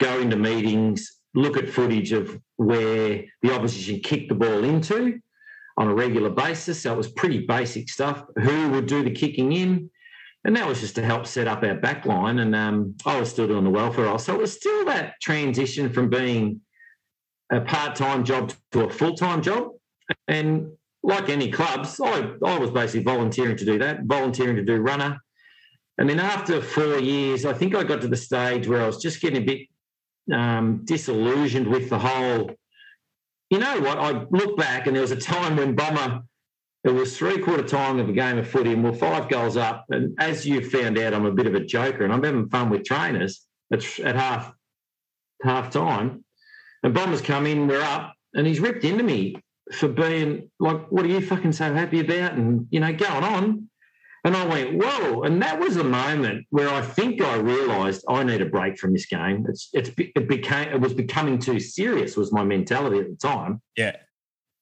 go 0.00 0.20
into 0.20 0.36
meetings, 0.36 1.20
look 1.34 1.56
at 1.56 1.68
footage 1.68 2.12
of 2.12 2.38
where 2.56 3.24
the 3.42 3.54
opposition 3.54 4.00
kicked 4.00 4.28
the 4.28 4.34
ball 4.34 4.64
into 4.64 5.20
on 5.76 5.88
a 5.88 5.94
regular 5.94 6.30
basis. 6.30 6.82
So 6.82 6.92
it 6.92 6.96
was 6.96 7.10
pretty 7.10 7.46
basic 7.46 7.88
stuff. 7.88 8.24
Who 8.40 8.70
would 8.70 8.86
do 8.86 9.02
the 9.02 9.10
kicking 9.10 9.52
in? 9.52 9.90
and 10.44 10.54
that 10.56 10.66
was 10.66 10.80
just 10.80 10.94
to 10.96 11.02
help 11.02 11.26
set 11.26 11.48
up 11.48 11.62
our 11.62 11.76
backline. 11.76 12.40
And 12.40 12.54
um, 12.54 12.94
I 13.06 13.18
was 13.18 13.30
still 13.30 13.48
doing 13.48 13.64
the 13.64 13.70
welfare 13.70 14.04
role, 14.04 14.18
so 14.18 14.34
it 14.34 14.38
was 14.38 14.52
still 14.52 14.84
that 14.84 15.20
transition 15.20 15.90
from 15.90 16.10
being 16.10 16.60
a 17.50 17.60
part-time 17.60 18.24
job 18.24 18.52
to 18.72 18.84
a 18.84 18.90
full-time 18.90 19.42
job. 19.42 19.70
And 20.28 20.72
like 21.02 21.28
any 21.28 21.50
clubs, 21.50 21.98
I, 22.00 22.32
I 22.44 22.58
was 22.58 22.70
basically 22.70 23.04
volunteering 23.04 23.56
to 23.56 23.64
do 23.64 23.78
that, 23.78 24.04
volunteering 24.04 24.56
to 24.56 24.62
do 24.62 24.76
runner. 24.76 25.18
And 25.96 26.10
then 26.10 26.20
after 26.20 26.60
four 26.60 26.98
years, 26.98 27.46
I 27.46 27.52
think 27.52 27.74
I 27.74 27.84
got 27.84 28.00
to 28.02 28.08
the 28.08 28.16
stage 28.16 28.66
where 28.66 28.82
I 28.82 28.86
was 28.86 29.00
just 29.00 29.20
getting 29.20 29.42
a 29.42 29.46
bit 29.46 29.68
um, 30.32 30.82
disillusioned 30.84 31.66
with 31.66 31.90
the 31.90 31.98
whole. 31.98 32.54
You 33.50 33.58
know 33.58 33.80
what? 33.80 33.98
I 33.98 34.24
look 34.30 34.56
back, 34.56 34.86
and 34.86 34.96
there 34.96 35.02
was 35.02 35.12
a 35.12 35.16
time 35.16 35.56
when 35.56 35.74
Bomber 35.74 36.22
it 36.84 36.92
was 36.92 37.16
three 37.16 37.38
quarter 37.38 37.62
time 37.62 37.98
of 37.98 38.10
a 38.10 38.12
game 38.12 38.36
of 38.36 38.46
footy, 38.46 38.74
and 38.74 38.84
we're 38.84 38.92
five 38.92 39.30
goals 39.30 39.56
up. 39.56 39.86
And 39.88 40.14
as 40.18 40.46
you 40.46 40.68
found 40.68 40.98
out, 40.98 41.14
I'm 41.14 41.24
a 41.24 41.32
bit 41.32 41.46
of 41.46 41.54
a 41.54 41.64
joker, 41.64 42.04
and 42.04 42.12
I'm 42.12 42.22
having 42.22 42.48
fun 42.50 42.68
with 42.68 42.84
trainers 42.84 43.46
at, 43.72 44.00
at 44.00 44.16
half 44.16 44.52
half 45.42 45.70
time. 45.70 46.24
And 46.82 46.92
Bombers 46.92 47.22
come 47.22 47.46
in, 47.46 47.66
we're 47.66 47.80
up, 47.80 48.14
and 48.34 48.46
he's 48.46 48.60
ripped 48.60 48.84
into 48.84 49.02
me 49.02 49.36
for 49.72 49.88
being 49.88 50.50
like, 50.60 50.92
"What 50.92 51.06
are 51.06 51.08
you 51.08 51.22
fucking 51.22 51.52
so 51.52 51.72
happy 51.72 52.00
about?" 52.00 52.34
And 52.34 52.66
you 52.70 52.80
know, 52.80 52.92
going 52.92 53.24
on. 53.24 53.70
And 54.24 54.34
I 54.36 54.46
went, 54.46 54.82
"Whoa!" 54.82 55.22
And 55.22 55.42
that 55.42 55.60
was 55.60 55.76
a 55.76 55.84
moment 55.84 56.46
where 56.50 56.70
I 56.70 56.80
think 56.80 57.20
I 57.20 57.36
realised 57.36 58.04
I 58.08 58.22
need 58.24 58.40
a 58.40 58.46
break 58.46 58.78
from 58.78 58.92
this 58.92 59.06
game. 59.06 59.44
It's 59.48 59.68
it's 59.72 59.90
it 59.98 60.28
became 60.28 60.68
it 60.68 60.80
was 60.80 60.94
becoming 60.94 61.38
too 61.38 61.60
serious. 61.60 62.16
Was 62.16 62.32
my 62.32 62.42
mentality 62.42 62.98
at 63.00 63.10
the 63.10 63.16
time. 63.16 63.60
Yeah 63.76 63.96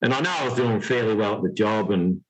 and 0.03 0.13
I 0.13 0.21
know 0.21 0.31
I 0.31 0.45
was 0.45 0.55
doing 0.55 0.81
fairly 0.81 1.15
well 1.15 1.37
at 1.37 1.43
the 1.43 1.53
job 1.53 1.93
and 1.93 2.21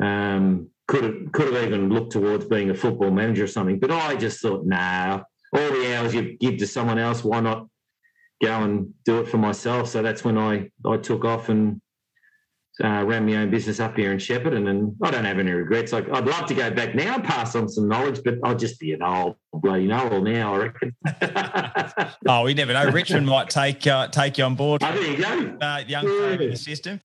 um, 0.00 0.68
could 0.86 1.04
have 1.04 1.32
could 1.32 1.52
have 1.52 1.64
even 1.64 1.88
looked 1.88 2.12
towards 2.12 2.44
being 2.44 2.70
a 2.70 2.74
football 2.74 3.10
manager 3.10 3.44
or 3.44 3.48
something. 3.48 3.78
But 3.78 3.90
I 3.90 4.16
just 4.16 4.40
thought, 4.40 4.66
nah, 4.66 5.22
all 5.52 5.70
the 5.70 5.96
hours 5.96 6.14
you 6.14 6.36
give 6.36 6.58
to 6.58 6.66
someone 6.66 6.98
else, 6.98 7.24
why 7.24 7.40
not 7.40 7.66
go 8.42 8.62
and 8.62 8.92
do 9.04 9.20
it 9.20 9.28
for 9.28 9.38
myself? 9.38 9.88
So 9.88 10.02
that's 10.02 10.24
when 10.24 10.36
I 10.36 10.70
I 10.86 10.98
took 10.98 11.24
off 11.24 11.48
and 11.48 11.80
uh, 12.82 13.04
ran 13.04 13.26
my 13.26 13.36
own 13.36 13.50
business 13.50 13.80
up 13.80 13.96
here 13.96 14.12
in 14.12 14.18
Shepparton, 14.18 14.68
and 14.68 14.96
I 15.02 15.10
don't 15.10 15.24
have 15.24 15.38
any 15.38 15.50
regrets. 15.52 15.92
Like 15.92 16.08
I'd 16.10 16.26
love 16.26 16.46
to 16.46 16.54
go 16.54 16.70
back 16.70 16.94
now 16.94 17.16
and 17.16 17.24
pass 17.24 17.54
on 17.54 17.68
some 17.68 17.88
knowledge, 17.88 18.20
but 18.24 18.38
I'll 18.44 18.56
just 18.56 18.80
be 18.80 18.92
an 18.92 19.02
old 19.02 19.36
bloody 19.52 19.86
know-all 19.86 20.22
now, 20.22 20.54
I 20.54 20.58
reckon. 20.58 22.14
oh, 22.28 22.44
we 22.44 22.54
never 22.54 22.72
know. 22.72 22.90
Richmond 22.90 23.26
might 23.26 23.50
take 23.50 23.86
uh, 23.86 24.08
take 24.08 24.38
you 24.38 24.44
on 24.44 24.54
board. 24.54 24.82
Oh, 24.82 24.92
there 24.92 25.10
you 25.10 25.16
go. 25.16 25.58
Uh, 25.60 25.82
young 25.86 26.04
yeah. 26.04 26.30
in 26.30 26.50
the 26.50 26.56
system. 26.56 27.00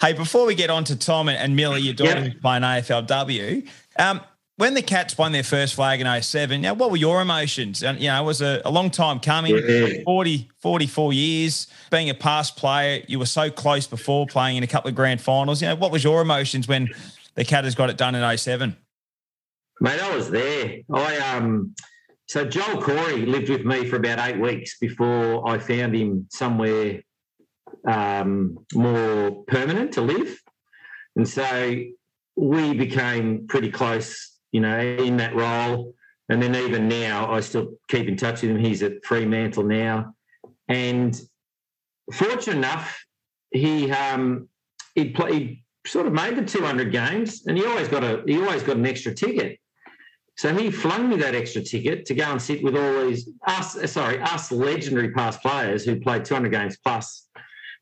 Hey, 0.00 0.12
before 0.12 0.46
we 0.46 0.54
get 0.54 0.70
on 0.70 0.84
to 0.84 0.96
Tom 0.96 1.28
and, 1.28 1.36
and 1.36 1.56
Millie, 1.56 1.80
your 1.80 1.94
daughter 1.94 2.26
yep. 2.26 2.40
playing 2.40 2.62
AFLW, 2.62 3.68
um, 3.98 4.20
when 4.58 4.74
the 4.74 4.82
Cats 4.82 5.16
won 5.16 5.30
their 5.30 5.44
first 5.44 5.74
flag 5.74 6.00
in 6.00 6.22
07, 6.22 6.60
now 6.60 6.74
what 6.74 6.90
were 6.90 6.96
your 6.96 7.22
emotions? 7.22 7.82
And 7.84 8.00
you 8.00 8.08
know, 8.08 8.20
it 8.20 8.26
was 8.26 8.42
a, 8.42 8.60
a 8.64 8.70
long 8.72 8.90
time 8.90 9.20
coming, 9.20 9.56
yeah. 9.56 10.02
40, 10.04 10.50
44 10.58 11.12
years. 11.12 11.68
Being 11.92 12.10
a 12.10 12.14
past 12.14 12.56
player, 12.56 13.04
you 13.06 13.20
were 13.20 13.26
so 13.26 13.50
close 13.50 13.86
before 13.86 14.26
playing 14.26 14.56
in 14.56 14.64
a 14.64 14.66
couple 14.66 14.88
of 14.88 14.96
grand 14.96 15.20
finals. 15.20 15.62
You 15.62 15.68
know, 15.68 15.76
what 15.76 15.92
was 15.92 16.02
your 16.02 16.20
emotions 16.20 16.66
when 16.66 16.88
the 17.36 17.44
Cats 17.44 17.72
got 17.76 17.88
it 17.88 17.96
done 17.96 18.16
in 18.16 18.36
07? 18.36 18.76
Mate, 19.80 20.02
I 20.02 20.14
was 20.14 20.28
there. 20.28 20.78
I 20.92 21.18
um 21.36 21.74
so 22.26 22.44
Joel 22.44 22.82
Corey 22.82 23.26
lived 23.26 23.48
with 23.48 23.64
me 23.64 23.86
for 23.86 23.94
about 23.94 24.18
eight 24.28 24.40
weeks 24.40 24.76
before 24.78 25.48
I 25.48 25.58
found 25.58 25.94
him 25.94 26.26
somewhere 26.30 27.00
um, 27.86 28.58
more 28.74 29.44
permanent 29.44 29.92
to 29.92 30.02
live. 30.02 30.38
And 31.16 31.28
so 31.28 31.80
we 32.36 32.74
became 32.74 33.46
pretty 33.46 33.70
close 33.70 34.27
you 34.52 34.60
know, 34.60 34.78
in 34.78 35.16
that 35.18 35.34
role. 35.34 35.94
And 36.28 36.42
then 36.42 36.54
even 36.54 36.88
now, 36.88 37.32
I 37.32 37.40
still 37.40 37.74
keep 37.88 38.06
in 38.06 38.16
touch 38.16 38.42
with 38.42 38.50
him. 38.50 38.58
He's 38.58 38.82
at 38.82 39.04
Fremantle 39.04 39.64
now, 39.64 40.14
and 40.68 41.18
fortunate 42.12 42.56
enough, 42.56 43.02
he 43.50 43.90
um, 43.90 44.48
he 44.94 45.10
played 45.10 45.62
sort 45.86 46.06
of 46.06 46.12
made 46.12 46.36
the 46.36 46.44
200 46.44 46.92
games, 46.92 47.46
and 47.46 47.56
he 47.56 47.64
always 47.64 47.88
got 47.88 48.04
a 48.04 48.22
he 48.26 48.38
always 48.38 48.62
got 48.62 48.76
an 48.76 48.86
extra 48.86 49.14
ticket. 49.14 49.58
So 50.36 50.54
he 50.54 50.70
flung 50.70 51.08
me 51.08 51.16
that 51.16 51.34
extra 51.34 51.62
ticket 51.62 52.04
to 52.06 52.14
go 52.14 52.24
and 52.24 52.40
sit 52.40 52.62
with 52.62 52.76
all 52.76 53.06
these 53.06 53.30
us 53.46 53.90
sorry 53.90 54.20
us 54.20 54.52
legendary 54.52 55.10
past 55.12 55.40
players 55.40 55.84
who 55.84 55.98
played 55.98 56.24
200 56.24 56.50
games 56.50 56.76
plus. 56.76 57.28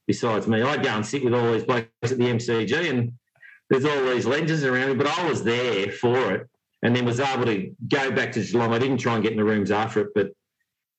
Besides 0.07 0.47
me, 0.47 0.63
I'd 0.63 0.85
go 0.85 0.91
and 0.91 1.05
sit 1.05 1.25
with 1.25 1.35
all 1.35 1.53
these 1.53 1.65
blokes 1.65 1.89
at 2.05 2.11
the 2.11 2.27
MCG, 2.27 2.91
and 2.91 3.13
there's 3.69 3.85
all 3.85 4.05
these 4.15 4.25
legends 4.25 4.63
around 4.63 4.91
me, 4.91 4.95
but 4.95 5.09
I 5.09 5.29
was 5.29 5.43
there 5.43 5.91
for 5.91 6.33
it 6.33 6.49
and 6.83 6.95
then 6.95 7.05
was 7.05 7.21
able 7.21 7.47
to 7.47 7.73
go 7.89 8.11
back 8.11 8.33
to 8.33 8.43
Geelong. 8.43 8.73
I 8.73 8.79
didn't 8.79 8.99
try 8.99 9.15
and 9.15 9.23
get 9.23 9.33
in 9.33 9.39
the 9.39 9.45
rooms 9.45 9.71
after 9.71 10.01
it, 10.01 10.09
but 10.15 10.31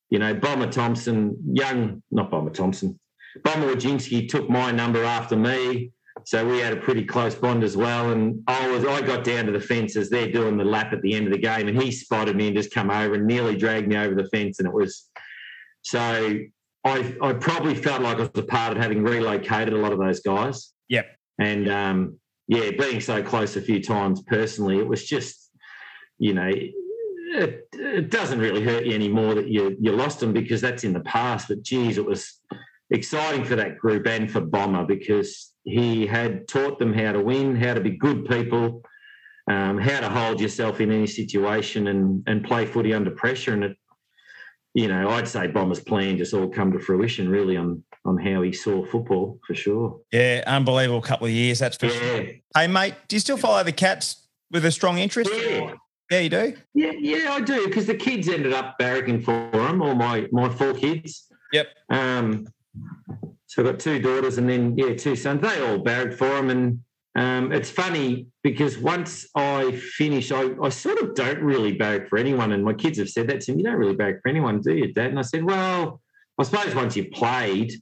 you 0.09 0.19
know, 0.19 0.33
Bomber 0.33 0.71
Thompson, 0.71 1.37
young, 1.51 2.01
not 2.11 2.31
Bomber 2.31 2.51
Thompson, 2.51 2.99
Bomber 3.43 3.73
Wojcinski 3.75 4.29
took 4.29 4.49
my 4.49 4.71
number 4.71 5.03
after 5.03 5.35
me. 5.35 5.91
So 6.25 6.47
we 6.49 6.59
had 6.59 6.73
a 6.73 6.77
pretty 6.77 7.05
close 7.05 7.35
bond 7.35 7.63
as 7.63 7.77
well. 7.77 8.11
And 8.11 8.41
I 8.47 8.67
was 8.69 8.83
I 8.85 9.01
got 9.01 9.23
down 9.23 9.45
to 9.45 9.51
the 9.51 9.59
fence 9.59 9.95
as 9.95 10.09
they're 10.09 10.31
doing 10.31 10.57
the 10.57 10.65
lap 10.65 10.91
at 10.91 11.01
the 11.01 11.13
end 11.13 11.27
of 11.27 11.31
the 11.31 11.37
game, 11.37 11.67
and 11.67 11.79
he 11.79 11.91
spotted 11.91 12.35
me 12.35 12.47
and 12.47 12.55
just 12.55 12.73
come 12.73 12.89
over 12.89 13.15
and 13.15 13.27
nearly 13.27 13.55
dragged 13.55 13.87
me 13.87 13.97
over 13.97 14.15
the 14.15 14.27
fence. 14.29 14.59
And 14.59 14.67
it 14.67 14.73
was 14.73 15.09
so 15.83 15.99
I 16.83 17.15
I 17.21 17.33
probably 17.33 17.75
felt 17.75 18.01
like 18.01 18.17
I 18.17 18.21
was 18.21 18.31
a 18.35 18.43
part 18.43 18.75
of 18.75 18.81
having 18.81 19.03
relocated 19.03 19.73
a 19.73 19.77
lot 19.77 19.93
of 19.93 19.99
those 19.99 20.21
guys. 20.21 20.73
Yep. 20.89 21.05
And 21.39 21.69
um, 21.69 22.19
yeah, 22.47 22.71
being 22.71 23.01
so 23.01 23.21
close 23.21 23.55
a 23.55 23.61
few 23.61 23.81
times 23.81 24.21
personally, 24.23 24.79
it 24.79 24.87
was 24.87 25.05
just, 25.05 25.46
you 26.19 26.33
know, 26.33 26.49
it, 26.49 27.67
it 27.73 28.09
doesn't 28.09 28.39
really 28.39 28.63
hurt 28.63 28.85
you 28.85 28.93
anymore 28.93 29.35
that 29.35 29.47
you 29.47 29.75
you 29.79 29.91
lost 29.91 30.19
them 30.19 30.33
because 30.33 30.61
that's 30.61 30.83
in 30.83 30.93
the 30.93 31.01
past. 31.01 31.47
But 31.47 31.61
geez, 31.61 31.97
it 31.97 32.05
was 32.05 32.39
exciting 32.89 33.43
for 33.43 33.55
that 33.55 33.77
group 33.77 34.07
and 34.07 34.31
for 34.31 34.41
Bomber 34.41 34.85
because 34.85 35.53
he 35.63 36.05
had 36.07 36.47
taught 36.47 36.79
them 36.79 36.93
how 36.93 37.11
to 37.11 37.21
win, 37.21 37.55
how 37.55 37.73
to 37.73 37.81
be 37.81 37.91
good 37.91 38.25
people, 38.25 38.81
um, 39.49 39.77
how 39.77 39.99
to 39.99 40.09
hold 40.09 40.39
yourself 40.39 40.79
in 40.79 40.91
any 40.91 41.07
situation 41.07 41.87
and 41.87 42.23
and 42.27 42.43
play 42.43 42.65
footy 42.65 42.93
under 42.93 43.11
pressure. 43.11 43.53
And 43.53 43.63
it, 43.65 43.77
you 44.73 44.87
know, 44.87 45.09
I'd 45.09 45.27
say 45.27 45.47
Bomber's 45.47 45.79
plan 45.79 46.17
just 46.17 46.33
all 46.33 46.47
come 46.47 46.71
to 46.71 46.79
fruition 46.79 47.29
really 47.29 47.57
on 47.57 47.83
on 48.05 48.17
how 48.17 48.41
he 48.41 48.53
saw 48.53 48.85
football 48.85 49.39
for 49.45 49.53
sure. 49.53 49.99
Yeah, 50.11 50.43
unbelievable 50.47 51.01
couple 51.01 51.27
of 51.27 51.33
years, 51.33 51.59
that's 51.59 51.77
for 51.77 51.87
yeah. 51.87 51.99
sure. 51.99 52.25
Hey 52.55 52.67
mate, 52.67 52.95
do 53.07 53.15
you 53.15 53.19
still 53.19 53.37
follow 53.37 53.63
the 53.63 53.73
Cats 53.73 54.27
with 54.49 54.63
a 54.63 54.71
strong 54.71 54.97
interest? 54.97 55.29
Yeah. 55.33 55.73
Yeah, 56.09 56.19
you 56.19 56.29
do. 56.29 56.55
Yeah, 56.73 56.91
yeah, 56.97 57.33
I 57.33 57.41
do 57.41 57.67
because 57.67 57.85
the 57.85 57.95
kids 57.95 58.29
ended 58.29 58.53
up 58.53 58.77
barracking 58.79 59.23
for 59.23 59.49
them, 59.51 59.81
all 59.81 59.95
my 59.95 60.27
my 60.31 60.49
four 60.49 60.73
kids. 60.73 61.27
Yep. 61.51 61.67
Um, 61.89 62.47
so 63.47 63.61
I've 63.61 63.71
got 63.71 63.79
two 63.79 63.99
daughters 63.99 64.37
and 64.37 64.49
then 64.49 64.77
yeah, 64.77 64.95
two 64.95 65.15
sons. 65.15 65.41
They 65.41 65.65
all 65.65 65.79
barracked 65.79 66.13
for 66.13 66.29
them, 66.29 66.49
and 66.49 66.79
um, 67.17 67.51
it's 67.51 67.69
funny 67.69 68.27
because 68.43 68.77
once 68.77 69.27
I 69.35 69.71
finish, 69.71 70.31
I, 70.31 70.51
I 70.61 70.69
sort 70.69 70.99
of 70.99 71.15
don't 71.15 71.39
really 71.39 71.73
barrack 71.73 72.07
for 72.07 72.17
anyone, 72.17 72.53
and 72.53 72.63
my 72.63 72.73
kids 72.73 72.99
have 72.99 73.09
said 73.09 73.27
that 73.29 73.41
to 73.41 73.51
me. 73.51 73.59
You 73.59 73.63
don't 73.65 73.75
really 73.75 73.95
barrack 73.95 74.21
for 74.21 74.29
anyone, 74.29 74.61
do 74.61 74.75
you, 74.75 74.93
Dad? 74.93 75.09
And 75.09 75.19
I 75.19 75.23
said, 75.23 75.43
well, 75.43 75.99
I 76.37 76.43
suppose 76.43 76.75
once 76.75 76.95
you've 76.95 77.11
played, 77.11 77.73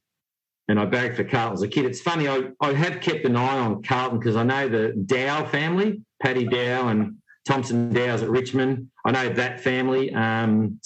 and 0.68 0.80
I 0.80 0.86
barracked 0.86 1.18
for 1.18 1.26
Carlton 1.26 1.54
as 1.54 1.62
a 1.62 1.68
kid. 1.68 1.86
It's 1.86 2.02
funny, 2.02 2.28
I, 2.28 2.50
I 2.62 2.74
have 2.74 3.02
kept 3.02 3.26
an 3.26 3.36
eye 3.36 3.60
on 3.60 3.84
Carlton 3.84 4.20
because 4.20 4.36
I 4.36 4.44
know 4.44 4.70
the 4.70 4.94
Dow 5.06 5.46
family, 5.46 6.02
Paddy 6.24 6.46
Dow 6.46 6.88
and 6.88 7.18
Thompson 7.46 7.94
Dow's 7.94 8.24
at 8.24 8.30
Richmond. 8.30 8.90
I 9.06 9.12
know 9.12 9.30
that 9.30 9.62
family. 9.62 10.14
Um, 10.14 10.80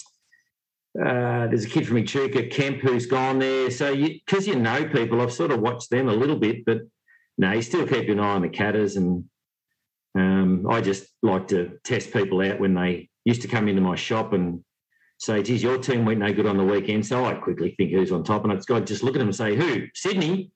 uh, 0.98 1.46
there's 1.46 1.64
a 1.64 1.68
kid 1.68 1.86
from 1.86 1.98
Echuca, 1.98 2.46
Kemp, 2.48 2.80
who's 2.80 3.06
gone 3.06 3.38
there. 3.38 3.70
So, 3.70 3.94
because 3.94 4.46
you, 4.46 4.54
you, 4.54 4.58
know 4.58 4.88
people, 4.88 5.20
I've 5.20 5.32
sort 5.32 5.52
of 5.52 5.60
watched 5.60 5.90
them 5.90 6.08
a 6.08 6.12
little 6.12 6.36
bit, 6.36 6.64
but 6.64 6.82
no, 7.38 7.52
you 7.52 7.62
still 7.62 7.86
keep 7.86 8.08
an 8.08 8.20
eye 8.20 8.34
on 8.34 8.42
the 8.42 8.48
Catters. 8.48 8.96
And 8.96 9.24
um, 10.16 10.66
I 10.68 10.80
just 10.80 11.06
like 11.22 11.48
to 11.48 11.78
test 11.84 12.12
people 12.12 12.42
out 12.42 12.60
when 12.60 12.74
they 12.74 13.08
used 13.24 13.42
to 13.42 13.48
come 13.48 13.68
into 13.68 13.80
my 13.80 13.94
shop 13.94 14.32
and 14.32 14.64
say, 15.18 15.42
geez, 15.42 15.62
your 15.62 15.78
team 15.78 16.04
went 16.04 16.18
no 16.18 16.32
good 16.32 16.46
on 16.46 16.56
the 16.56 16.64
weekend. 16.64 17.06
So 17.06 17.24
I 17.24 17.34
quickly 17.34 17.74
think 17.76 17.92
who's 17.92 18.10
on 18.10 18.24
top. 18.24 18.44
And 18.44 18.52
I'd 18.52 18.86
just 18.86 19.02
look 19.02 19.14
at 19.14 19.18
them 19.18 19.28
and 19.28 19.36
say, 19.36 19.54
who? 19.54 19.86
Sydney. 19.94 20.50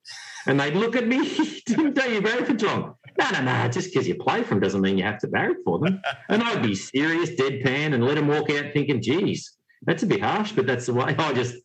And 0.47 0.59
they'd 0.59 0.75
look 0.75 0.95
at 0.95 1.07
me, 1.07 1.29
didn't 1.65 1.97
you 1.97 2.21
barrack 2.21 2.45
for 2.45 2.53
John? 2.53 2.95
No, 3.17 3.29
no, 3.31 3.41
no. 3.41 3.67
Just 3.69 3.93
because 3.93 4.07
you 4.07 4.15
play 4.15 4.43
for 4.43 4.49
them 4.49 4.59
doesn't 4.59 4.81
mean 4.81 4.97
you 4.97 5.03
have 5.03 5.19
to 5.19 5.27
barrack 5.27 5.57
for 5.63 5.79
them. 5.79 6.01
And 6.29 6.43
I'd 6.43 6.61
be 6.61 6.75
serious, 6.75 7.29
deadpan, 7.31 7.93
and 7.93 8.03
let 8.03 8.15
them 8.15 8.27
walk 8.27 8.49
out 8.51 8.73
thinking, 8.73 9.01
geez, 9.01 9.53
that's 9.83 10.03
a 10.03 10.05
bit 10.05 10.21
harsh, 10.21 10.51
but 10.51 10.65
that's 10.65 10.87
the 10.87 10.93
way 10.93 11.15
I 11.19 11.33
just 11.33 11.55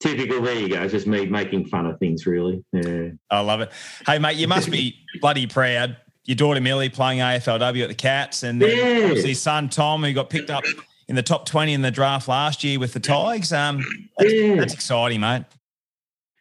typical. 0.00 0.40
There 0.42 0.54
you 0.54 0.68
go. 0.68 0.82
It's 0.82 0.92
just 0.92 1.06
me 1.06 1.26
making 1.26 1.66
fun 1.66 1.86
of 1.86 1.98
things, 1.98 2.26
really. 2.26 2.64
Yeah. 2.72 3.10
I 3.30 3.40
love 3.40 3.60
it. 3.60 3.70
Hey, 4.06 4.18
mate, 4.18 4.36
you 4.36 4.48
must 4.48 4.70
be 4.70 4.96
bloody 5.20 5.46
proud. 5.46 5.96
Your 6.24 6.36
daughter 6.36 6.60
Millie 6.60 6.90
playing 6.90 7.20
AFLW 7.20 7.82
at 7.82 7.88
the 7.88 7.94
Cats, 7.94 8.42
and 8.42 8.60
then 8.60 8.76
yeah. 8.76 9.06
obviously 9.06 9.34
son 9.34 9.68
Tom, 9.68 10.04
who 10.04 10.12
got 10.12 10.30
picked 10.30 10.50
up 10.50 10.64
in 11.08 11.16
the 11.16 11.22
top 11.22 11.44
20 11.44 11.72
in 11.72 11.82
the 11.82 11.90
draft 11.90 12.28
last 12.28 12.62
year 12.62 12.78
with 12.78 12.92
the 12.92 13.00
Tigers. 13.00 13.52
Um, 13.52 13.82
that's, 14.16 14.32
yeah. 14.32 14.56
that's 14.56 14.74
exciting, 14.74 15.20
mate. 15.20 15.44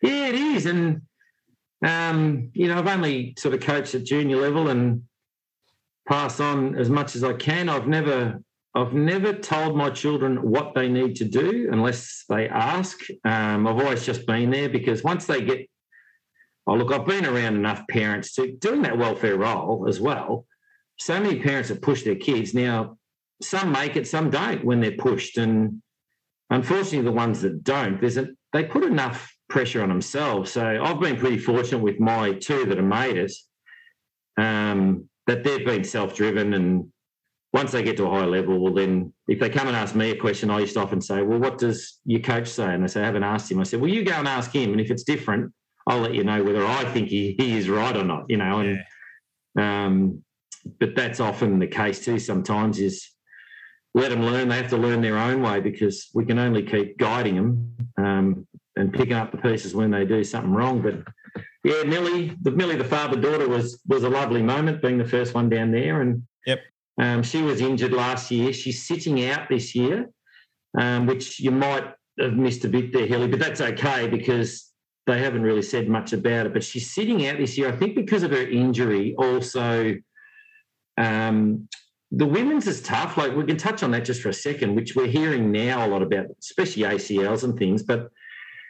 Yeah, 0.01 0.27
it 0.27 0.35
is. 0.35 0.65
And, 0.65 1.01
um, 1.85 2.51
you 2.53 2.67
know, 2.67 2.77
I've 2.77 2.87
only 2.87 3.33
sort 3.37 3.53
of 3.53 3.61
coached 3.61 3.95
at 3.95 4.03
junior 4.03 4.37
level 4.37 4.69
and 4.69 5.03
passed 6.07 6.41
on 6.41 6.75
as 6.75 6.89
much 6.89 7.15
as 7.15 7.23
I 7.23 7.33
can. 7.33 7.69
I've 7.69 7.87
never 7.87 8.41
I've 8.75 8.93
never 8.93 9.33
told 9.33 9.75
my 9.75 9.89
children 9.89 10.37
what 10.37 10.75
they 10.75 10.87
need 10.89 11.15
to 11.17 11.25
do 11.25 11.69
unless 11.71 12.25
they 12.29 12.47
ask. 12.47 12.99
Um, 13.25 13.67
I've 13.67 13.79
always 13.79 14.05
just 14.05 14.27
been 14.27 14.51
there 14.51 14.69
because 14.69 15.03
once 15.03 15.25
they 15.25 15.41
get, 15.41 15.67
oh, 16.67 16.75
look, 16.75 16.91
I've 16.91 17.05
been 17.05 17.25
around 17.25 17.55
enough 17.55 17.83
parents 17.89 18.33
to 18.35 18.51
doing 18.51 18.83
that 18.83 18.97
welfare 18.97 19.37
role 19.37 19.87
as 19.89 19.99
well. 19.99 20.45
So 20.99 21.19
many 21.19 21.39
parents 21.39 21.69
have 21.69 21.81
pushed 21.81 22.05
their 22.05 22.15
kids. 22.15 22.53
Now, 22.53 22.97
some 23.41 23.71
make 23.71 23.95
it, 23.95 24.07
some 24.07 24.29
don't 24.29 24.63
when 24.63 24.81
they're 24.81 24.91
pushed. 24.91 25.37
And 25.37 25.81
unfortunately, 26.51 27.01
the 27.01 27.11
ones 27.11 27.41
that 27.41 27.63
don't, 27.63 27.99
there's 27.99 28.17
a, 28.17 28.27
they 28.53 28.65
put 28.65 28.83
enough 28.83 29.33
pressure 29.49 29.81
on 29.81 29.89
themselves. 29.89 30.51
So 30.51 30.63
I've 30.65 30.99
been 30.99 31.17
pretty 31.17 31.39
fortunate 31.39 31.79
with 31.79 31.99
my 31.99 32.33
two 32.33 32.65
that 32.65 32.77
have 32.77 32.85
made 32.85 33.17
it, 33.17 33.33
um, 34.37 35.09
that 35.27 35.43
they've 35.43 35.65
been 35.65 35.83
self 35.83 36.15
driven. 36.15 36.53
And 36.53 36.91
once 37.51 37.71
they 37.71 37.83
get 37.83 37.97
to 37.97 38.05
a 38.05 38.09
higher 38.09 38.27
level, 38.27 38.59
well, 38.59 38.73
then 38.73 39.11
if 39.27 39.39
they 39.39 39.49
come 39.49 39.67
and 39.67 39.75
ask 39.75 39.95
me 39.95 40.11
a 40.11 40.15
question, 40.15 40.49
I 40.49 40.59
used 40.59 40.75
to 40.75 40.81
often 40.81 41.01
say, 41.01 41.21
Well, 41.23 41.39
what 41.39 41.57
does 41.57 41.99
your 42.05 42.21
coach 42.21 42.47
say? 42.47 42.73
And 42.73 42.83
they 42.83 42.87
say, 42.87 43.01
I 43.01 43.05
haven't 43.05 43.23
asked 43.23 43.51
him. 43.51 43.59
I 43.59 43.63
said, 43.63 43.81
Well, 43.81 43.91
you 43.91 44.03
go 44.03 44.13
and 44.13 44.27
ask 44.27 44.53
him. 44.53 44.71
And 44.71 44.79
if 44.79 44.91
it's 44.91 45.03
different, 45.03 45.51
I'll 45.87 45.99
let 45.99 46.13
you 46.13 46.23
know 46.23 46.43
whether 46.43 46.65
I 46.65 46.85
think 46.85 47.09
he, 47.09 47.35
he 47.37 47.57
is 47.57 47.67
right 47.67 47.95
or 47.97 48.03
not, 48.03 48.25
you 48.29 48.37
know. 48.37 48.59
And, 48.59 48.79
yeah. 49.55 49.85
um, 49.85 50.23
but 50.79 50.95
that's 50.95 51.19
often 51.19 51.57
the 51.57 51.67
case 51.67 52.05
too, 52.05 52.19
sometimes 52.19 52.79
is 52.79 53.09
let 53.93 54.09
them 54.09 54.23
learn. 54.23 54.49
They 54.49 54.57
have 54.57 54.69
to 54.69 54.77
learn 54.77 55.01
their 55.01 55.17
own 55.17 55.41
way 55.41 55.59
because 55.59 56.09
we 56.13 56.25
can 56.25 56.39
only 56.39 56.63
keep 56.63 56.97
guiding 56.97 57.35
them 57.35 57.75
um, 57.97 58.47
and 58.75 58.93
picking 58.93 59.13
up 59.13 59.31
the 59.31 59.37
pieces 59.37 59.75
when 59.75 59.91
they 59.91 60.05
do 60.05 60.23
something 60.23 60.51
wrong. 60.51 60.81
But 60.81 60.95
yeah, 61.63 61.83
Millie, 61.83 62.35
the 62.41 62.51
Millie, 62.51 62.75
the 62.75 62.83
father 62.83 63.19
daughter 63.19 63.47
was 63.47 63.81
was 63.87 64.03
a 64.03 64.09
lovely 64.09 64.41
moment 64.41 64.81
being 64.81 64.97
the 64.97 65.05
first 65.05 65.33
one 65.33 65.49
down 65.49 65.71
there. 65.71 66.01
And 66.01 66.23
yep, 66.45 66.59
um, 66.99 67.23
she 67.23 67.41
was 67.41 67.61
injured 67.61 67.93
last 67.93 68.31
year. 68.31 68.53
She's 68.53 68.87
sitting 68.87 69.25
out 69.25 69.49
this 69.49 69.75
year, 69.75 70.09
um, 70.77 71.05
which 71.05 71.39
you 71.39 71.51
might 71.51 71.93
have 72.19 72.33
missed 72.33 72.65
a 72.65 72.69
bit 72.69 72.93
there, 72.93 73.07
Hilly, 73.07 73.27
but 73.27 73.39
that's 73.39 73.61
okay 73.61 74.07
because 74.07 74.71
they 75.07 75.19
haven't 75.19 75.41
really 75.41 75.61
said 75.61 75.89
much 75.89 76.13
about 76.13 76.45
it. 76.45 76.53
But 76.53 76.63
she's 76.63 76.93
sitting 76.93 77.25
out 77.25 77.37
this 77.37 77.57
year, 77.57 77.69
I 77.69 77.75
think, 77.75 77.95
because 77.95 78.23
of 78.23 78.31
her 78.31 78.47
injury. 78.47 79.15
Also, 79.17 79.95
um, 80.97 81.67
the 82.11 82.25
women's 82.25 82.67
is 82.67 82.81
tough. 82.81 83.17
Like 83.17 83.35
we 83.35 83.43
can 83.43 83.57
touch 83.57 83.83
on 83.83 83.91
that 83.91 84.05
just 84.05 84.21
for 84.21 84.29
a 84.29 84.33
second, 84.33 84.75
which 84.75 84.95
we're 84.95 85.07
hearing 85.07 85.51
now 85.51 85.85
a 85.85 85.87
lot 85.87 86.01
about, 86.01 86.27
especially 86.39 86.83
ACLs 86.83 87.43
and 87.43 87.57
things. 87.57 87.83
But 87.83 88.09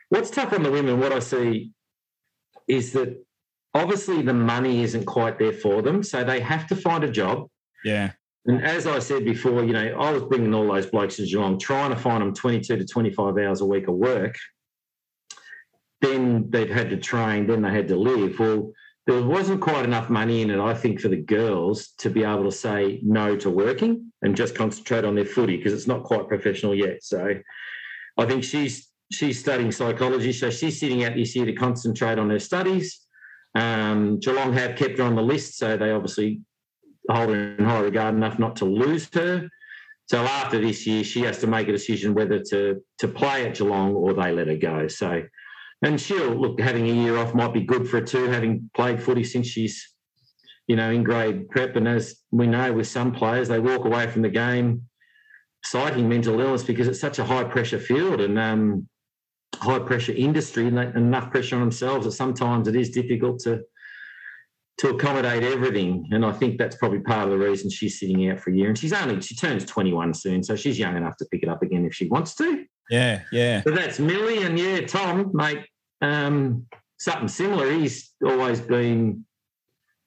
what's 0.09 0.29
tough 0.29 0.53
on 0.53 0.63
the 0.63 0.71
women, 0.71 0.99
what 0.99 1.13
I 1.13 1.19
see 1.19 1.71
is 2.67 2.91
that 2.93 3.23
obviously 3.73 4.21
the 4.21 4.33
money 4.33 4.83
isn't 4.83 5.05
quite 5.05 5.39
there 5.39 5.53
for 5.53 5.81
them. 5.81 6.03
So 6.03 6.23
they 6.23 6.41
have 6.41 6.67
to 6.67 6.75
find 6.75 7.03
a 7.03 7.11
job. 7.11 7.47
Yeah. 7.85 8.11
And 8.45 8.63
as 8.63 8.87
I 8.87 8.99
said 8.99 9.25
before, 9.25 9.63
you 9.63 9.73
know, 9.73 9.95
I 9.99 10.11
was 10.11 10.23
bringing 10.23 10.53
all 10.53 10.67
those 10.67 10.87
blokes 10.87 11.17
to 11.17 11.25
Geelong, 11.25 11.59
trying 11.59 11.91
to 11.91 11.95
find 11.95 12.21
them 12.21 12.33
22 12.33 12.77
to 12.77 12.85
25 12.85 13.37
hours 13.37 13.61
a 13.61 13.65
week 13.65 13.87
of 13.87 13.95
work. 13.95 14.35
Then 16.01 16.49
they've 16.49 16.69
had 16.69 16.89
to 16.89 16.97
train, 16.97 17.47
then 17.47 17.61
they 17.61 17.71
had 17.71 17.89
to 17.89 17.95
live. 17.95 18.39
Well, 18.39 18.71
there 19.09 19.23
wasn't 19.23 19.59
quite 19.59 19.85
enough 19.85 20.07
money 20.07 20.43
in 20.43 20.51
it, 20.51 20.59
I 20.59 20.75
think, 20.75 20.99
for 20.99 21.07
the 21.07 21.17
girls 21.17 21.93
to 21.97 22.11
be 22.11 22.23
able 22.23 22.43
to 22.43 22.51
say 22.51 22.99
no 23.01 23.35
to 23.37 23.49
working 23.49 24.11
and 24.21 24.35
just 24.35 24.53
concentrate 24.53 25.03
on 25.03 25.15
their 25.15 25.25
footy 25.25 25.57
because 25.57 25.73
it's 25.73 25.87
not 25.87 26.03
quite 26.03 26.27
professional 26.27 26.75
yet. 26.75 27.03
So 27.03 27.33
I 28.19 28.25
think 28.27 28.43
she's 28.43 28.87
she's 29.11 29.39
studying 29.39 29.71
psychology, 29.71 30.31
so 30.31 30.51
she's 30.51 30.79
sitting 30.79 31.03
out 31.03 31.15
this 31.15 31.35
year 31.35 31.47
to 31.47 31.53
concentrate 31.53 32.19
on 32.19 32.29
her 32.29 32.37
studies. 32.37 32.99
Um, 33.55 34.19
Geelong 34.19 34.53
have 34.53 34.75
kept 34.75 34.99
her 34.99 35.05
on 35.05 35.15
the 35.15 35.23
list, 35.23 35.57
so 35.57 35.75
they 35.75 35.89
obviously 35.89 36.41
hold 37.09 37.29
her 37.29 37.55
in 37.57 37.65
high 37.65 37.79
regard 37.79 38.13
enough 38.13 38.37
not 38.37 38.57
to 38.57 38.65
lose 38.65 39.09
her. 39.15 39.49
So 40.05 40.19
after 40.19 40.61
this 40.61 40.85
year, 40.85 41.03
she 41.03 41.21
has 41.21 41.39
to 41.39 41.47
make 41.47 41.67
a 41.67 41.71
decision 41.71 42.13
whether 42.13 42.43
to 42.51 42.83
to 42.99 43.07
play 43.07 43.47
at 43.47 43.55
Geelong 43.55 43.95
or 43.95 44.13
they 44.13 44.31
let 44.31 44.45
her 44.45 44.55
go. 44.55 44.87
So 44.87 45.23
and 45.81 45.99
she'll 45.99 46.35
look 46.35 46.59
having 46.59 46.89
a 46.89 46.93
year 46.93 47.17
off 47.17 47.33
might 47.33 47.53
be 47.53 47.61
good 47.61 47.87
for 47.87 47.99
her 47.99 48.05
too, 48.05 48.25
having 48.25 48.69
played 48.75 49.01
footy 49.01 49.23
since 49.23 49.47
she's, 49.47 49.93
you 50.67 50.75
know, 50.75 50.91
in 50.91 51.03
grade 51.03 51.49
prep. 51.49 51.75
And 51.75 51.87
as 51.87 52.21
we 52.31 52.47
know 52.47 52.73
with 52.73 52.87
some 52.87 53.13
players, 53.13 53.47
they 53.47 53.59
walk 53.59 53.85
away 53.85 54.07
from 54.07 54.21
the 54.21 54.29
game 54.29 54.83
citing 55.63 56.07
mental 56.07 56.39
illness 56.39 56.63
because 56.63 56.87
it's 56.87 56.99
such 56.99 57.19
a 57.19 57.25
high 57.25 57.43
pressure 57.43 57.79
field 57.79 58.21
and 58.21 58.39
um, 58.39 58.87
high 59.55 59.79
pressure 59.79 60.13
industry 60.13 60.67
and, 60.67 60.79
and 60.79 60.95
enough 60.95 61.31
pressure 61.31 61.55
on 61.55 61.61
themselves 61.61 62.05
that 62.05 62.11
sometimes 62.13 62.67
it 62.67 62.75
is 62.75 62.89
difficult 62.89 63.39
to 63.39 63.61
to 64.79 64.89
accommodate 64.89 65.43
everything. 65.43 66.07
And 66.11 66.25
I 66.25 66.31
think 66.31 66.57
that's 66.57 66.75
probably 66.75 66.99
part 66.99 67.25
of 67.25 67.31
the 67.31 67.37
reason 67.37 67.69
she's 67.69 67.99
sitting 67.99 68.29
out 68.29 68.39
for 68.39 68.49
a 68.49 68.55
year. 68.55 68.69
And 68.69 68.77
she's 68.77 68.93
only 68.93 69.21
she 69.21 69.35
turns 69.35 69.65
21 69.65 70.13
soon, 70.13 70.43
so 70.43 70.55
she's 70.55 70.79
young 70.79 70.97
enough 70.97 71.17
to 71.17 71.25
pick 71.25 71.43
it 71.43 71.49
up 71.49 71.61
again 71.61 71.85
if 71.85 71.93
she 71.93 72.07
wants 72.07 72.35
to. 72.35 72.65
Yeah, 72.89 73.21
yeah. 73.31 73.61
So 73.63 73.71
that's 73.71 73.99
Millie 73.99 74.43
and 74.43 74.57
yeah, 74.57 74.81
Tom, 74.81 75.31
mate. 75.33 75.65
Um, 76.01 76.65
something 76.97 77.27
similar. 77.27 77.71
He's 77.71 78.11
always 78.25 78.61
been 78.61 79.25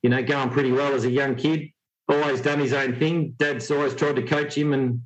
you 0.03 0.11
know, 0.11 0.23
going 0.23 0.51
pretty 0.51 0.73
well 0.73 0.95
as 0.95 1.05
a 1.05 1.11
young 1.11 1.37
kid. 1.37 1.70
Always 2.09 2.41
done 2.41 2.59
his 2.59 2.73
own 2.73 2.99
thing. 2.99 3.35
Dad's 3.39 3.70
always 3.70 3.95
tried 3.95 4.16
to 4.16 4.23
coach 4.23 4.57
him 4.57 4.73
and 4.73 5.01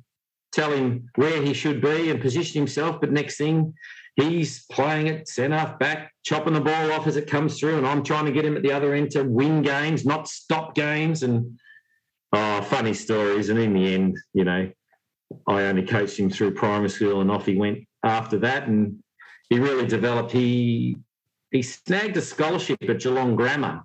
tell 0.51 0.71
him 0.71 1.09
where 1.15 1.41
he 1.41 1.53
should 1.53 1.81
be 1.81 2.09
and 2.09 2.19
position 2.19 2.59
himself. 2.59 2.99
But 2.99 3.11
next 3.11 3.37
thing, 3.37 3.73
he's 4.17 4.65
playing 4.65 5.07
it 5.07 5.29
centre 5.29 5.75
back, 5.79 6.11
chopping 6.25 6.53
the 6.53 6.59
ball 6.59 6.91
off 6.91 7.07
as 7.07 7.15
it 7.15 7.29
comes 7.29 7.57
through, 7.57 7.77
and 7.77 7.87
I'm 7.87 8.03
trying 8.03 8.25
to 8.25 8.31
get 8.31 8.43
him 8.43 8.57
at 8.57 8.63
the 8.63 8.73
other 8.73 8.93
end 8.93 9.11
to 9.11 9.23
win 9.23 9.61
games, 9.61 10.05
not 10.05 10.27
stop 10.27 10.75
games. 10.75 11.23
And 11.23 11.57
oh, 12.33 12.61
funny 12.63 12.93
stories. 12.93 13.49
And 13.49 13.59
in 13.59 13.73
the 13.73 13.93
end, 13.93 14.17
you 14.33 14.43
know, 14.43 14.69
I 15.47 15.63
only 15.63 15.85
coached 15.85 16.19
him 16.19 16.29
through 16.29 16.55
primary 16.55 16.89
school, 16.89 17.21
and 17.21 17.31
off 17.31 17.45
he 17.45 17.55
went 17.55 17.87
after 18.03 18.39
that. 18.39 18.67
And 18.67 19.01
he 19.49 19.59
really 19.59 19.87
developed. 19.87 20.31
He 20.31 20.97
he 21.51 21.61
snagged 21.61 22.17
a 22.17 22.21
scholarship 22.21 22.77
at 22.81 22.99
Geelong 22.99 23.35
Grammar. 23.35 23.83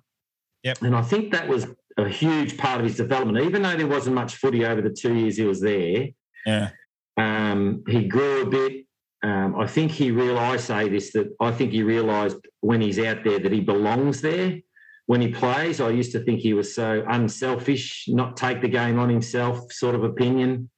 Yep. 0.63 0.81
And 0.81 0.95
I 0.95 1.01
think 1.01 1.31
that 1.31 1.47
was 1.47 1.67
a 1.97 2.09
huge 2.09 2.57
part 2.57 2.79
of 2.79 2.85
his 2.85 2.97
development, 2.97 3.45
even 3.45 3.61
though 3.61 3.75
there 3.75 3.87
wasn't 3.87 4.15
much 4.15 4.35
footy 4.35 4.65
over 4.65 4.81
the 4.81 4.89
two 4.89 5.13
years 5.13 5.37
he 5.37 5.43
was 5.43 5.61
there. 5.61 6.07
Yeah. 6.45 6.69
Um, 7.17 7.83
he 7.87 8.07
grew 8.07 8.41
a 8.41 8.45
bit. 8.45 8.82
Um, 9.23 9.55
I 9.57 9.65
think 9.65 9.91
he 9.91 10.11
realised, 10.11 10.69
I 10.69 10.83
say 10.83 10.89
this, 10.89 11.13
that 11.13 11.33
I 11.39 11.51
think 11.51 11.71
he 11.71 11.81
realised 11.81 12.37
when 12.59 12.81
he's 12.81 12.99
out 12.99 13.23
there 13.23 13.39
that 13.39 13.51
he 13.51 13.61
belongs 13.61 14.21
there. 14.21 14.59
When 15.05 15.21
he 15.21 15.29
plays, 15.29 15.81
I 15.81 15.89
used 15.89 16.11
to 16.13 16.19
think 16.19 16.39
he 16.39 16.53
was 16.53 16.75
so 16.75 17.03
unselfish, 17.09 18.05
not 18.07 18.37
take 18.37 18.61
the 18.61 18.67
game 18.67 18.99
on 18.99 19.09
himself, 19.09 19.71
sort 19.71 19.95
of 19.95 20.03
opinion. 20.03 20.69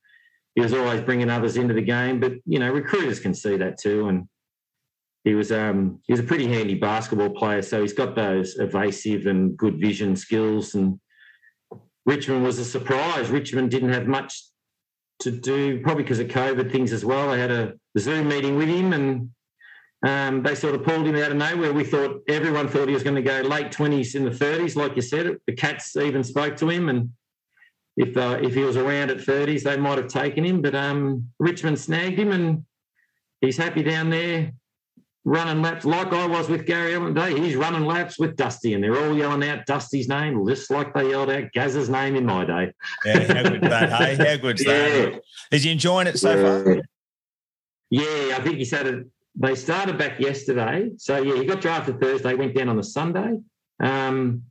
He 0.55 0.61
was 0.61 0.73
always 0.73 1.01
bringing 1.01 1.29
others 1.29 1.57
into 1.57 1.73
the 1.73 1.81
game, 1.81 2.19
but 2.19 2.33
you 2.45 2.59
know, 2.59 2.71
recruiters 2.71 3.19
can 3.19 3.33
see 3.33 3.57
that 3.57 3.79
too. 3.79 4.07
And 4.07 4.27
he 5.25 5.33
was 5.33 5.51
um, 5.51 5.99
he 6.05 6.13
was 6.13 6.19
a 6.19 6.23
pretty 6.23 6.47
handy 6.47 6.75
basketball 6.75 7.31
player, 7.31 7.61
so 7.61 7.81
he's 7.81 7.93
got 7.93 8.15
those 8.15 8.57
evasive 8.57 9.25
and 9.25 9.57
good 9.57 9.79
vision 9.79 10.15
skills. 10.15 10.75
And 10.75 10.99
Richmond 12.05 12.43
was 12.43 12.59
a 12.59 12.65
surprise. 12.65 13.29
Richmond 13.29 13.71
didn't 13.71 13.91
have 13.93 14.07
much 14.07 14.43
to 15.19 15.31
do, 15.31 15.81
probably 15.81 16.03
because 16.03 16.19
of 16.19 16.27
COVID 16.27 16.71
things 16.71 16.91
as 16.91 17.05
well. 17.05 17.31
They 17.31 17.39
had 17.39 17.51
a 17.51 17.73
Zoom 17.97 18.27
meeting 18.27 18.55
with 18.55 18.67
him, 18.67 18.93
and 18.93 19.29
um, 20.05 20.43
they 20.43 20.55
sort 20.55 20.75
of 20.75 20.83
pulled 20.83 21.07
him 21.07 21.15
out 21.15 21.31
of 21.31 21.37
nowhere. 21.37 21.73
We 21.73 21.83
thought 21.83 22.21
everyone 22.27 22.67
thought 22.67 22.87
he 22.87 22.93
was 22.93 23.03
going 23.03 23.15
to 23.15 23.21
go 23.21 23.41
late 23.41 23.71
twenties 23.71 24.15
in 24.15 24.25
the 24.25 24.31
thirties, 24.31 24.75
like 24.75 24.95
you 24.95 25.01
said. 25.01 25.37
The 25.47 25.53
Cats 25.53 25.95
even 25.95 26.23
spoke 26.23 26.57
to 26.57 26.69
him, 26.69 26.89
and 26.89 27.09
if 27.97 28.15
uh, 28.17 28.39
if 28.41 28.53
he 28.53 28.61
was 28.61 28.77
around 28.77 29.11
at 29.11 29.21
thirties, 29.21 29.63
they 29.63 29.77
might 29.77 29.97
have 29.97 30.07
taken 30.07 30.43
him. 30.43 30.61
But 30.61 30.75
um, 30.75 31.29
Richmond 31.39 31.79
snagged 31.79 32.19
him, 32.19 32.31
and 32.31 32.65
he's 33.41 33.57
happy 33.57 33.83
down 33.83 34.09
there 34.09 34.51
running 35.25 35.61
laps 35.61 35.85
like 35.85 36.13
I 36.13 36.27
was 36.27 36.47
with 36.47 36.65
Gary 36.65 36.93
Ablett 36.93 37.15
today. 37.15 37.39
He's 37.39 37.55
running 37.55 37.83
laps 37.83 38.17
with 38.17 38.35
Dusty, 38.35 38.75
and 38.75 38.83
they're 38.83 38.97
all 38.97 39.17
yelling 39.17 39.47
out 39.49 39.65
Dusty's 39.65 40.07
name, 40.07 40.47
just 40.47 40.69
like 40.69 40.93
they 40.93 41.09
yelled 41.09 41.31
out 41.31 41.51
Gaz's 41.51 41.89
name 41.89 42.15
in 42.15 42.25
my 42.25 42.45
day. 42.45 42.71
Yeah, 43.03 43.33
how 43.33 43.49
good's 43.49 43.61
that? 43.69 43.91
Hey, 43.91 44.15
how 44.15 44.37
good's 44.37 44.63
that? 44.63 45.11
Yeah. 45.13 45.17
Is 45.51 45.63
he 45.63 45.71
enjoying 45.71 46.07
it 46.07 46.19
so 46.19 46.63
far? 46.63 46.81
Yeah, 47.89 48.37
I 48.37 48.41
think 48.41 48.57
he 48.57 48.65
started. 48.65 49.11
They 49.37 49.55
started 49.55 49.97
back 49.97 50.19
yesterday, 50.19 50.91
so 50.97 51.17
yeah, 51.17 51.35
he 51.35 51.45
got 51.45 51.59
drafted 51.59 51.99
Thursday. 51.99 52.35
Went 52.35 52.55
down 52.55 52.69
on 52.69 52.77
the 52.77 52.83
Sunday. 52.83 53.39
Um, 53.81 54.43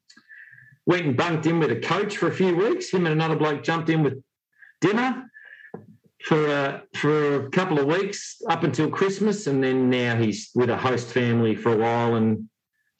went 0.86 1.06
and 1.06 1.16
bunked 1.16 1.46
in 1.46 1.60
with 1.60 1.70
a 1.70 1.80
coach 1.80 2.18
for 2.18 2.28
a 2.28 2.32
few 2.34 2.54
weeks. 2.54 2.90
Him 2.90 3.06
and 3.06 3.12
another 3.14 3.36
bloke 3.36 3.62
jumped 3.62 3.88
in 3.88 4.02
with 4.02 4.22
dinner 4.82 5.30
for 6.24 6.46
a, 6.46 6.82
for 6.96 7.46
a 7.46 7.50
couple 7.50 7.78
of 7.78 7.86
weeks 7.86 8.40
up 8.48 8.64
until 8.64 8.88
Christmas, 8.88 9.46
and 9.46 9.62
then 9.62 9.90
now 9.90 10.16
he's 10.16 10.50
with 10.54 10.70
a 10.70 10.76
host 10.76 11.08
family 11.08 11.54
for 11.54 11.72
a 11.72 11.76
while 11.76 12.14
and 12.14 12.48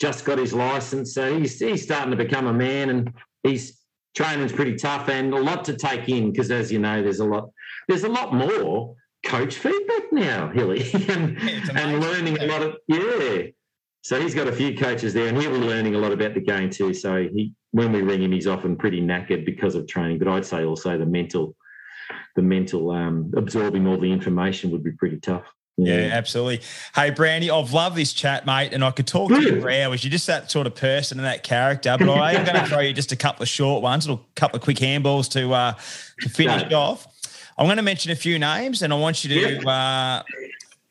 just 0.00 0.24
got 0.24 0.38
his 0.38 0.52
license. 0.52 1.14
So 1.14 1.38
he's 1.38 1.58
he's 1.58 1.82
starting 1.82 2.10
to 2.10 2.16
become 2.16 2.46
a 2.46 2.52
man, 2.52 2.90
and 2.90 3.12
he's 3.42 3.80
training's 4.14 4.52
pretty 4.52 4.76
tough 4.76 5.08
and 5.08 5.34
a 5.34 5.40
lot 5.40 5.64
to 5.64 5.76
take 5.76 6.08
in 6.08 6.30
because, 6.30 6.50
as 6.50 6.70
you 6.70 6.78
know, 6.78 7.02
there's 7.02 7.20
a 7.20 7.24
lot 7.24 7.50
there's 7.88 8.04
a 8.04 8.08
lot 8.08 8.34
more 8.34 8.94
coach 9.24 9.56
feedback 9.56 10.12
now, 10.12 10.50
Hilly, 10.50 10.82
and, 11.08 11.38
Yeah, 11.40 11.60
and 11.76 12.00
learning 12.00 12.38
a 12.38 12.46
lot 12.46 12.62
of 12.62 12.76
yeah. 12.86 13.44
So 14.02 14.20
he's 14.20 14.34
got 14.34 14.48
a 14.48 14.52
few 14.52 14.76
coaches 14.76 15.14
there, 15.14 15.28
and 15.28 15.40
he'll 15.40 15.50
be 15.50 15.66
learning 15.66 15.94
a 15.94 15.98
lot 15.98 16.12
about 16.12 16.34
the 16.34 16.40
game 16.40 16.68
too. 16.68 16.92
So 16.92 17.26
he, 17.26 17.54
when 17.70 17.90
we 17.90 18.02
ring 18.02 18.22
him, 18.22 18.32
he's 18.32 18.46
often 18.46 18.76
pretty 18.76 19.00
knackered 19.00 19.46
because 19.46 19.74
of 19.74 19.86
training. 19.86 20.18
But 20.18 20.28
I'd 20.28 20.44
say 20.44 20.64
also 20.64 20.98
the 20.98 21.06
mental, 21.06 21.56
the 22.34 22.42
mental 22.42 22.90
um, 22.90 23.32
absorbing 23.36 23.86
all 23.86 23.98
the 23.98 24.10
information 24.12 24.70
would 24.70 24.82
be 24.84 24.92
pretty 24.92 25.18
tough. 25.18 25.44
Yeah, 25.76 26.10
absolutely. 26.12 26.60
Hey, 26.94 27.10
Brandy, 27.10 27.50
I've 27.50 27.72
loved 27.72 27.96
this 27.96 28.12
chat, 28.12 28.46
mate, 28.46 28.72
and 28.72 28.84
I 28.84 28.92
could 28.92 29.08
talk 29.08 29.30
to 29.32 29.40
you 29.42 29.60
for 29.60 29.70
hours. 29.70 30.04
You're 30.04 30.12
just 30.12 30.28
that 30.28 30.48
sort 30.48 30.68
of 30.68 30.76
person 30.76 31.18
and 31.18 31.26
that 31.26 31.42
character. 31.42 31.96
But 31.98 32.10
I 32.10 32.34
am 32.34 32.44
going 32.44 32.56
to 32.62 32.66
throw 32.66 32.78
you 32.78 32.92
just 32.92 33.10
a 33.10 33.16
couple 33.16 33.42
of 33.42 33.48
short 33.48 33.82
ones, 33.82 34.08
a 34.08 34.16
couple 34.36 34.56
of 34.56 34.62
quick 34.62 34.76
handballs 34.76 35.28
to 35.32 35.52
uh, 35.52 35.72
to 36.20 36.28
finish 36.28 36.70
No. 36.70 36.78
off. 36.78 37.08
I'm 37.58 37.66
going 37.66 37.76
to 37.78 37.82
mention 37.82 38.12
a 38.12 38.16
few 38.16 38.38
names, 38.38 38.82
and 38.82 38.92
I 38.92 38.96
want 38.96 39.24
you 39.24 39.34
to 39.60 39.68
uh, 39.68 40.22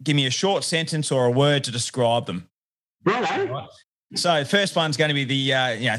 give 0.03 0.17
me 0.17 0.25
a 0.25 0.29
short 0.31 0.65
sentence 0.65 1.13
or 1.13 1.25
a 1.25 1.31
word 1.31 1.63
to 1.65 1.71
describe 1.71 2.25
them. 2.25 2.49
Righto. 3.05 3.67
So, 4.15 4.39
the 4.39 4.45
first 4.45 4.75
one's 4.75 4.97
going 4.97 5.09
to 5.09 5.15
be 5.15 5.23
the 5.23 5.53
uh, 5.53 5.69
you 5.71 5.87
know 5.91 5.97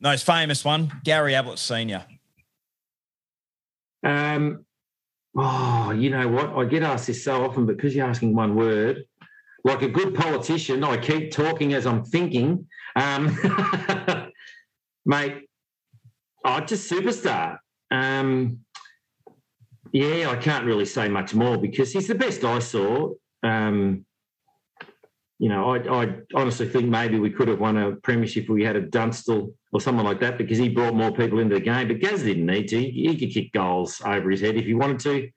most 0.00 0.24
famous 0.24 0.64
one, 0.64 0.90
Gary 1.04 1.34
Ablett 1.34 1.58
Senior. 1.58 2.04
Um, 4.02 4.64
oh, 5.36 5.92
you 5.92 6.10
know 6.10 6.28
what? 6.28 6.50
I 6.50 6.64
get 6.64 6.82
asked 6.82 7.06
this 7.06 7.24
so 7.24 7.44
often, 7.44 7.66
because 7.66 7.94
you're 7.94 8.06
asking 8.06 8.34
one 8.34 8.54
word, 8.54 9.04
like 9.64 9.82
a 9.82 9.88
good 9.88 10.14
politician, 10.14 10.82
I 10.84 10.96
keep 10.96 11.30
talking 11.30 11.74
as 11.74 11.86
I'm 11.86 12.04
thinking. 12.04 12.66
Um, 12.96 13.38
mate, 15.06 15.48
oh, 16.44 16.60
just 16.60 16.90
superstar. 16.90 17.58
Um, 17.90 18.60
yeah, 19.92 20.30
I 20.30 20.36
can't 20.36 20.64
really 20.64 20.86
say 20.86 21.08
much 21.08 21.34
more 21.34 21.58
because 21.58 21.92
he's 21.92 22.08
the 22.08 22.14
best 22.14 22.44
I 22.44 22.58
saw. 22.58 23.12
Um, 23.42 24.04
you 25.42 25.48
know, 25.48 25.74
I, 25.74 26.02
I 26.04 26.14
honestly 26.34 26.68
think 26.68 26.88
maybe 26.88 27.18
we 27.18 27.28
could 27.28 27.48
have 27.48 27.58
won 27.58 27.76
a 27.76 27.96
premiership 27.96 28.44
if 28.44 28.48
we 28.48 28.62
had 28.62 28.76
a 28.76 28.80
Dunstall 28.80 29.52
or 29.72 29.80
someone 29.80 30.04
like 30.04 30.20
that 30.20 30.38
because 30.38 30.56
he 30.56 30.68
brought 30.68 30.94
more 30.94 31.10
people 31.10 31.40
into 31.40 31.56
the 31.56 31.60
game. 31.60 31.88
But 31.88 31.98
Gaz 31.98 32.22
didn't 32.22 32.46
need 32.46 32.68
to. 32.68 32.78
He, 32.78 33.08
he 33.08 33.18
could 33.18 33.34
kick 33.34 33.52
goals 33.52 34.00
over 34.06 34.30
his 34.30 34.40
head 34.40 34.54
if 34.54 34.66
he 34.66 34.74
wanted 34.74 35.00
to. 35.00 35.28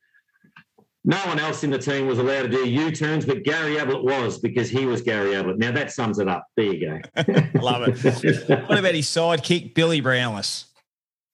No 1.06 1.18
one 1.26 1.40
else 1.40 1.64
in 1.64 1.72
the 1.72 1.80
team 1.80 2.06
was 2.06 2.20
allowed 2.20 2.44
to 2.44 2.50
do 2.50 2.70
U-turns, 2.70 3.26
but 3.26 3.42
Gary 3.42 3.80
Ablett 3.80 4.04
was 4.04 4.38
because 4.38 4.70
he 4.70 4.86
was 4.86 5.02
Gary 5.02 5.34
Ablett. 5.34 5.58
Now 5.58 5.72
that 5.72 5.92
sums 5.92 6.20
it 6.20 6.28
up. 6.28 6.46
There 6.56 6.72
you 6.72 6.88
go. 6.88 7.24
Love 7.60 7.88
it. 7.88 8.48
what 8.70 8.78
about 8.78 8.94
his 8.94 9.08
sidekick, 9.08 9.74
Billy 9.74 10.04
Brownless? 10.04 10.66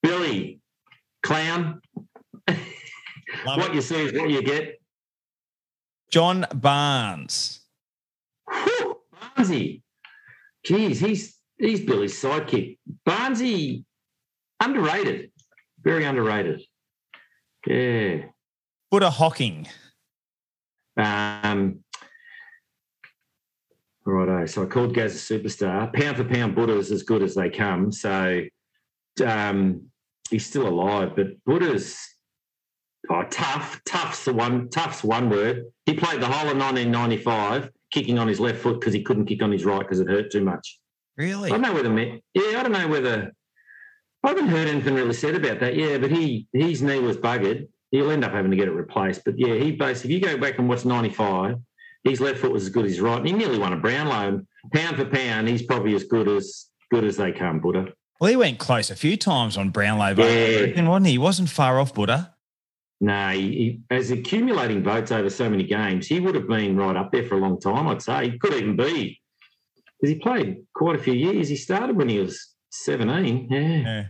Billy, 0.01 0.61
clown. 1.23 1.81
What 3.43 3.71
it. 3.71 3.75
you 3.75 3.81
see 3.81 4.05
is 4.05 4.13
what 4.13 4.29
you 4.29 4.41
get. 4.41 4.79
John 6.09 6.45
Barnes. 6.53 7.60
Barnesy. 9.41 9.81
Geez, 10.63 10.99
he's 10.99 11.37
he's 11.57 11.81
Billy's 11.81 12.19
sidekick. 12.21 12.77
Barnesy, 13.07 13.83
underrated. 14.59 15.31
Very 15.83 16.05
underrated. 16.05 16.61
Yeah. 17.65 18.25
Buddha 18.91 19.09
Hocking. 19.09 19.67
Um, 20.97 21.79
righto. 24.05 24.45
So 24.45 24.63
I 24.63 24.65
called 24.65 24.93
Gaz 24.93 25.15
a 25.15 25.33
superstar. 25.33 25.91
Pound 25.93 26.17
for 26.17 26.23
pound, 26.25 26.55
Buddha's 26.55 26.91
as 26.91 27.03
good 27.03 27.23
as 27.23 27.35
they 27.35 27.49
come. 27.49 27.91
So 27.91 28.43
um, 29.25 29.89
he's 30.29 30.45
still 30.45 30.67
alive, 30.67 31.13
but 31.15 31.43
Buddha's 31.45 31.97
oh, 33.09 33.23
tough. 33.31 33.81
Tough's 33.85 34.25
the 34.25 34.33
one. 34.33 34.69
Tough's 34.69 35.03
one 35.03 35.29
word. 35.29 35.65
He 35.85 35.93
played 35.93 36.21
the 36.21 36.27
whole 36.27 36.51
of 36.51 36.57
1995, 36.57 37.71
kicking 37.91 38.17
on 38.19 38.27
his 38.27 38.39
left 38.39 38.59
foot 38.59 38.79
because 38.79 38.93
he 38.93 39.03
couldn't 39.03 39.25
kick 39.25 39.41
on 39.43 39.51
his 39.51 39.65
right 39.65 39.79
because 39.79 39.99
it 39.99 40.07
hurt 40.07 40.31
too 40.31 40.43
much. 40.43 40.79
Really? 41.17 41.49
I 41.51 41.57
don't 41.57 41.61
know 41.61 41.73
whether 41.73 41.93
yeah, 42.33 42.59
I 42.59 42.63
don't 42.63 42.71
know 42.71 42.87
whether 42.87 43.31
I 44.23 44.27
haven't 44.29 44.47
heard 44.47 44.67
anything 44.67 44.95
really 44.95 45.13
said 45.13 45.35
about 45.35 45.59
that. 45.59 45.75
Yeah, 45.75 45.97
but 45.97 46.11
he 46.11 46.47
his 46.53 46.81
knee 46.81 46.99
was 46.99 47.17
buggered. 47.17 47.67
He'll 47.91 48.11
end 48.11 48.23
up 48.23 48.31
having 48.31 48.51
to 48.51 48.57
get 48.57 48.67
it 48.67 48.71
replaced. 48.71 49.23
But 49.25 49.37
yeah, 49.37 49.55
he 49.55 49.71
basically 49.73 50.15
if 50.15 50.21
you 50.23 50.27
go 50.29 50.37
back 50.37 50.57
and 50.57 50.69
watch 50.69 50.85
'95, 50.85 51.57
his 52.03 52.21
left 52.21 52.39
foot 52.39 52.51
was 52.51 52.63
as 52.63 52.69
good 52.69 52.85
as 52.85 52.91
his 52.93 53.01
right, 53.01 53.17
and 53.17 53.27
he 53.27 53.33
nearly 53.33 53.59
won 53.59 53.73
a 53.73 53.77
Brownlow. 53.77 54.41
Pound 54.73 54.95
for 54.95 55.05
pound, 55.05 55.47
he's 55.47 55.63
probably 55.63 55.95
as 55.95 56.03
good 56.03 56.27
as 56.27 56.67
good 56.91 57.03
as 57.03 57.17
they 57.17 57.31
come, 57.31 57.59
Buddha. 57.59 57.87
Well, 58.19 58.29
he 58.29 58.35
went 58.35 58.59
close 58.59 58.91
a 58.91 58.95
few 58.95 59.17
times 59.17 59.57
on 59.57 59.71
Brownlow, 59.71 60.13
Yeah. 60.15 60.81
wasn't 60.87 61.05
he? 61.07 61.13
He 61.13 61.17
wasn't 61.17 61.49
far 61.49 61.79
off 61.79 61.93
Buddha. 61.95 62.30
No, 63.03 63.29
he, 63.29 63.41
he, 63.41 63.79
as 63.89 64.11
accumulating 64.11 64.83
votes 64.83 65.11
over 65.11 65.29
so 65.29 65.49
many 65.49 65.63
games, 65.63 66.05
he 66.05 66.19
would 66.19 66.35
have 66.35 66.47
been 66.47 66.77
right 66.77 66.95
up 66.95 67.11
there 67.11 67.25
for 67.25 67.33
a 67.35 67.39
long 67.39 67.59
time. 67.59 67.87
I'd 67.87 68.01
say 68.01 68.29
he 68.29 68.37
could 68.37 68.53
even 68.53 68.75
be 68.75 69.19
because 69.99 70.13
he 70.13 70.19
played 70.19 70.57
quite 70.75 70.95
a 70.95 70.99
few 70.99 71.13
years. 71.13 71.49
He 71.49 71.55
started 71.55 71.95
when 71.95 72.09
he 72.09 72.19
was 72.19 72.53
17. 72.69 73.47
Yeah. 73.49 73.59
Yeah. 73.59 74.03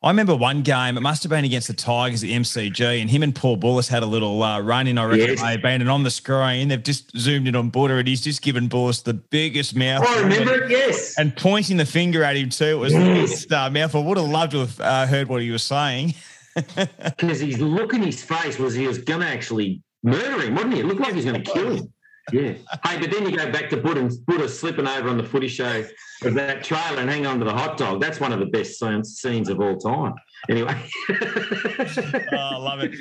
I 0.00 0.08
remember 0.10 0.34
one 0.36 0.62
game, 0.62 0.96
it 0.96 1.00
must 1.00 1.24
have 1.24 1.30
been 1.30 1.44
against 1.44 1.66
the 1.66 1.74
Tigers 1.74 2.22
at 2.22 2.28
the 2.28 2.32
MCG, 2.36 3.00
and 3.00 3.10
him 3.10 3.24
and 3.24 3.34
Paul 3.34 3.58
Bullis 3.58 3.88
had 3.88 4.04
a 4.04 4.06
little 4.06 4.40
uh, 4.44 4.60
run 4.60 4.86
in, 4.86 4.96
I 4.96 5.04
reckon, 5.06 5.26
Yes. 5.26 5.42
they've 5.42 5.60
been 5.60 5.80
and 5.80 5.90
on 5.90 6.04
the 6.04 6.10
screen. 6.10 6.68
They've 6.68 6.80
just 6.82 7.14
zoomed 7.18 7.48
in 7.48 7.56
on 7.56 7.68
Buddha, 7.70 7.96
and 7.96 8.06
he's 8.06 8.20
just 8.20 8.40
given 8.40 8.68
Bullis 8.68 9.02
the 9.02 9.14
biggest 9.14 9.74
mouth. 9.74 10.06
I 10.06 10.20
remember 10.20 10.62
it. 10.62 10.70
Yes. 10.70 11.18
And 11.18 11.36
pointing 11.36 11.78
the 11.78 11.84
finger 11.84 12.22
at 12.22 12.36
him, 12.36 12.48
too. 12.48 12.64
It 12.64 12.74
was 12.76 12.92
the 12.92 13.00
Yes. 13.00 13.28
biggest 13.28 13.52
uh, 13.52 13.70
mouthful. 13.70 14.04
Would 14.04 14.18
have 14.18 14.28
loved 14.28 14.52
to 14.52 14.58
have 14.60 14.80
uh, 14.80 15.06
heard 15.06 15.28
what 15.28 15.42
he 15.42 15.50
was 15.50 15.64
saying. 15.64 16.14
Because 16.64 17.40
his 17.40 17.60
look 17.60 17.94
in 17.94 18.02
his 18.02 18.22
face 18.22 18.58
was 18.58 18.74
he 18.74 18.86
was 18.86 18.98
going 18.98 19.20
to 19.20 19.26
actually 19.26 19.82
murder 20.02 20.42
him, 20.42 20.54
wasn't 20.54 20.74
he? 20.74 20.80
It 20.80 20.86
looked 20.86 21.00
like 21.00 21.10
he 21.10 21.16
was 21.16 21.24
going 21.24 21.42
to 21.42 21.50
kill 21.50 21.76
him. 21.76 21.92
Yeah. 22.32 22.52
Hey, 22.84 22.98
but 23.00 23.10
then 23.10 23.28
you 23.28 23.36
go 23.36 23.50
back 23.50 23.70
to 23.70 23.76
Buddha, 23.76 24.10
Buddha 24.26 24.48
slipping 24.48 24.86
over 24.86 25.08
on 25.08 25.16
the 25.16 25.24
footy 25.24 25.48
show 25.48 25.84
of 26.24 26.34
that 26.34 26.62
trailer 26.62 26.98
and 26.98 27.08
hang 27.08 27.26
on 27.26 27.38
to 27.38 27.44
the 27.44 27.52
hot 27.52 27.78
dog. 27.78 28.00
That's 28.00 28.20
one 28.20 28.32
of 28.32 28.38
the 28.38 28.46
best 28.46 28.78
scenes, 28.78 29.18
scenes 29.18 29.48
of 29.48 29.60
all 29.60 29.78
time. 29.78 30.14
Anyway. 30.50 30.74
oh, 31.10 32.36
I 32.36 32.56
love 32.56 32.80
it. 32.80 32.94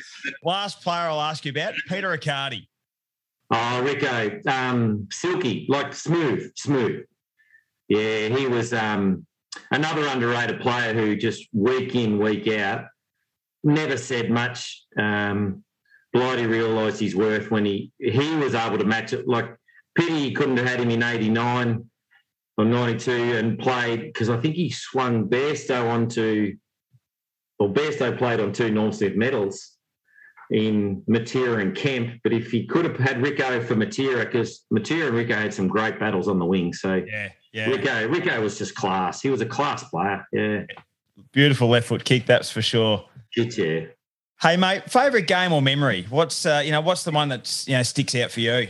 Last 0.44 0.82
player 0.82 1.10
I'll 1.10 1.22
ask 1.22 1.44
you 1.46 1.52
about, 1.52 1.74
Peter 1.90 2.10
Riccardi. 2.10 2.70
Oh, 3.54 3.82
Rico, 3.82 4.42
um, 4.48 5.08
silky, 5.12 5.66
like 5.70 5.94
smooth, 5.94 6.52
smooth. 6.58 7.06
Yeah, 7.88 8.28
he 8.28 8.46
was 8.46 8.74
um, 8.74 9.26
another 9.72 10.06
underrated 10.08 10.60
player 10.60 10.94
who 10.94 11.16
just 11.16 11.48
week 11.54 11.96
in, 11.96 12.20
week 12.20 12.48
out, 12.50 12.86
never 13.64 13.98
said 13.98 14.30
much. 14.30 14.86
Um, 14.98 15.64
Blighty 16.14 16.46
realised 16.46 17.00
his 17.00 17.16
worth 17.16 17.52
when 17.52 17.66
he 17.66 17.92
he 18.00 18.36
was 18.36 18.56
able 18.56 18.78
to 18.78 18.86
match 18.86 19.14
it. 19.14 19.28
Like 19.28 19.56
pity 19.96 20.20
he 20.20 20.32
couldn't 20.34 20.58
have 20.58 20.68
had 20.68 20.80
him 20.80 20.90
in 20.90 21.04
'89 21.04 21.90
or 22.58 22.66
'92 22.66 23.12
and 23.38 23.60
played 23.60 24.02
because 24.02 24.30
I 24.30 24.38
think 24.38 24.56
he 24.56 24.70
swung 24.70 25.30
Bairstow 25.30 25.90
onto, 25.90 26.56
or 27.60 27.70
Bairstow 27.70 28.18
played 28.18 28.40
on 28.40 28.52
two 28.52 28.92
Smith 28.92 29.16
medals 29.16 29.78
in 30.50 31.04
Matera 31.10 31.62
and 31.62 31.76
Kemp. 31.76 32.22
But 32.24 32.34
if 32.34 32.52
he 32.52 32.66
could 32.66 32.86
have 32.86 32.98
had 32.98 33.22
Rico 33.22 33.62
for 33.62 33.76
Matera, 33.76 34.26
because 34.26 34.66
Matera 34.74 35.08
and 35.08 35.16
Rico 35.16 35.36
had 35.36 35.54
some 35.54 35.68
great 35.68 36.00
battles 36.00 36.28
on 36.28 36.40
the 36.40 36.46
wing. 36.46 36.74
So 36.74 36.96
Yeah, 36.96 37.30
yeah. 37.52 37.70
Rico, 37.70 38.08
Rico 38.08 38.42
was 38.42 38.58
just 38.58 38.76
class. 38.76 39.22
He 39.22 39.30
was 39.30 39.42
a 39.42 39.46
class 39.46 39.84
player. 39.84 40.26
Yeah. 40.32 40.64
Beautiful 41.32 41.68
left 41.68 41.88
foot 41.88 42.06
kick, 42.06 42.26
that's 42.26 42.50
for 42.50 42.62
sure. 42.62 43.06
Yeah. 43.38 43.86
Hey, 44.42 44.58
mate, 44.58 44.90
favorite 44.90 45.28
game 45.28 45.52
or 45.54 45.62
memory? 45.62 46.06
What's 46.10 46.46
uh, 46.46 46.62
you 46.64 46.72
know, 46.72 46.82
what's 46.82 47.04
the 47.04 47.12
one 47.12 47.30
that 47.30 47.64
you 47.68 47.76
know 47.76 47.84
sticks 47.84 48.16
out 48.16 48.32
for 48.32 48.40
you? 48.40 48.68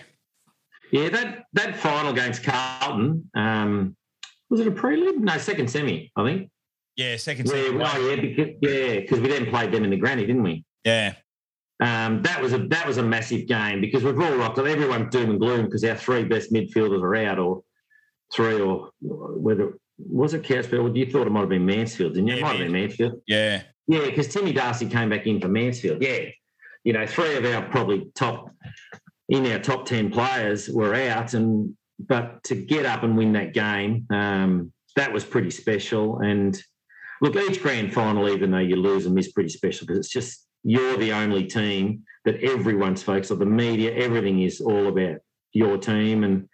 Yeah, 0.92 1.10
that 1.10 1.44
that 1.54 1.76
final 1.78 2.12
against 2.12 2.44
Carlton, 2.44 3.30
um, 3.36 3.96
was 4.50 4.60
it 4.62 4.68
a 4.68 4.72
prelude? 4.72 5.20
No, 5.20 5.38
second 5.38 5.70
semi, 5.70 6.12
I 6.16 6.24
think. 6.26 6.50
Yeah, 6.96 7.18
second. 7.18 7.48
Second 7.48 7.82
oh, 7.82 8.10
yeah, 8.10 8.16
because, 8.22 8.48
yeah, 8.62 9.00
because 9.02 9.20
we 9.20 9.28
then 9.28 9.46
played 9.48 9.72
them 9.72 9.84
in 9.84 9.90
the 9.90 9.98
granny, 9.98 10.26
didn't 10.26 10.44
we? 10.44 10.64
yeah, 10.84 11.14
Um, 11.82 12.24
that 12.24 12.42
was 12.42 12.54
a 12.54 12.60
that 12.70 12.88
was 12.88 12.98
a 12.98 13.04
massive 13.04 13.48
game 13.48 13.82
because 13.82 14.04
we've 14.04 14.20
all 14.20 14.36
rocked 14.36 14.58
it. 14.58 14.66
Everyone's 14.66 15.12
doom 15.12 15.32
and 15.32 15.40
gloom 15.40 15.66
because 15.66 15.84
our 15.84 15.96
three 15.96 16.24
best 16.24 16.52
midfielders 16.52 17.02
are 17.04 17.16
out, 17.16 17.40
or 17.40 17.64
three, 18.34 18.62
or 18.62 18.92
whether 19.02 19.78
was 19.98 20.34
it 20.34 20.44
Couchfield? 20.46 20.96
You 20.96 21.12
thought 21.12 21.28
it 21.28 21.32
might 21.32 21.42
have 21.42 21.50
been 21.50 21.66
Mansfield, 21.66 22.14
didn't 22.14 22.28
you? 22.30 22.36
Yeah, 22.36 22.40
it 22.40 22.44
might 22.44 22.56
have 22.56 22.60
been 22.60 22.72
Mansfield. 22.72 23.22
yeah, 23.28 23.64
Yeah, 23.88 24.06
because 24.06 24.28
Timmy 24.28 24.52
Darcy 24.52 24.88
came 24.88 25.10
back 25.10 25.28
in 25.28 25.40
for 25.40 25.48
Mansfield. 25.48 26.02
Yeah, 26.02 26.26
you 26.84 26.94
know, 26.94 27.06
three 27.06 27.36
of 27.36 27.46
our 27.46 27.64
probably 27.70 28.12
top 28.16 28.52
in 29.30 29.46
our 29.52 29.60
top 29.60 29.86
ten 29.86 30.10
players 30.10 30.70
were 30.70 30.94
out, 30.94 31.34
and 31.34 31.76
but 32.00 32.44
to 32.44 32.56
get 32.56 32.86
up 32.86 33.04
and 33.04 33.18
win 33.18 33.34
that 33.34 33.54
game, 33.54 34.06
um, 34.10 34.72
that 34.96 35.12
was 35.12 35.24
pretty 35.24 35.52
special. 35.52 36.20
And 36.20 36.62
look, 37.22 37.36
each 37.36 37.62
grand 37.62 37.94
final, 37.94 38.30
even 38.30 38.52
though 38.52 38.58
you 38.58 38.76
lose 38.76 39.04
them, 39.06 39.18
is 39.18 39.32
pretty 39.32 39.50
special 39.50 39.88
because 39.88 40.00
it's 40.00 40.14
just 40.14 40.46
you're 40.64 40.98
the 40.98 41.14
only 41.14 41.46
team 41.46 42.04
that 42.26 42.44
everyone's 42.44 43.04
focused 43.04 43.32
on. 43.32 43.40
The 43.40 43.46
media, 43.46 43.94
everything 43.94 44.42
is 44.42 44.60
all 44.60 44.88
about 44.88 45.20
your 45.54 45.78
team, 45.78 46.26
and 46.26 46.50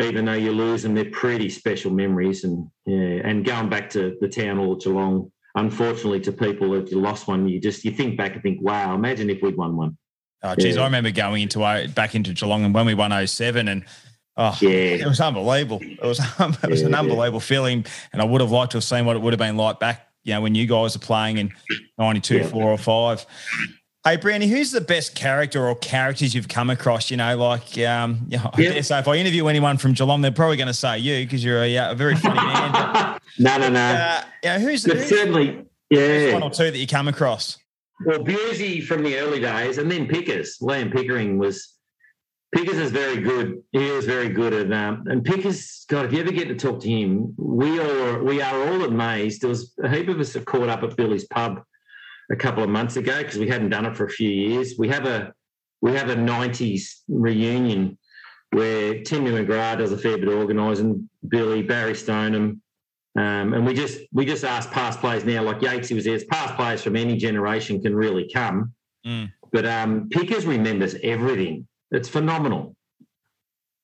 even 0.00 0.26
though 0.26 0.34
you 0.34 0.52
lose 0.52 0.82
them, 0.82 0.94
they're 0.94 1.10
pretty 1.10 1.48
special 1.48 1.90
memories. 1.90 2.44
And 2.44 2.68
yeah, 2.84 3.20
and 3.24 3.44
going 3.44 3.68
back 3.68 3.90
to 3.90 4.16
the 4.20 4.28
town 4.28 4.58
hall 4.58 4.74
at 4.74 4.80
Geelong 4.80 5.32
unfortunately 5.56 6.20
to 6.20 6.30
people 6.32 6.74
if 6.74 6.90
you 6.90 7.00
lost 7.00 7.26
one 7.26 7.48
you 7.48 7.58
just 7.60 7.84
you 7.84 7.90
think 7.90 8.16
back 8.16 8.34
and 8.34 8.42
think 8.42 8.58
wow 8.60 8.94
imagine 8.94 9.28
if 9.30 9.42
we'd 9.42 9.56
won 9.56 9.76
one 9.76 9.96
Oh, 10.42 10.54
geez, 10.54 10.76
Yeah. 10.76 10.82
I 10.82 10.84
remember 10.84 11.10
going 11.10 11.42
into 11.42 11.58
back 11.94 12.14
into 12.14 12.32
Geelong 12.34 12.62
and 12.64 12.74
when 12.74 12.84
we 12.86 12.94
won 12.94 13.10
07 13.26 13.66
and 13.68 13.84
oh, 14.36 14.56
Yeah. 14.60 14.68
it 14.70 15.06
was 15.06 15.18
unbelievable. 15.18 15.80
It 15.82 16.00
was 16.02 16.20
it 16.38 16.70
was 16.70 16.82
an 16.82 16.90
Yeah. 16.92 16.98
unbelievable 17.00 17.40
feeling, 17.40 17.86
and 18.12 18.20
I 18.20 18.26
would 18.26 18.42
have 18.42 18.50
liked 18.52 18.72
to 18.72 18.76
have 18.76 18.84
seen 18.84 19.06
what 19.06 19.16
it 19.16 19.22
would 19.22 19.32
have 19.32 19.38
been 19.40 19.56
like 19.56 19.80
back, 19.80 20.06
you 20.24 20.34
know, 20.34 20.42
when 20.42 20.54
you 20.54 20.66
guys 20.66 20.94
were 20.94 21.00
playing 21.04 21.38
in 21.38 21.52
'92, 21.98 22.36
Yeah. 22.36 22.46
four 22.46 22.70
or 22.70 22.76
five. 22.78 23.24
Hey, 24.06 24.14
Brandy, 24.14 24.46
who's 24.46 24.70
the 24.70 24.80
best 24.80 25.16
character 25.16 25.66
or 25.66 25.74
characters 25.74 26.32
you've 26.32 26.46
come 26.46 26.70
across? 26.70 27.10
You 27.10 27.16
know, 27.16 27.36
like, 27.36 27.76
um, 27.78 28.24
you 28.28 28.38
know, 28.38 28.50
I 28.52 28.60
Yeah. 28.60 28.72
dare 28.74 28.82
say 28.84 29.00
if 29.00 29.08
I 29.08 29.16
interview 29.16 29.48
anyone 29.48 29.78
from 29.78 29.94
Geelong, 29.94 30.20
they're 30.20 30.30
probably 30.30 30.56
going 30.56 30.68
to 30.68 30.74
say 30.74 31.00
you 31.00 31.24
because 31.24 31.42
you're 31.42 31.64
a, 31.64 31.76
uh, 31.76 31.90
a 31.90 31.94
very 31.96 32.14
funny 32.14 32.36
man. 32.36 32.70
But, 32.70 33.20
no 33.40 33.58
no 33.58 33.68
no 33.68 33.80
uh, 33.80 34.22
know, 34.44 34.58
who's, 34.60 34.84
but 34.84 34.98
who's 34.98 35.08
certainly 35.08 35.64
yeah, 35.90 36.34
one 36.34 36.44
or 36.44 36.50
two 36.50 36.70
that 36.70 36.78
you 36.78 36.86
come 36.86 37.08
across? 37.08 37.58
well 38.04 38.20
Bewsy 38.20 38.80
from 38.80 39.02
the 39.02 39.18
early 39.18 39.40
days 39.40 39.78
and 39.78 39.90
then 39.90 40.06
Pickers 40.06 40.58
Liam 40.62 40.92
Pickering 40.92 41.36
was 41.36 41.74
Pickers 42.54 42.76
is 42.76 42.92
very 42.92 43.20
good 43.20 43.60
he 43.72 43.90
was 43.90 44.04
very 44.04 44.28
good 44.28 44.52
at 44.52 44.72
um, 44.72 45.04
and 45.08 45.24
Pickers 45.24 45.84
God 45.88 46.04
if 46.04 46.12
you 46.12 46.20
ever 46.20 46.30
get 46.30 46.46
to 46.46 46.54
talk 46.54 46.80
to 46.82 46.88
him 46.88 47.34
we 47.36 47.80
all 47.80 48.18
we 48.22 48.40
are 48.40 48.68
all 48.68 48.84
amazed 48.84 49.40
there 49.42 49.48
was 49.48 49.74
a 49.82 49.88
heap 49.88 50.08
of 50.08 50.20
us 50.20 50.34
that 50.34 50.44
caught 50.44 50.68
up 50.68 50.84
at 50.84 50.96
Billy's 50.96 51.26
pub 51.26 51.60
a 52.30 52.36
couple 52.36 52.62
of 52.62 52.68
months 52.68 52.96
ago 52.96 53.22
because 53.22 53.38
we 53.38 53.48
hadn't 53.48 53.70
done 53.70 53.86
it 53.86 53.96
for 53.96 54.04
a 54.06 54.10
few 54.10 54.28
years 54.30 54.74
we 54.78 54.88
have 54.88 55.06
a 55.06 55.32
we 55.82 55.92
have 55.92 56.08
a 56.10 56.16
90s 56.16 57.00
reunion 57.08 57.96
where 58.52 59.02
Timmy 59.02 59.30
McGrath 59.30 59.78
does 59.78 59.92
a 59.92 59.98
fair 59.98 60.16
bit 60.18 60.28
of 60.28 60.34
organising, 60.38 61.08
Billy, 61.28 61.62
Barry 61.62 61.94
Stoneham, 61.94 62.62
um, 63.18 63.52
and 63.54 63.66
we 63.66 63.74
just 63.74 64.00
we 64.12 64.24
just 64.24 64.44
ask 64.44 64.70
past 64.70 65.00
players 65.00 65.24
now, 65.24 65.42
like 65.42 65.58
Yatesy 65.60 65.94
was 65.94 66.04
there. 66.04 66.14
It's 66.14 66.24
past 66.24 66.54
players 66.54 66.82
from 66.82 66.96
any 66.96 67.16
generation 67.16 67.80
can 67.82 67.94
really 67.94 68.28
come, 68.32 68.72
Mm. 69.06 69.30
but 69.52 69.66
um, 69.66 70.08
Pickers 70.10 70.46
remembers 70.46 70.96
everything. 71.02 71.66
It's 71.90 72.08
phenomenal. 72.08 72.74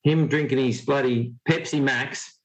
Him 0.03 0.27
drinking 0.27 0.59
his 0.59 0.81
bloody 0.81 1.35
Pepsi 1.49 1.81
Max. 1.81 2.39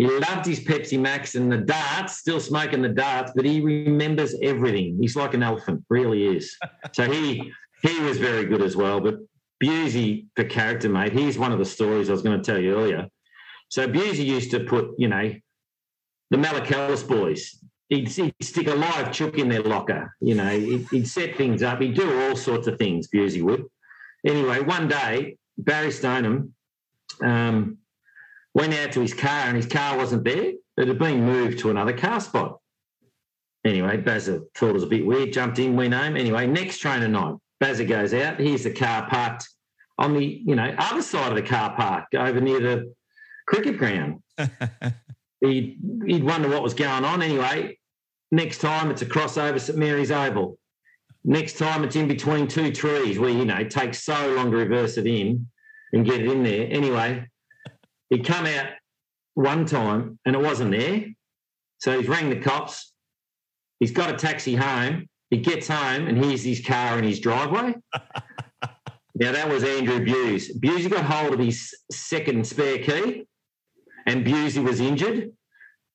He 0.00 0.06
loved 0.06 0.46
his 0.46 0.60
Pepsi 0.60 0.98
Max 0.98 1.34
and 1.34 1.52
the 1.52 1.58
darts, 1.58 2.16
still 2.16 2.40
smoking 2.40 2.80
the 2.80 2.88
darts, 2.88 3.32
but 3.36 3.44
he 3.44 3.60
remembers 3.60 4.34
everything. 4.42 4.96
He's 4.98 5.14
like 5.14 5.34
an 5.34 5.42
elephant, 5.42 5.84
really 5.90 6.24
is. 6.24 6.56
so 6.92 7.04
he 7.04 7.52
he 7.82 8.00
was 8.00 8.16
very 8.16 8.46
good 8.46 8.62
as 8.62 8.76
well. 8.76 9.00
But 9.00 9.16
Bewsy, 9.62 10.24
for 10.36 10.44
character, 10.44 10.88
mate, 10.88 11.12
here's 11.12 11.36
one 11.36 11.52
of 11.52 11.58
the 11.58 11.66
stories 11.66 12.08
I 12.08 12.12
was 12.12 12.22
going 12.22 12.40
to 12.40 12.42
tell 12.42 12.58
you 12.58 12.76
earlier. 12.76 13.08
So 13.68 13.86
Bewsy 13.86 14.24
used 14.24 14.50
to 14.52 14.60
put, 14.60 14.92
you 14.96 15.08
know, 15.08 15.34
the 16.30 16.36
Malakalis 16.38 17.06
boys. 17.06 17.62
He'd, 17.90 18.08
he'd 18.08 18.34
stick 18.40 18.68
a 18.68 18.74
live 18.74 19.12
chook 19.12 19.36
in 19.36 19.50
their 19.50 19.62
locker. 19.62 20.16
You 20.22 20.34
know, 20.34 20.48
he'd, 20.48 20.88
he'd 20.90 21.08
set 21.08 21.36
things 21.36 21.62
up. 21.62 21.78
He'd 21.78 21.94
do 21.94 22.22
all 22.22 22.36
sorts 22.36 22.68
of 22.68 22.78
things. 22.78 23.08
Bewsy 23.08 23.42
would. 23.42 23.66
Anyway, 24.26 24.60
one 24.60 24.88
day 24.88 25.36
Barry 25.58 25.90
Stoneham 25.90 26.54
um, 27.22 27.76
went 28.54 28.74
out 28.74 28.92
to 28.92 29.00
his 29.00 29.14
car, 29.14 29.46
and 29.46 29.56
his 29.56 29.66
car 29.66 29.96
wasn't 29.96 30.24
there. 30.24 30.52
It 30.76 30.88
had 30.88 30.98
been 30.98 31.24
moved 31.24 31.58
to 31.60 31.70
another 31.70 31.92
car 31.92 32.20
spot. 32.20 32.58
Anyway, 33.64 33.98
Bazza 33.98 34.42
thought 34.54 34.70
it 34.70 34.74
was 34.74 34.84
a 34.84 34.88
bit 34.88 35.04
weird. 35.04 35.32
Jumped 35.32 35.58
in, 35.58 35.76
went 35.76 35.92
home. 35.92 36.16
Anyway, 36.16 36.46
next 36.46 36.78
train 36.78 37.02
of 37.02 37.10
night, 37.10 37.34
Bazza 37.62 37.86
goes 37.86 38.14
out. 38.14 38.40
Here's 38.40 38.64
the 38.64 38.72
car 38.72 39.08
parked 39.08 39.48
on 39.98 40.14
the 40.14 40.24
you 40.24 40.56
know 40.56 40.74
other 40.78 41.02
side 41.02 41.28
of 41.28 41.36
the 41.36 41.42
car 41.42 41.76
park 41.76 42.06
over 42.16 42.40
near 42.40 42.58
the 42.58 42.94
cricket 43.46 43.76
ground 43.76 44.22
he'd, 45.40 45.78
he'd 46.06 46.24
wonder 46.24 46.48
what 46.48 46.62
was 46.62 46.74
going 46.74 47.04
on. 47.04 47.22
Anyway, 47.22 47.78
next 48.30 48.58
time 48.58 48.90
it's 48.90 49.02
a 49.02 49.06
crossover 49.06 49.60
St 49.60 49.78
Mary's 49.78 50.10
Oval. 50.10 50.58
Next 51.24 51.58
time 51.58 51.84
it's 51.84 51.96
in 51.96 52.08
between 52.08 52.48
two 52.48 52.72
trees 52.72 53.18
where, 53.18 53.30
you 53.30 53.44
know, 53.44 53.56
it 53.56 53.70
takes 53.70 54.02
so 54.02 54.32
long 54.34 54.50
to 54.50 54.56
reverse 54.56 54.96
it 54.96 55.06
in 55.06 55.48
and 55.92 56.06
get 56.06 56.20
it 56.20 56.30
in 56.30 56.42
there. 56.42 56.66
Anyway, 56.70 57.28
he'd 58.10 58.24
come 58.24 58.46
out 58.46 58.66
one 59.34 59.64
time 59.64 60.18
and 60.26 60.36
it 60.36 60.42
wasn't 60.42 60.72
there. 60.72 61.06
So 61.78 61.98
he's 61.98 62.08
rang 62.08 62.28
the 62.28 62.40
cops. 62.40 62.92
He's 63.78 63.92
got 63.92 64.10
a 64.10 64.16
taxi 64.16 64.54
home. 64.54 65.06
He 65.30 65.38
gets 65.38 65.68
home 65.68 66.06
and 66.06 66.22
here's 66.22 66.44
his 66.44 66.60
car 66.60 66.98
in 66.98 67.04
his 67.04 67.20
driveway. 67.20 67.74
now, 69.14 69.32
that 69.32 69.48
was 69.48 69.64
Andrew 69.64 70.04
Bews. 70.04 70.58
Bewsy 70.58 70.90
got 70.90 71.04
hold 71.04 71.32
of 71.32 71.38
his 71.38 71.74
second 71.90 72.46
spare 72.46 72.78
key 72.78 73.26
and 74.06 74.26
Bewsy 74.26 74.62
was 74.62 74.80
injured. 74.80 75.30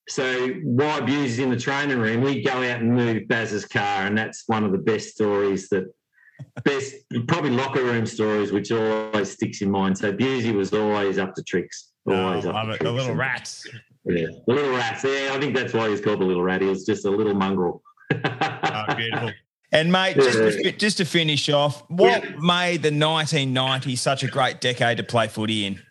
So 0.07 0.49
while 0.63 1.01
Bewsy's 1.01 1.39
in 1.39 1.49
the 1.49 1.57
training 1.57 1.99
room, 1.99 2.21
we 2.21 2.43
go 2.43 2.51
out 2.51 2.81
and 2.81 2.93
move 2.93 3.27
Baz's 3.27 3.65
car, 3.65 4.05
and 4.05 4.15
that's 4.15 4.43
one 4.45 4.63
of 4.63 4.71
the 4.71 4.77
best 4.77 5.09
stories 5.09 5.67
that 5.69 5.85
best 6.63 6.93
probably 7.27 7.49
locker 7.49 7.83
room 7.83 8.05
stories, 8.05 8.51
which 8.51 8.71
always 8.71 9.31
sticks 9.31 9.61
in 9.61 9.71
mind. 9.71 9.97
So 9.97 10.13
Bewsy 10.13 10.53
was 10.53 10.73
always 10.73 11.17
up 11.17 11.33
to 11.35 11.43
tricks. 11.43 11.91
Oh, 12.07 12.11
love 12.11 12.69
it. 12.69 12.79
The 12.79 12.91
little 12.91 13.15
rats. 13.15 13.67
Yeah, 14.05 14.27
the 14.45 14.53
little 14.53 14.71
rats. 14.71 15.03
Yeah, 15.03 15.31
I 15.33 15.39
think 15.39 15.55
that's 15.55 15.73
why 15.73 15.89
he's 15.89 16.01
called 16.01 16.19
the 16.19 16.25
little 16.25 16.43
rat. 16.43 16.61
He 16.61 16.67
was 16.67 16.85
just 16.85 17.05
a 17.05 17.09
little 17.09 17.33
mongrel. 17.33 17.81
oh, 18.13 18.85
beautiful. 18.95 19.31
And 19.71 19.91
mate, 19.91 20.15
just 20.15 20.37
to, 20.37 20.71
just 20.71 20.97
to 20.97 21.05
finish 21.05 21.49
off, 21.49 21.83
what 21.89 22.23
yeah. 22.23 22.35
made 22.39 22.83
the 22.83 22.91
1990s 22.91 23.97
such 23.97 24.23
a 24.23 24.27
great 24.27 24.61
decade 24.61 24.97
to 24.97 25.03
play 25.03 25.27
footy 25.27 25.65
in? 25.65 25.81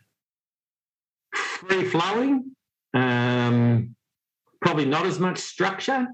Free 1.35 1.85
flowing, 1.85 2.53
um, 2.95 3.97
probably 4.63 4.85
not 4.85 5.07
as 5.07 5.19
much 5.19 5.39
structure. 5.39 6.07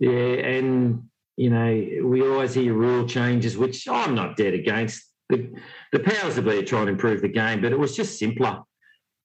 Yeah, 0.00 0.10
and 0.10 1.08
you 1.36 1.50
know 1.50 2.08
we 2.08 2.26
always 2.26 2.54
hear 2.54 2.74
rule 2.74 3.06
changes, 3.06 3.56
which 3.56 3.86
I'm 3.86 4.14
not 4.16 4.36
dead 4.36 4.54
against. 4.54 5.04
The, 5.28 5.52
the 5.92 6.00
powers 6.00 6.34
that 6.34 6.42
be 6.42 6.58
are 6.58 6.64
trying 6.64 6.86
to 6.86 6.92
improve 6.92 7.22
the 7.22 7.28
game, 7.28 7.60
but 7.62 7.70
it 7.70 7.78
was 7.78 7.94
just 7.94 8.18
simpler. 8.18 8.62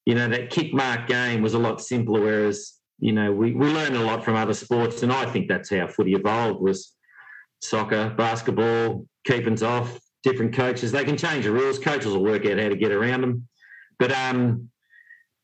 You 0.06 0.16
know 0.16 0.28
that 0.30 0.50
kick 0.50 0.74
mark 0.74 1.08
game 1.08 1.42
was 1.42 1.54
a 1.54 1.60
lot 1.60 1.82
simpler, 1.82 2.22
whereas 2.22 2.74
you 3.00 3.12
know 3.12 3.32
we 3.32 3.54
we 3.54 3.68
learn 3.72 3.96
a 3.96 4.04
lot 4.04 4.24
from 4.24 4.36
other 4.36 4.54
sports, 4.54 5.04
and 5.04 5.12
I 5.12 5.26
think 5.26 5.48
that's 5.48 5.70
how 5.70 5.88
footy 5.88 6.14
evolved 6.14 6.62
was 6.62 6.94
soccer, 7.62 8.14
basketball, 8.16 9.06
keeping's 9.26 9.64
off, 9.64 10.00
different 10.24 10.54
coaches. 10.54 10.92
They 10.92 11.06
can 11.06 11.18
change 11.18 11.46
the 11.46 11.52
rules. 11.52 11.80
Coaches 11.80 12.14
will 12.14 12.24
work 12.24 12.46
out 12.46 12.60
how 12.60 12.70
to 12.70 12.76
get 12.76 12.92
around 12.92 13.22
them. 13.22 13.48
But 13.98 14.12
um, 14.12 14.70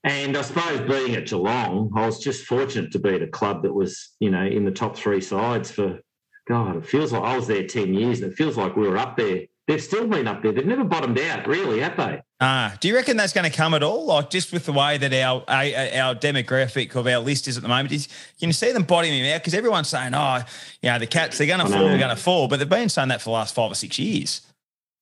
and 0.04 0.36
I 0.36 0.42
suppose 0.42 0.82
being 0.82 1.16
at 1.16 1.28
Geelong, 1.28 1.92
I 1.96 2.06
was 2.06 2.20
just 2.20 2.46
fortunate 2.46 2.92
to 2.92 3.00
be 3.00 3.16
at 3.16 3.22
a 3.22 3.28
club 3.28 3.64
that 3.64 3.74
was, 3.74 4.16
you 4.20 4.32
know, 4.32 4.44
in 4.44 4.66
the 4.66 4.72
top 4.72 4.98
three 4.98 5.22
sides 5.22 5.70
for 5.70 6.00
God, 6.48 6.78
it 6.78 6.86
feels 6.86 7.12
like 7.12 7.22
I 7.22 7.36
was 7.36 7.48
there 7.48 7.68
10 7.68 7.94
years 7.94 8.22
and 8.22 8.32
it 8.32 8.36
feels 8.36 8.58
like 8.58 8.76
we 8.76 8.88
were 8.88 8.98
up 8.98 9.16
there. 9.16 9.44
They've 9.72 9.82
still 9.82 10.06
been 10.06 10.28
up 10.28 10.44
there. 10.44 10.52
They've 10.52 10.66
never 10.66 10.84
bottomed 10.84 11.18
out, 11.18 11.48
really, 11.48 11.80
have 11.80 11.96
they? 11.96 12.22
Ah, 12.42 12.76
do 12.82 12.90
you 12.90 12.96
reckon 12.96 13.16
that's 13.16 13.32
going 13.32 13.50
to 13.50 13.56
come 13.56 13.74
at 13.74 13.82
all? 13.82 14.06
Like 14.06 14.30
just 14.30 14.52
with 14.52 14.66
the 14.66 14.74
way 14.74 14.98
that 14.98 15.14
our 15.14 15.46
our 15.48 16.14
demographic 16.14 16.94
of 16.94 17.08
our 17.08 17.20
list 17.20 17.48
is 17.48 17.56
at 17.56 17.64
the 17.64 17.70
moment, 17.70 17.94
is 17.94 18.10
can 18.38 18.50
you 18.50 18.54
see 18.54 18.74
them 18.74 18.84
bottoming 18.84 19.26
out? 19.32 19.40
Because 19.40 19.54
everyone's 19.54 19.88
saying, 19.88 20.14
oh, 20.14 20.44
you 20.82 20.90
know, 20.90 21.00
the 21.00 21.08
cats 21.08 21.38
they're 21.38 21.48
going 21.48 21.62
to 21.62 21.72
fall, 21.72 21.88
they're 21.88 21.98
going 21.98 22.14
to 22.14 22.22
fall, 22.22 22.50
but 22.50 22.60
they've 22.60 22.68
been 22.68 22.90
saying 22.90 23.08
that 23.08 23.22
for 23.22 23.30
the 23.30 23.32
last 23.32 23.56
five 23.56 23.72
or 23.72 23.76
six 23.76 23.98
years. 23.98 24.42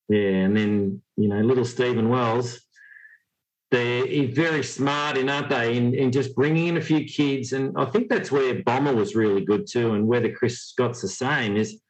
Yeah, 0.07 0.20
and 0.20 0.55
then 0.55 1.01
you 1.17 1.30
know, 1.30 1.39
little 1.39 1.65
Stephen 1.65 2.07
Wells, 2.07 2.59
they're 3.72 4.28
very 4.28 4.63
smart 4.63 5.17
in, 5.17 5.30
aren't 5.30 5.49
they? 5.49 5.78
In, 5.78 5.95
in 5.95 6.11
just 6.11 6.36
bringing 6.36 6.67
in 6.67 6.78
a 6.78 6.82
few 6.82 7.05
kids, 7.05 7.53
and 7.53 7.76
I 7.76 7.86
think 7.86 8.07
that's 8.07 8.32
where 8.32 8.61
Bomber 8.61 8.93
was 8.93 9.15
really 9.15 9.43
good 9.43 9.65
too, 9.65 9.95
and 9.95 10.05
whether 10.05 10.32
Chris 10.32 10.61
Scott's 10.61 11.01
the 11.01 11.07
same 11.07 11.57
is. 11.57 11.82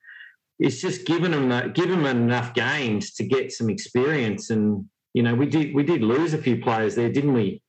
It's 0.59 0.81
just 0.81 1.05
giving 1.05 1.31
them 1.31 1.49
that, 1.49 1.73
give 1.73 1.89
them 1.89 2.05
enough 2.05 2.53
games 2.53 3.13
to 3.13 3.23
get 3.23 3.51
some 3.51 3.69
experience 3.69 4.49
and 4.49 4.85
you 5.13 5.23
know, 5.23 5.33
we 5.33 5.45
did 5.45 5.73
we 5.73 5.83
did 5.83 6.01
lose 6.01 6.33
a 6.33 6.37
few 6.37 6.61
players 6.61 6.95
there, 6.95 7.09
didn't 7.09 7.33
we? 7.33 7.61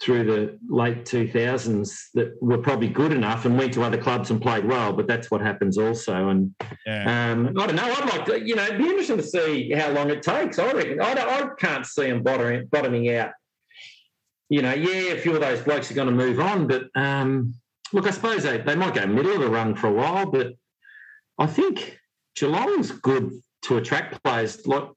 Through 0.00 0.24
the 0.24 0.58
late 0.74 1.04
two 1.04 1.28
thousands, 1.28 2.08
that 2.14 2.40
were 2.40 2.58
probably 2.58 2.88
good 2.88 3.12
enough 3.12 3.44
and 3.44 3.58
went 3.58 3.74
to 3.74 3.82
other 3.82 3.98
clubs 3.98 4.30
and 4.30 4.40
played 4.40 4.64
well. 4.64 4.92
But 4.92 5.06
that's 5.06 5.30
what 5.30 5.42
happens 5.42 5.76
also. 5.76 6.28
And 6.28 6.54
yeah. 6.86 7.32
um, 7.32 7.48
I 7.48 7.66
don't 7.66 7.76
know. 7.76 7.82
I'd 7.82 8.08
like 8.08 8.24
to, 8.26 8.40
you 8.40 8.54
know, 8.54 8.64
it'd 8.64 8.78
be 8.78 8.84
interesting 8.84 9.18
to 9.18 9.22
see 9.22 9.72
how 9.72 9.90
long 9.90 10.08
it 10.10 10.22
takes. 10.22 10.58
I 10.58 10.72
reckon 10.72 11.02
I, 11.02 11.12
I 11.12 11.48
can't 11.58 11.84
see 11.84 12.08
them 12.08 12.22
bottoming, 12.22 12.66
bottoming 12.66 13.14
out. 13.14 13.32
You 14.48 14.62
know, 14.62 14.72
yeah, 14.72 15.12
a 15.12 15.18
few 15.18 15.34
of 15.34 15.40
those 15.42 15.60
blokes 15.60 15.90
are 15.90 15.94
going 15.94 16.08
to 16.08 16.14
move 16.14 16.40
on, 16.40 16.66
but 16.66 16.84
um, 16.94 17.54
look, 17.92 18.06
I 18.06 18.10
suppose 18.10 18.42
they, 18.42 18.58
they 18.58 18.74
might 18.74 18.94
go 18.94 19.06
middle 19.06 19.32
of 19.32 19.40
the 19.40 19.50
run 19.50 19.76
for 19.76 19.88
a 19.88 19.92
while, 19.92 20.26
but 20.26 20.54
I 21.38 21.46
think 21.46 21.99
Geelong's 22.36 22.90
good 22.90 23.32
to 23.62 23.76
attract 23.76 24.22
players. 24.22 24.66
Like 24.66 24.88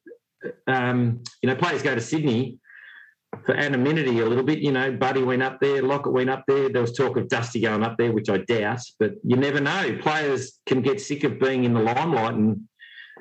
um, 0.67 1.23
you 1.41 1.49
know, 1.49 1.55
players 1.55 1.81
go 1.81 1.95
to 1.95 2.01
Sydney 2.01 2.59
for 3.45 3.55
anonymity 3.55 4.19
a 4.19 4.25
little 4.25 4.43
bit. 4.43 4.59
You 4.59 4.71
know, 4.71 4.91
Buddy 4.91 5.23
went 5.23 5.43
up 5.43 5.59
there, 5.59 5.81
Lockett 5.81 6.13
went 6.13 6.29
up 6.29 6.43
there. 6.47 6.69
There 6.69 6.81
was 6.81 6.93
talk 6.93 7.17
of 7.17 7.27
Dusty 7.29 7.61
going 7.61 7.83
up 7.83 7.97
there, 7.97 8.11
which 8.11 8.29
I 8.29 8.37
doubt, 8.37 8.81
but 8.99 9.13
you 9.23 9.35
never 9.35 9.59
know. 9.59 9.97
Players 10.01 10.59
can 10.65 10.81
get 10.81 11.01
sick 11.01 11.23
of 11.23 11.39
being 11.39 11.63
in 11.63 11.73
the 11.73 11.79
limelight, 11.79 12.35
and 12.35 12.61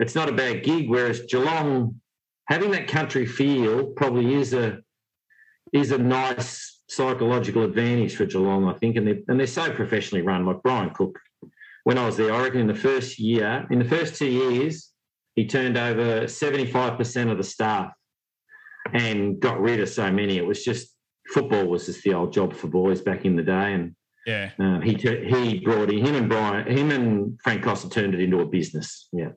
it's 0.00 0.14
not 0.14 0.28
a 0.28 0.32
bad 0.32 0.64
gig. 0.64 0.88
Whereas 0.88 1.22
Geelong, 1.22 2.00
having 2.46 2.70
that 2.72 2.88
country 2.88 3.26
feel, 3.26 3.86
probably 3.86 4.34
is 4.34 4.52
a 4.52 4.80
is 5.72 5.90
a 5.90 5.98
nice 5.98 6.80
psychological 6.88 7.62
advantage 7.62 8.16
for 8.16 8.26
Geelong, 8.26 8.68
I 8.68 8.74
think, 8.74 8.96
and 8.96 9.06
they're 9.06 9.20
and 9.28 9.38
they're 9.38 9.46
so 9.46 9.72
professionally 9.72 10.22
run. 10.22 10.46
Like 10.46 10.62
Brian 10.62 10.90
Cook, 10.90 11.18
when 11.84 11.98
I 11.98 12.06
was 12.06 12.16
there, 12.16 12.32
I 12.32 12.42
reckon 12.42 12.60
in 12.60 12.66
the 12.66 12.74
first 12.74 13.18
year, 13.18 13.66
in 13.70 13.78
the 13.78 13.84
first 13.84 14.14
two 14.14 14.30
years 14.30 14.92
he 15.34 15.46
turned 15.46 15.78
over 15.78 16.24
75% 16.24 17.30
of 17.30 17.38
the 17.38 17.44
staff 17.44 17.90
and 18.92 19.40
got 19.40 19.60
rid 19.60 19.80
of 19.80 19.88
so 19.88 20.10
many. 20.10 20.36
It 20.36 20.46
was 20.46 20.64
just 20.64 20.94
football 21.28 21.66
was 21.66 21.86
just 21.86 22.02
the 22.02 22.14
old 22.14 22.32
job 22.32 22.52
for 22.52 22.68
boys 22.68 23.00
back 23.00 23.24
in 23.24 23.36
the 23.36 23.42
day. 23.42 23.72
And 23.72 23.94
yeah, 24.26 24.50
uh, 24.58 24.80
he 24.80 24.94
he 24.94 25.60
brought 25.60 25.90
in 25.90 26.04
him 26.04 26.14
and 26.14 26.28
Brian, 26.28 26.66
him 26.66 26.90
and 26.90 27.40
Frank 27.42 27.62
Costa 27.62 27.88
turned 27.88 28.14
it 28.14 28.20
into 28.20 28.40
a 28.40 28.46
business. 28.46 29.08
Yeah. 29.12 29.30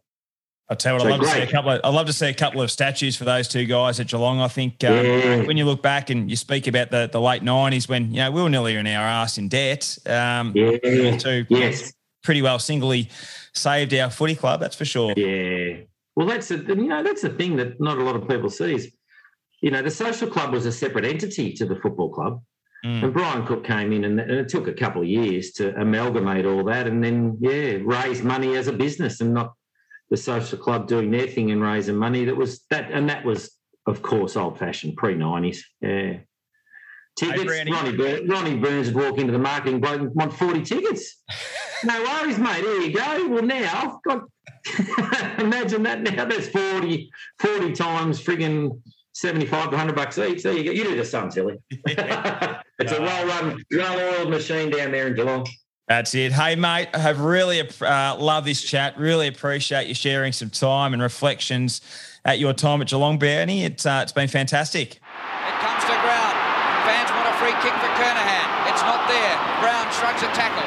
I 0.67 0.73
tell 0.73 0.93
you 0.93 0.97
what, 0.97 1.01
so 1.03 1.07
I'd 1.07 1.11
love 1.11 1.19
great. 1.19 1.29
to 1.29 1.35
see 1.35 1.43
a 1.43 1.51
couple. 1.51 1.71
Of, 1.71 1.81
I'd 1.83 1.93
love 1.93 2.07
to 2.07 2.13
see 2.13 2.27
a 2.27 2.33
couple 2.33 2.61
of 2.61 2.71
statues 2.71 3.15
for 3.15 3.23
those 3.23 3.47
two 3.47 3.65
guys 3.65 3.99
at 3.99 4.07
Geelong. 4.07 4.41
I 4.41 4.47
think 4.47 4.83
um, 4.83 4.93
yeah. 5.05 5.43
when 5.43 5.57
you 5.57 5.65
look 5.65 5.83
back 5.83 6.09
and 6.09 6.27
you 6.27 6.35
speak 6.35 6.65
about 6.65 6.89
the, 6.89 7.07
the 7.11 7.21
late 7.21 7.43
nineties 7.43 7.87
when 7.87 8.09
you 8.09 8.17
know 8.17 8.31
we 8.31 8.41
were 8.41 8.49
nearly 8.49 8.75
in 8.75 8.87
our 8.87 9.05
ass 9.05 9.37
in 9.37 9.47
debt. 9.47 9.95
Um, 10.07 10.53
yeah. 10.55 11.17
Two, 11.17 11.45
yes. 11.49 11.93
Pretty 12.25 12.41
well 12.41 12.59
singly 12.59 13.09
saved 13.53 13.93
our 13.93 14.09
footy 14.09 14.35
club, 14.35 14.59
that's 14.59 14.75
for 14.75 14.83
sure. 14.83 15.13
Yeah. 15.15 15.83
Well, 16.15 16.27
that's 16.27 16.51
a, 16.51 16.57
you 16.57 16.87
know 16.87 17.03
that's 17.03 17.21
the 17.21 17.29
thing 17.29 17.55
that 17.57 17.79
not 17.79 17.97
a 17.97 18.03
lot 18.03 18.15
of 18.15 18.27
people 18.27 18.49
see. 18.49 18.91
you 19.61 19.71
know 19.71 19.81
the 19.81 19.91
social 19.91 20.27
club 20.27 20.51
was 20.51 20.65
a 20.65 20.71
separate 20.71 21.05
entity 21.05 21.53
to 21.53 21.65
the 21.65 21.75
football 21.75 22.09
club, 22.09 22.41
mm. 22.85 23.03
and 23.03 23.13
Brian 23.13 23.45
Cook 23.45 23.65
came 23.65 23.91
in, 23.91 24.05
and, 24.05 24.19
and, 24.19 24.31
it 24.31 24.49
took 24.49 24.67
a 24.67 24.73
couple 24.73 25.01
of 25.01 25.07
years 25.07 25.51
to 25.53 25.75
amalgamate 25.79 26.45
all 26.45 26.63
that, 26.65 26.87
and 26.87 27.03
then 27.03 27.37
yeah, 27.41 27.77
raise 27.83 28.23
money 28.23 28.55
as 28.55 28.67
a 28.67 28.73
business, 28.73 29.21
and 29.21 29.33
not 29.33 29.53
the 30.09 30.17
social 30.17 30.57
club 30.57 30.87
doing 30.87 31.11
their 31.11 31.27
thing 31.27 31.51
and 31.51 31.61
raising 31.61 31.97
money. 31.97 32.25
That 32.25 32.37
was 32.37 32.65
that, 32.69 32.91
and 32.91 33.09
that 33.09 33.25
was 33.25 33.51
of 33.85 34.01
course 34.01 34.37
old 34.37 34.57
fashioned 34.57 34.95
pre 34.95 35.15
nineties. 35.15 35.65
Yeah. 35.81 36.19
Tickets. 37.17 37.51
Hey, 37.51 37.71
Ronnie, 37.71 37.95
Burns, 37.95 38.29
Ronnie 38.29 38.57
Burns 38.57 38.91
would 38.91 39.03
walk 39.03 39.19
into 39.19 39.31
the 39.31 39.39
marketing 39.39 39.79
bloke 39.79 40.01
and 40.01 40.15
want 40.15 40.33
40 40.33 40.63
tickets. 40.63 41.23
no 41.83 42.01
worries, 42.03 42.37
mate. 42.37 42.63
Here 42.63 42.81
you 42.81 42.93
go. 42.93 43.27
Well, 43.29 43.43
now, 43.43 44.01
God, 44.05 44.23
imagine 45.39 45.83
that 45.83 46.01
now. 46.01 46.25
There's 46.25 46.49
40, 46.49 47.09
40 47.39 47.71
times 47.73 48.21
frigging 48.21 48.81
75 49.13 49.65
to 49.65 49.69
100 49.69 49.95
bucks 49.95 50.17
each. 50.17 50.43
There 50.43 50.53
you 50.53 50.63
go. 50.63 50.71
You 50.71 50.83
do 50.83 50.95
the 50.95 51.05
sum, 51.05 51.31
silly. 51.31 51.57
it's 51.69 52.91
a 52.91 53.01
well 53.01 53.27
run, 53.27 53.63
well 53.71 54.19
oiled 54.19 54.29
machine 54.29 54.69
down 54.69 54.91
there 54.91 55.07
in 55.07 55.15
Geelong. 55.15 55.47
That's 55.87 56.15
it. 56.15 56.31
Hey, 56.31 56.55
mate, 56.55 56.89
I 56.93 56.97
have 56.97 57.19
really 57.19 57.61
uh, 57.61 58.17
loved 58.17 58.47
this 58.47 58.61
chat. 58.61 58.97
Really 58.97 59.27
appreciate 59.27 59.87
you 59.87 59.93
sharing 59.93 60.33
some 60.33 60.49
time 60.49 60.93
and 60.93 61.01
reflections 61.01 61.81
at 62.25 62.39
your 62.39 62.53
time 62.53 62.81
at 62.81 62.87
Geelong, 62.87 63.19
Bernie. 63.19 63.63
It's, 63.63 63.85
uh, 63.85 63.99
it's 64.01 64.11
been 64.11 64.27
fantastic. 64.27 64.95
It 64.95 65.57
comes 65.61 65.83
to 65.85 65.93
ground. 66.01 66.35
Fans 66.89 67.09
want 67.13 67.29
a 67.29 67.33
free 67.37 67.53
kick 67.61 67.73
for 67.77 67.91
Kernahan. 68.01 68.47
It's 68.73 68.81
not 68.81 69.07
there. 69.07 69.37
Brown 70.15 70.31
a 70.31 70.35
tackle. 70.35 70.63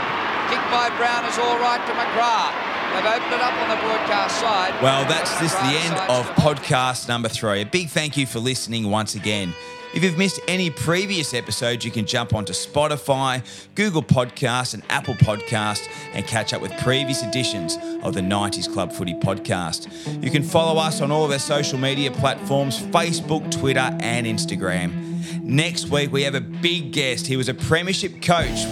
Kick 0.51 0.61
by 0.71 0.95
Brown 0.99 1.25
is 1.25 1.39
all 1.39 1.59
right 1.59 1.81
to 1.87 1.93
McGrath. 1.93 2.53
They've 2.93 3.07
opened 3.07 3.33
it 3.33 3.41
up 3.41 3.55
on 3.55 3.69
the 3.71 3.77
broadcast 3.77 4.39
side. 4.39 4.83
Well, 4.83 5.07
that's 5.09 5.39
this 5.41 5.55
the 5.55 5.61
end 5.61 5.95
of 6.11 6.27
podcast 6.37 7.09
number 7.09 7.29
three. 7.29 7.63
A 7.63 7.67
big 7.67 7.89
thank 7.89 8.17
you 8.17 8.27
for 8.27 8.41
listening 8.41 8.91
once 8.91 9.15
again. 9.15 9.55
If 9.95 10.05
you've 10.05 10.19
missed 10.19 10.41
any 10.49 10.69
previous 10.69 11.33
episodes, 11.33 11.83
you 11.83 11.91
can 11.91 12.05
jump 12.05 12.35
onto 12.35 12.53
Spotify, 12.53 13.43
Google 13.75 14.03
Podcast, 14.03 14.75
and 14.75 14.83
Apple 14.91 15.15
Podcast 15.15 15.89
and 16.13 16.27
catch 16.27 16.53
up 16.53 16.61
with 16.61 16.77
previous 16.79 17.23
editions 17.23 17.79
of 18.03 18.13
the 18.13 18.21
90s 18.21 18.71
Club 18.71 18.93
Footy 18.93 19.15
Podcast. 19.15 19.89
You 20.23 20.31
can 20.31 20.43
follow 20.43 20.79
us 20.79 21.01
on 21.01 21.11
all 21.11 21.25
of 21.25 21.31
our 21.31 21.39
social 21.39 21.79
media 21.79 22.11
platforms 22.11 22.79
Facebook, 22.79 23.51
Twitter, 23.51 23.97
and 24.01 24.27
Instagram. 24.27 25.43
Next 25.43 25.89
week, 25.89 26.13
we 26.13 26.23
have 26.25 26.35
a 26.35 26.43
big 26.43 26.93
guest. 26.93 27.27
He 27.27 27.39
was 27.39 27.49
a 27.49 27.55
Premiership 27.55 28.21
coach 28.21 28.67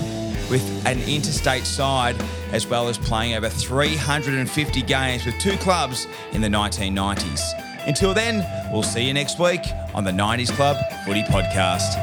with 0.51 0.87
an 0.87 1.01
interstate 1.03 1.65
side, 1.65 2.17
as 2.53 2.67
well 2.67 2.89
as 2.89 2.99
playing 2.99 3.35
over 3.35 3.49
350 3.49 4.83
games 4.83 5.27
with 5.27 5.39
two 5.39 5.57
clubs 5.59 6.07
in 6.33 6.41
the 6.41 6.49
1990s. 6.49 7.41
Until 7.87 8.15
then, 8.15 8.45
we'll 8.73 8.83
see 8.83 9.07
you 9.07 9.15
next 9.15 9.39
week 9.39 9.63
on 9.95 10.05
the 10.05 10.11
90s 10.11 10.51
Club 10.51 10.77
Footy 11.05 11.23
Podcast. 11.23 11.97